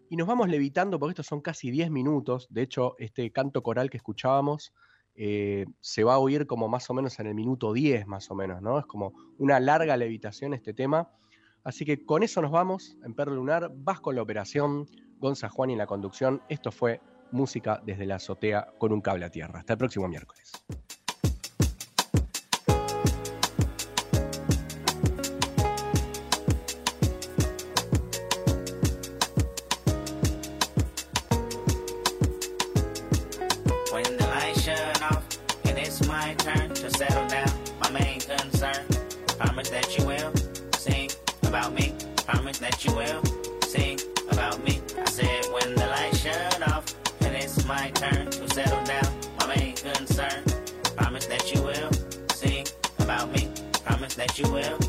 Y 0.09 0.17
nos 0.17 0.27
vamos 0.27 0.49
levitando 0.49 0.99
porque 0.99 1.11
estos 1.11 1.27
son 1.27 1.41
casi 1.41 1.69
10 1.69 1.91
minutos, 1.91 2.47
de 2.49 2.63
hecho 2.63 2.95
este 2.97 3.31
canto 3.31 3.61
coral 3.61 3.89
que 3.89 3.97
escuchábamos 3.97 4.73
eh, 5.15 5.65
se 5.79 6.03
va 6.03 6.15
a 6.15 6.17
oír 6.17 6.47
como 6.47 6.67
más 6.67 6.89
o 6.89 6.93
menos 6.93 7.19
en 7.19 7.27
el 7.27 7.35
minuto 7.35 7.71
10 7.71 8.07
más 8.07 8.31
o 8.31 8.35
menos, 8.35 8.61
¿no? 8.61 8.79
Es 8.79 8.85
como 8.85 9.13
una 9.37 9.59
larga 9.59 9.95
levitación 9.97 10.53
este 10.53 10.73
tema. 10.73 11.11
Así 11.63 11.85
que 11.85 12.03
con 12.03 12.23
eso 12.23 12.41
nos 12.41 12.51
vamos 12.51 12.97
en 13.05 13.13
Perro 13.13 13.35
Lunar, 13.35 13.71
vas 13.75 14.01
con 14.01 14.15
la 14.15 14.23
operación, 14.23 14.87
Gonza 15.19 15.49
Juan 15.49 15.69
y 15.69 15.75
la 15.75 15.85
conducción. 15.85 16.41
Esto 16.49 16.71
fue 16.71 16.99
música 17.31 17.81
desde 17.85 18.07
la 18.07 18.15
azotea 18.15 18.73
con 18.79 18.91
un 18.91 19.01
cable 19.01 19.25
a 19.25 19.29
tierra. 19.29 19.59
Hasta 19.59 19.73
el 19.73 19.77
próximo 19.77 20.07
miércoles. 20.07 20.51
My 47.81 47.89
turn 47.89 48.29
to 48.29 48.47
settle 48.53 48.83
down, 48.83 49.11
my 49.39 49.55
main 49.55 49.75
concern. 49.75 50.43
Promise 50.95 51.25
that 51.25 51.51
you 51.51 51.63
will 51.63 51.89
sing 52.31 52.67
about 52.99 53.31
me. 53.31 53.49
Promise 53.83 54.13
that 54.13 54.37
you 54.37 54.47
will 54.51 54.80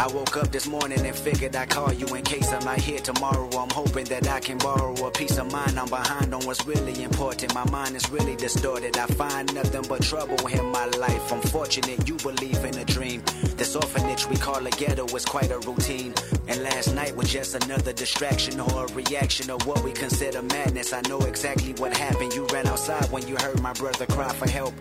I 0.00 0.06
woke 0.06 0.38
up 0.38 0.50
this 0.50 0.66
morning 0.66 1.04
and 1.04 1.14
figured 1.14 1.54
I'd 1.54 1.68
call 1.68 1.92
you 1.92 2.06
in 2.14 2.24
case 2.24 2.50
I'm 2.54 2.64
not 2.64 2.78
here 2.78 3.00
tomorrow. 3.00 3.50
I'm 3.50 3.68
hoping 3.68 4.06
that 4.06 4.26
I 4.28 4.40
can 4.40 4.56
borrow 4.56 4.94
a 4.94 5.10
peace 5.10 5.36
of 5.36 5.52
mind. 5.52 5.78
I'm 5.78 5.90
behind 5.90 6.32
on 6.32 6.40
what's 6.46 6.66
really 6.66 7.02
important. 7.02 7.54
My 7.54 7.68
mind 7.68 7.94
is 7.94 8.08
really 8.08 8.34
distorted. 8.34 8.96
I 8.96 9.04
find 9.08 9.54
nothing 9.54 9.84
but 9.90 10.02
trouble 10.02 10.38
in 10.46 10.64
my 10.72 10.86
life. 10.86 11.30
I'm 11.30 11.42
fortunate 11.42 12.08
you 12.08 12.16
believe 12.16 12.64
in 12.64 12.78
a 12.78 12.84
dream. 12.86 13.22
This 13.58 13.76
orphanage 13.76 14.26
we 14.26 14.36
call 14.36 14.66
a 14.66 14.70
ghetto 14.70 15.04
is 15.14 15.26
quite 15.26 15.50
a 15.50 15.58
routine. 15.58 16.14
And 16.48 16.62
last 16.62 16.94
night 16.94 17.14
was 17.14 17.30
just 17.30 17.62
another 17.62 17.92
distraction 17.92 18.58
or 18.58 18.86
a 18.86 18.92
reaction 18.94 19.50
of 19.50 19.66
what 19.66 19.84
we 19.84 19.92
consider 19.92 20.40
madness. 20.40 20.94
I 20.94 21.02
know 21.10 21.18
exactly 21.18 21.74
what 21.74 21.94
happened. 21.94 22.32
You 22.32 22.46
ran 22.46 22.66
outside 22.68 23.04
when 23.12 23.28
you 23.28 23.36
heard 23.36 23.60
my 23.60 23.74
brother 23.74 24.06
cry 24.06 24.32
for 24.32 24.48
help. 24.48 24.72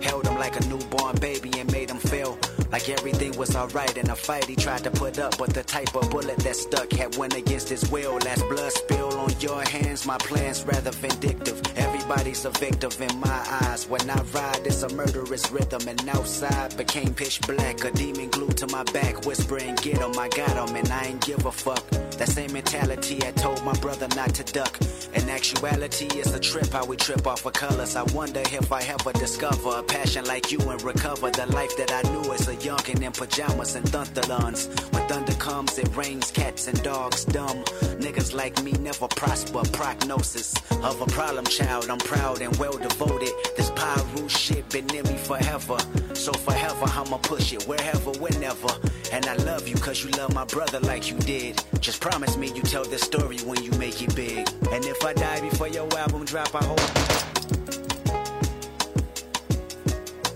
Held 0.00 0.28
him 0.28 0.38
like 0.38 0.54
a 0.60 0.64
newborn 0.68 1.16
baby 1.16 1.58
and 1.58 1.70
made 1.72 1.90
him 1.90 1.98
feel 1.98 2.38
like 2.72 2.88
everything 2.88 3.36
was 3.36 3.56
alright 3.56 3.96
in 3.96 4.10
a 4.10 4.16
fight 4.16 4.44
he 4.44 4.56
tried 4.56 4.84
to 4.84 4.90
put 4.90 5.18
up. 5.18 5.36
But 5.38 5.54
the 5.54 5.62
type 5.62 5.94
of 5.94 6.10
bullet 6.10 6.38
that 6.38 6.56
stuck 6.56 6.92
had 6.92 7.16
went 7.16 7.34
against 7.34 7.68
his 7.68 7.90
will. 7.90 8.14
Last 8.18 8.48
blood 8.48 8.72
spill 8.72 9.18
on 9.18 9.32
your 9.40 9.62
hands, 9.62 10.06
my 10.06 10.18
plan's 10.18 10.64
rather 10.64 10.92
vindictive. 10.92 11.60
Everybody's 11.76 12.44
a 12.44 12.50
victim 12.50 12.92
in 13.00 13.20
my 13.20 13.58
eyes. 13.62 13.88
When 13.88 14.08
I 14.08 14.20
ride, 14.22 14.66
it's 14.66 14.82
a 14.82 14.88
murderous 14.94 15.50
rhythm. 15.50 15.88
And 15.88 16.08
outside 16.08 16.76
became 16.76 17.14
pitch 17.14 17.40
black. 17.42 17.84
A 17.84 17.90
demon 17.90 18.30
glued 18.30 18.56
to 18.58 18.66
my 18.68 18.84
back, 18.84 19.24
whispering, 19.24 19.74
Get 19.76 19.98
him, 19.98 20.18
I 20.18 20.28
got 20.28 20.68
him, 20.68 20.76
and 20.76 20.88
I 20.88 21.06
ain't 21.06 21.26
give 21.26 21.46
a 21.46 21.52
fuck. 21.52 21.84
That 22.20 22.28
same 22.28 22.52
mentality 22.52 23.18
I 23.26 23.30
told 23.30 23.64
my 23.64 23.72
brother 23.80 24.06
not 24.14 24.34
to 24.34 24.44
duck. 24.44 24.78
In 25.14 25.30
actuality, 25.30 26.06
it's 26.18 26.34
a 26.34 26.38
trip 26.38 26.68
how 26.70 26.84
we 26.84 26.98
trip 26.98 27.26
off 27.26 27.46
of 27.46 27.54
colors. 27.54 27.96
I 27.96 28.02
wonder 28.12 28.40
if 28.40 28.70
I 28.70 28.82
ever 28.82 29.14
discover 29.14 29.78
a 29.78 29.82
passion 29.82 30.26
like 30.26 30.52
you 30.52 30.58
and 30.60 30.82
recover 30.82 31.30
the 31.30 31.46
life 31.46 31.74
that 31.78 31.90
I 31.90 32.02
knew 32.12 32.30
as 32.34 32.46
a 32.46 32.56
youngin' 32.56 33.02
in 33.02 33.12
pajamas 33.12 33.74
and 33.74 33.86
thunderlons. 33.86 34.68
When 34.92 35.08
thunder 35.08 35.32
comes, 35.32 35.78
it 35.78 35.96
rains 35.96 36.30
cats 36.30 36.68
and 36.68 36.82
dogs 36.82 37.24
dumb. 37.24 37.64
Niggas 38.04 38.34
like 38.34 38.62
me 38.62 38.72
never 38.72 39.08
prosper. 39.08 39.62
Prognosis 39.72 40.54
of 40.82 41.00
a 41.00 41.06
problem 41.06 41.46
child. 41.46 41.88
I'm 41.88 41.98
proud 41.98 42.42
and 42.42 42.54
well 42.58 42.76
devoted. 42.76 43.32
This 43.56 43.70
Pyru 43.70 44.28
shit 44.28 44.68
been 44.68 44.94
in 44.94 45.04
me 45.04 45.16
forever. 45.16 45.78
So 46.12 46.32
forever, 46.34 46.84
I'ma 46.84 47.16
push 47.16 47.54
it 47.54 47.64
wherever, 47.64 48.10
whenever. 48.20 48.68
And 49.10 49.26
I 49.26 49.34
love 49.36 49.66
you 49.66 49.76
cause 49.76 50.04
you 50.04 50.10
love 50.10 50.34
my 50.34 50.44
brother 50.44 50.80
like 50.80 51.10
you 51.10 51.16
did. 51.18 51.62
Just 51.80 52.00
promise 52.10 52.36
me 52.36 52.48
you 52.48 52.62
tell 52.62 52.84
this 52.84 53.02
story 53.02 53.38
when 53.38 53.62
you 53.62 53.70
make 53.72 54.02
it 54.02 54.14
big. 54.16 54.48
And 54.72 54.84
if 54.84 55.04
I 55.04 55.12
die 55.12 55.40
before 55.40 55.68
your 55.68 55.88
album 55.96 56.24
drop, 56.24 56.52
I 56.54 56.64
hope. 56.64 56.80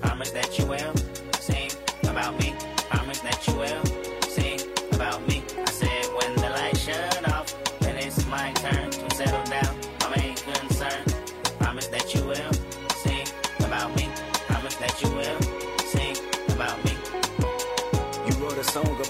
Promise 0.00 0.30
that 0.30 0.56
you 0.56 0.66
will 0.66 0.94
sing 1.40 1.70
about 2.04 2.38
me. 2.38 2.54
Promise 2.90 3.20
that 3.20 3.46
you 3.48 3.54
will 3.54 3.93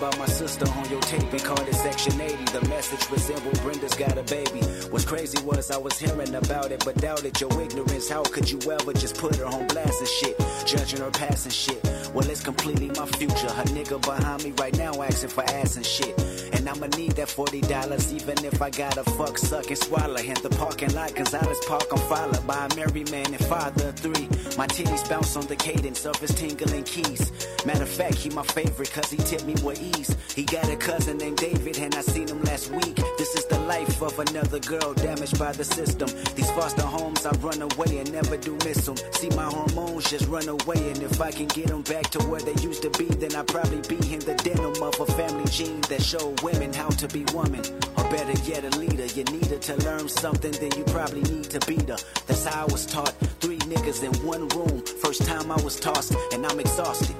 about 0.05 0.19
my 0.19 0.27
sister 0.27 0.69
on 0.69 0.91
your 0.91 1.01
tape 1.03 1.33
and 1.33 1.43
called 1.43 1.67
it 1.67 1.75
Section 1.75 2.21
80. 2.21 2.45
The 2.45 2.69
message 2.69 3.11
resembled 3.11 3.59
Brenda's 3.63 3.95
got 3.95 4.19
a 4.19 4.23
baby. 4.25 4.61
What's 4.91 5.07
crazy 5.07 5.43
was 5.45 5.71
I 5.71 5.79
was 5.79 5.99
hearing 5.99 6.35
about 6.35 6.71
it, 6.73 6.85
but 6.85 6.97
doubted 6.97 7.41
your 7.41 7.51
ignorance. 7.59 8.11
How 8.11 8.23
could 8.23 8.51
you 8.51 8.59
ever 8.71 8.93
just 8.93 9.17
put 9.17 9.37
her 9.37 9.47
on 9.47 9.67
blast 9.69 10.01
and 10.01 10.09
shit? 10.09 10.37
Judging 10.67 11.01
her 11.01 11.11
past 11.11 11.47
and 11.47 11.55
shit. 11.55 11.83
Well, 12.13 12.29
it's 12.29 12.43
completely 12.43 12.89
my 12.89 13.07
future. 13.07 13.51
Her 13.51 13.65
nigga 13.77 13.99
behind 14.05 14.45
me 14.45 14.53
right 14.59 14.77
now 14.77 14.93
asking 15.01 15.31
for 15.31 15.45
ass 15.45 15.77
and 15.77 15.87
shit. 15.87 16.15
And 16.53 16.69
I'ma 16.69 16.87
need 16.99 17.13
that 17.13 17.29
$40 17.29 18.13
even 18.13 18.45
if 18.45 18.61
I 18.61 18.71
gotta 18.71 19.05
fuck, 19.05 19.39
suck, 19.39 19.69
and 19.69 19.79
swallow. 19.79 20.17
In 20.17 20.37
the 20.43 20.51
parking 20.51 20.95
lot, 20.95 21.15
Gonzalez 21.15 21.61
Park, 21.67 21.87
I'm 21.91 21.99
followed 22.13 22.47
by 22.47 22.67
a 22.67 22.77
married 22.77 23.11
man 23.11 23.33
and 23.33 23.45
father 23.47 23.89
of 23.89 23.97
three. 23.97 24.29
My 24.59 24.67
titties 24.67 25.09
bounce 25.09 25.35
on 25.37 25.47
the 25.47 25.57
cadence 25.57 26.05
of 26.05 26.17
his 26.17 26.35
tingling 26.35 26.85
keys. 26.85 27.33
Matter 27.65 27.85
of 27.85 27.89
fact, 27.89 28.17
he 28.17 28.29
my 28.31 28.43
favorite 28.43 28.93
cause 28.93 29.11
he 29.11 29.17
tipped 29.17 29.47
me 29.47 29.55
with 29.65 29.81
ease. 29.81 29.94
He 30.35 30.43
got 30.43 30.69
a 30.69 30.75
cousin 30.75 31.19
named 31.19 31.37
David 31.37 31.79
and 31.79 31.95
I 31.95 32.01
seen 32.01 32.27
him 32.27 32.43
last 32.43 32.69
week. 32.73 32.97
This 33.19 33.37
is 33.37 33.47
the 33.47 33.61
life 33.61 34.03
of 34.03 34.19
another 34.19 34.59
girl 34.59 34.93
damaged 34.95 35.39
by 35.39 35.53
the 35.53 35.63
system. 35.63 36.09
These 36.35 36.51
foster 36.51 36.83
homes, 36.83 37.25
I 37.25 37.31
run 37.37 37.63
away 37.63 37.99
and 37.99 38.13
never 38.13 38.37
do 38.37 38.59
miss 38.65 38.85
them. 38.85 38.97
See 39.13 39.29
my 39.31 39.45
hormones 39.45 40.11
just 40.11 40.27
run 40.27 40.49
away 40.49 40.91
and 40.91 41.01
if 41.03 41.21
I 41.21 41.31
can 41.31 41.47
get 41.47 41.69
them 41.69 41.83
back 41.83 42.11
to 42.11 42.19
where 42.25 42.41
they 42.41 42.61
used 42.63 42.83
to 42.83 42.91
be, 42.91 43.05
then 43.05 43.37
I'd 43.37 43.47
probably 43.47 43.83
be 43.83 43.97
in 44.13 44.21
the 44.21 44.35
denim 44.43 44.83
of 44.83 44.99
a 44.99 45.07
family 45.13 45.49
gene 45.51 45.81
that 45.83 46.03
show 46.03 46.35
women 46.43 46.73
how 46.73 46.89
to 46.89 47.07
be 47.09 47.25
women. 47.33 47.63
Or 47.97 48.05
better 48.11 48.37
yet, 48.43 48.65
a 48.65 48.77
leader. 48.77 49.07
You 49.07 49.25
need 49.25 49.47
her 49.47 49.59
to 49.59 49.77
learn 49.85 50.09
something, 50.09 50.53
then 50.53 50.73
you 50.77 50.83
probably 50.85 51.23
need 51.23 51.45
to 51.51 51.61
beat 51.67 51.89
her. 51.89 51.99
That's 52.27 52.45
how 52.45 52.63
I 52.63 52.73
was 52.73 52.87
taught. 52.87 53.15
Three 53.41 53.59
niggas 53.59 54.03
in 54.03 54.13
one 54.27 54.49
room. 54.49 54.85
First 55.03 55.25
time 55.27 55.53
I 55.53 55.61
was 55.63 55.79
tossed, 55.79 56.15
and 56.33 56.45
I'm 56.45 56.59
exhausted. 56.59 57.15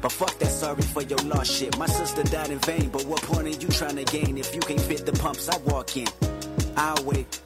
But 0.00 0.12
fuck 0.12 0.38
that 0.38 0.50
sorry 0.50 0.82
for 0.82 1.02
your 1.02 1.18
lost 1.18 1.50
shit. 1.50 1.76
My 1.78 1.86
sister 1.86 2.22
died 2.22 2.50
in 2.50 2.58
vain, 2.60 2.88
but 2.90 3.04
what 3.06 3.22
point 3.22 3.46
are 3.46 3.58
you 3.62 3.68
trying 3.68 3.96
to 3.96 4.04
gain 4.04 4.38
if 4.38 4.54
you 4.54 4.60
can't 4.60 4.80
fit 4.80 5.04
the 5.06 5.12
pumps 5.12 5.48
I 5.48 5.56
walk 5.58 5.96
in? 5.96 6.08
I'll 6.76 7.02
wait. 7.04 7.40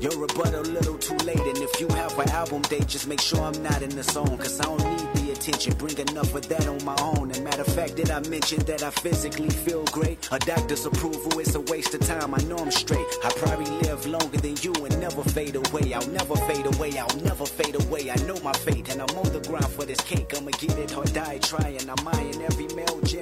Your 0.00 0.18
rebuttal 0.18 0.60
a 0.60 0.72
little 0.78 0.98
too 0.98 1.16
late, 1.24 1.38
and 1.38 1.58
if 1.58 1.80
you 1.80 1.88
have 1.88 2.18
an 2.18 2.28
album 2.30 2.62
date, 2.62 2.88
just 2.88 3.06
make 3.06 3.20
sure 3.20 3.40
I'm 3.40 3.62
not 3.62 3.82
in 3.82 3.90
the 3.90 4.02
zone, 4.02 4.36
cause 4.36 4.60
I 4.60 4.64
don't 4.64 4.78
need 4.78 5.14
the 5.14 5.21
attention. 5.42 5.74
Bring 5.74 5.98
enough 5.98 6.34
of 6.34 6.48
that 6.48 6.66
on 6.66 6.84
my 6.84 6.96
own. 7.00 7.30
And 7.32 7.44
matter 7.44 7.62
of 7.62 7.74
fact, 7.74 7.96
did 7.96 8.10
I 8.10 8.20
mention 8.28 8.60
that 8.64 8.82
I 8.82 8.90
physically 8.90 9.50
feel 9.50 9.84
great? 9.86 10.28
A 10.30 10.38
doctor's 10.38 10.86
approval 10.86 11.38
is 11.40 11.54
a 11.54 11.60
waste 11.60 11.94
of 11.94 12.00
time. 12.00 12.34
I 12.34 12.38
know 12.44 12.56
I'm 12.56 12.70
straight. 12.70 13.06
I 13.24 13.30
probably 13.36 13.70
live 13.82 14.06
longer 14.06 14.38
than 14.38 14.56
you 14.62 14.72
and 14.84 15.00
never 15.00 15.22
fade 15.22 15.56
away. 15.56 15.92
I'll 15.94 16.06
never 16.08 16.36
fade 16.36 16.66
away. 16.66 16.96
I'll 16.98 17.16
never 17.20 17.46
fade 17.46 17.74
away. 17.74 18.10
I 18.10 18.16
know 18.26 18.38
my 18.40 18.52
fate, 18.52 18.88
and 18.90 19.00
I'm 19.02 19.16
on 19.18 19.32
the 19.32 19.40
grind 19.40 19.68
for 19.68 19.84
this 19.84 20.00
cake. 20.00 20.32
I'ma 20.36 20.50
get 20.58 20.78
it 20.78 20.96
or 20.96 21.04
die 21.04 21.38
trying. 21.38 21.88
I'm 21.90 22.08
eyeing 22.08 22.42
every 22.42 22.68
male 22.76 23.00
gender 23.02 23.21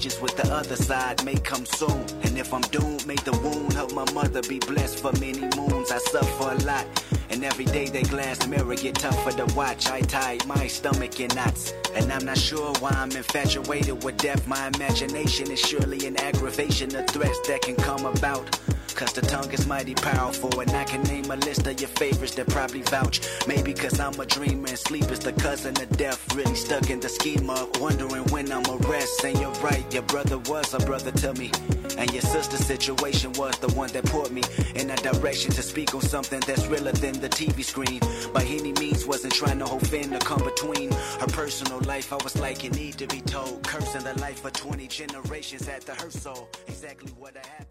my 0.00 0.22
with 0.22 0.34
the 0.36 0.50
other 0.50 0.76
side 0.76 1.22
may 1.24 1.34
come 1.34 1.66
soon. 1.66 2.04
And 2.22 2.38
if 2.38 2.54
I'm 2.54 2.62
doomed, 2.72 3.06
may 3.06 3.16
the 3.16 3.32
wound 3.44 3.74
help 3.74 3.92
my 3.92 4.10
mother 4.12 4.40
be 4.42 4.58
blessed 4.58 4.98
for 5.00 5.12
many 5.20 5.42
moons. 5.56 5.92
I 5.92 5.98
suffer 5.98 6.52
a 6.52 6.54
lot, 6.64 6.86
and 7.28 7.44
every 7.44 7.66
day 7.66 7.86
that 7.86 8.08
glass 8.08 8.46
mirror 8.46 8.74
get 8.76 8.94
tougher 8.94 9.32
to 9.32 9.54
watch. 9.54 9.90
I 9.90 10.00
tie 10.00 10.38
my 10.46 10.66
stomach 10.68 11.20
in 11.20 11.28
knots, 11.34 11.74
and 11.94 12.10
I'm 12.10 12.24
not 12.24 12.38
sure 12.38 12.72
why 12.80 12.90
I'm 12.90 13.10
infatuated 13.10 14.02
with 14.02 14.16
death. 14.16 14.46
My 14.46 14.70
imagination 14.74 15.50
is 15.50 15.60
surely 15.60 16.06
an 16.06 16.16
aggravation 16.16 16.94
of 16.96 17.06
threats 17.08 17.40
that 17.48 17.60
can 17.60 17.76
come 17.76 18.06
about. 18.06 18.58
Cause 19.00 19.14
the 19.14 19.22
tongue 19.22 19.50
is 19.50 19.66
mighty 19.66 19.94
powerful, 19.94 20.60
and 20.60 20.70
I 20.72 20.84
can 20.84 21.02
name 21.04 21.24
a 21.30 21.36
list 21.36 21.66
of 21.66 21.80
your 21.80 21.88
favorites 21.88 22.34
that 22.34 22.48
probably 22.48 22.82
vouch. 22.82 23.22
Maybe 23.46 23.72
cause 23.72 23.98
I'm 23.98 24.20
a 24.20 24.26
dreamer 24.26 24.68
and 24.68 24.78
sleep 24.78 25.10
is 25.10 25.20
the 25.20 25.32
cousin 25.32 25.74
of 25.80 25.88
death. 25.96 26.20
Really 26.34 26.54
stuck 26.54 26.90
in 26.90 27.00
the 27.00 27.08
schema, 27.08 27.66
wondering 27.80 28.24
when 28.24 28.52
I'ma 28.52 28.76
rest. 28.80 29.24
And 29.24 29.40
you're 29.40 29.58
right, 29.62 29.90
your 29.90 30.02
brother 30.02 30.36
was 30.36 30.74
a 30.74 30.80
brother 30.80 31.12
to 31.12 31.32
me. 31.32 31.50
And 31.96 32.12
your 32.12 32.20
sister's 32.20 32.66
situation 32.66 33.32
was 33.38 33.58
the 33.58 33.68
one 33.68 33.88
that 33.94 34.04
put 34.04 34.32
me 34.32 34.42
in 34.74 34.90
a 34.90 34.96
direction 34.96 35.50
to 35.52 35.62
speak 35.62 35.94
on 35.94 36.02
something 36.02 36.40
that's 36.40 36.66
realer 36.66 36.92
than 36.92 37.18
the 37.20 37.30
TV 37.30 37.64
screen. 37.64 38.00
By 38.34 38.42
any 38.42 38.74
means, 38.74 39.06
wasn't 39.06 39.32
trying 39.32 39.60
to 39.60 39.64
offend 39.64 40.12
or 40.12 40.18
come 40.18 40.44
between 40.44 40.92
her 40.92 41.30
personal 41.32 41.80
life. 41.80 42.12
I 42.12 42.18
was 42.22 42.38
like, 42.38 42.62
you 42.62 42.70
need 42.72 42.98
to 42.98 43.06
be 43.06 43.22
told. 43.22 43.62
Cursing 43.66 44.04
the 44.04 44.20
life 44.20 44.44
of 44.44 44.52
20 44.52 44.86
generations 44.88 45.66
at 45.68 45.86
the 45.86 45.94
her 45.94 46.10
soul. 46.10 46.50
Exactly 46.68 47.10
what 47.12 47.34
happened 47.34 47.60
I 47.60 47.64
continue. 47.64 47.69